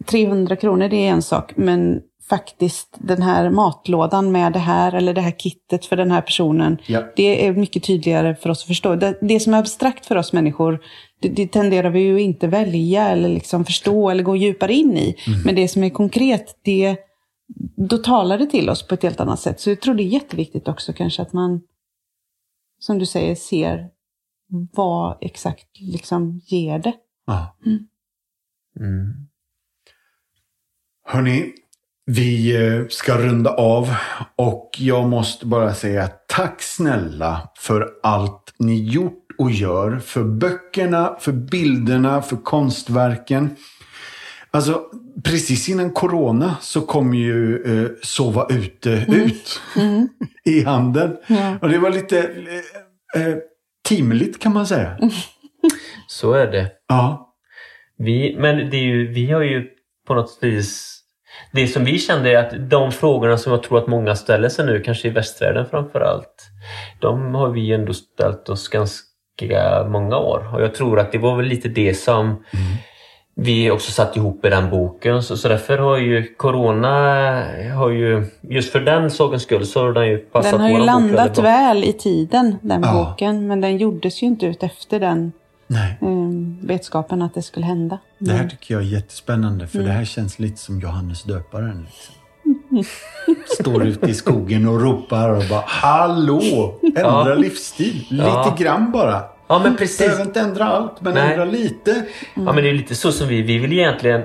[0.07, 2.01] 300 kronor det är en sak, men
[2.31, 6.79] faktiskt den här matlådan med det här eller det här kittet för den här personen,
[6.87, 7.03] Ja.
[7.17, 8.95] det är mycket tydligare för oss att förstå.
[8.95, 10.81] Det, det som är abstrakt för oss människor,
[11.21, 15.17] det, det tenderar vi ju inte välja eller liksom förstå eller gå djupare in i.
[15.45, 16.97] Men det som är konkret, det,
[17.89, 19.60] då talar det till oss på ett helt annat sätt.
[19.60, 21.60] Så jag tror det är jätteviktigt också kanske att man,
[22.78, 23.89] som du säger, ser
[24.72, 26.93] vad exakt liksom ger det.
[27.27, 27.56] Ja.
[27.66, 27.86] Mm.
[31.06, 31.52] Hörni,
[32.06, 33.94] vi eh, ska runda av
[34.36, 39.98] och jag måste bara säga tack snälla för allt ni gjort och gör.
[39.98, 43.56] För böckerna, för bilderna, för konstverken.
[44.52, 44.85] Alltså,
[45.24, 49.60] precis innan corona så kom ju eh, Sova ute ut
[50.44, 51.16] i handeln.
[51.27, 51.59] Ja.
[51.62, 53.36] Och det var lite eh, eh,
[53.89, 54.98] timligt kan man säga.
[56.06, 56.70] Så är det.
[56.89, 57.35] Ja.
[57.97, 59.66] Vi, men det är ju, vi har ju
[60.06, 60.97] på något vis...
[61.52, 64.66] Det som vi kände är att de frågorna som jag tror att många ställer sig
[64.66, 66.48] nu, kanske i västvärlden framför allt,
[67.01, 70.55] de har vi ändå ställt oss ganska många år.
[70.55, 72.44] Och jag tror att det var väl lite det som
[73.43, 75.23] vi också satt ihop i den boken.
[75.23, 76.89] Så, så därför har ju Corona,
[77.77, 80.79] har ju, just för den sakens skull, så har den ju passat Den har ju
[80.79, 82.93] landat väl i tiden, den Ja.
[83.11, 83.47] boken.
[83.47, 85.33] Men den gjordes ju inte ut efter den
[85.67, 85.99] Nej.
[86.03, 87.99] eh, vetskapen att det skulle hända.
[88.19, 91.87] Det här tycker jag är jättespännande för det här känns lite som Johannes döparen.
[91.87, 92.15] Liksom.
[93.61, 96.41] Står ute i skogen och ropar och bara Hallå!
[96.83, 97.35] Ändra Ja.
[97.35, 98.07] livsstil.
[98.11, 98.57] Lite Ja.
[98.59, 99.23] grann bara.
[99.51, 99.98] Ja men precis.
[99.98, 101.32] Behöver inte ändra allt, men Nej.
[101.32, 102.05] ändra lite.
[102.35, 104.22] Ja men det är lite så som vi, vi vill egentligen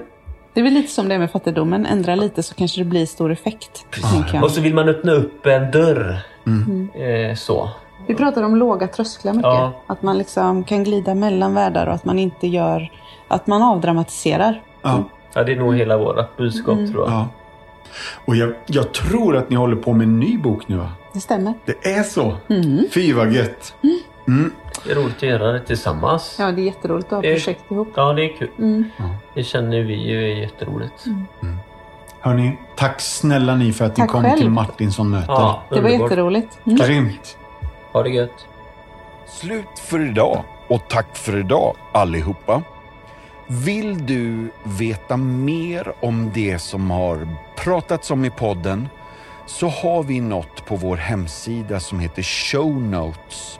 [0.54, 1.86] Det är väl lite som det med fattigdomen.
[1.86, 3.86] Ändra lite så kanske det blir stor effekt.
[4.34, 4.44] jag.
[4.44, 6.18] Och så vill man öppna upp en dörr.
[6.48, 6.90] Mm.
[6.96, 7.70] Eh, så.
[8.08, 9.46] Vi pratar om låga trösklar mycket.
[9.46, 9.84] Ja.
[9.88, 12.92] Att man liksom kan glida mellan världar och att man inte gör...
[13.28, 14.62] Att man avdramatiserar.
[14.82, 15.04] Ja.
[15.34, 17.10] Ja, det är nog hela vårt budskap tror jag.
[17.10, 17.28] ja.
[18.26, 20.92] Och jag, jag tror att ni håller på med en ny bok nu va?
[21.14, 21.54] Det stämmer.
[21.66, 22.36] Det är så?
[22.92, 23.76] Fy vad gött.
[24.26, 26.36] Det är roligt att göra det tillsammans.
[26.40, 27.94] Ja, det är jätteroligt att ha projekt ihop.
[27.96, 28.50] Ja, det är kul.
[28.58, 28.86] Mm.
[29.34, 31.06] Det känner vi ju är jätteroligt.
[32.20, 34.38] Hörni, tack snälla ni för att ni Tack kom själv.
[34.38, 35.34] till Martinsson möter.
[35.34, 36.60] Ja, Det var jätteroligt.
[36.66, 36.78] Mm.
[36.78, 37.38] Grymt.
[37.94, 38.46] Ha det gött.
[39.28, 42.62] Slut för idag och tack för idag allihopa.
[43.48, 47.28] Vill du veta mer om det som har
[47.58, 48.90] pratats om i podden
[49.46, 53.60] så har vi något på vår hemsida som heter Show Notes.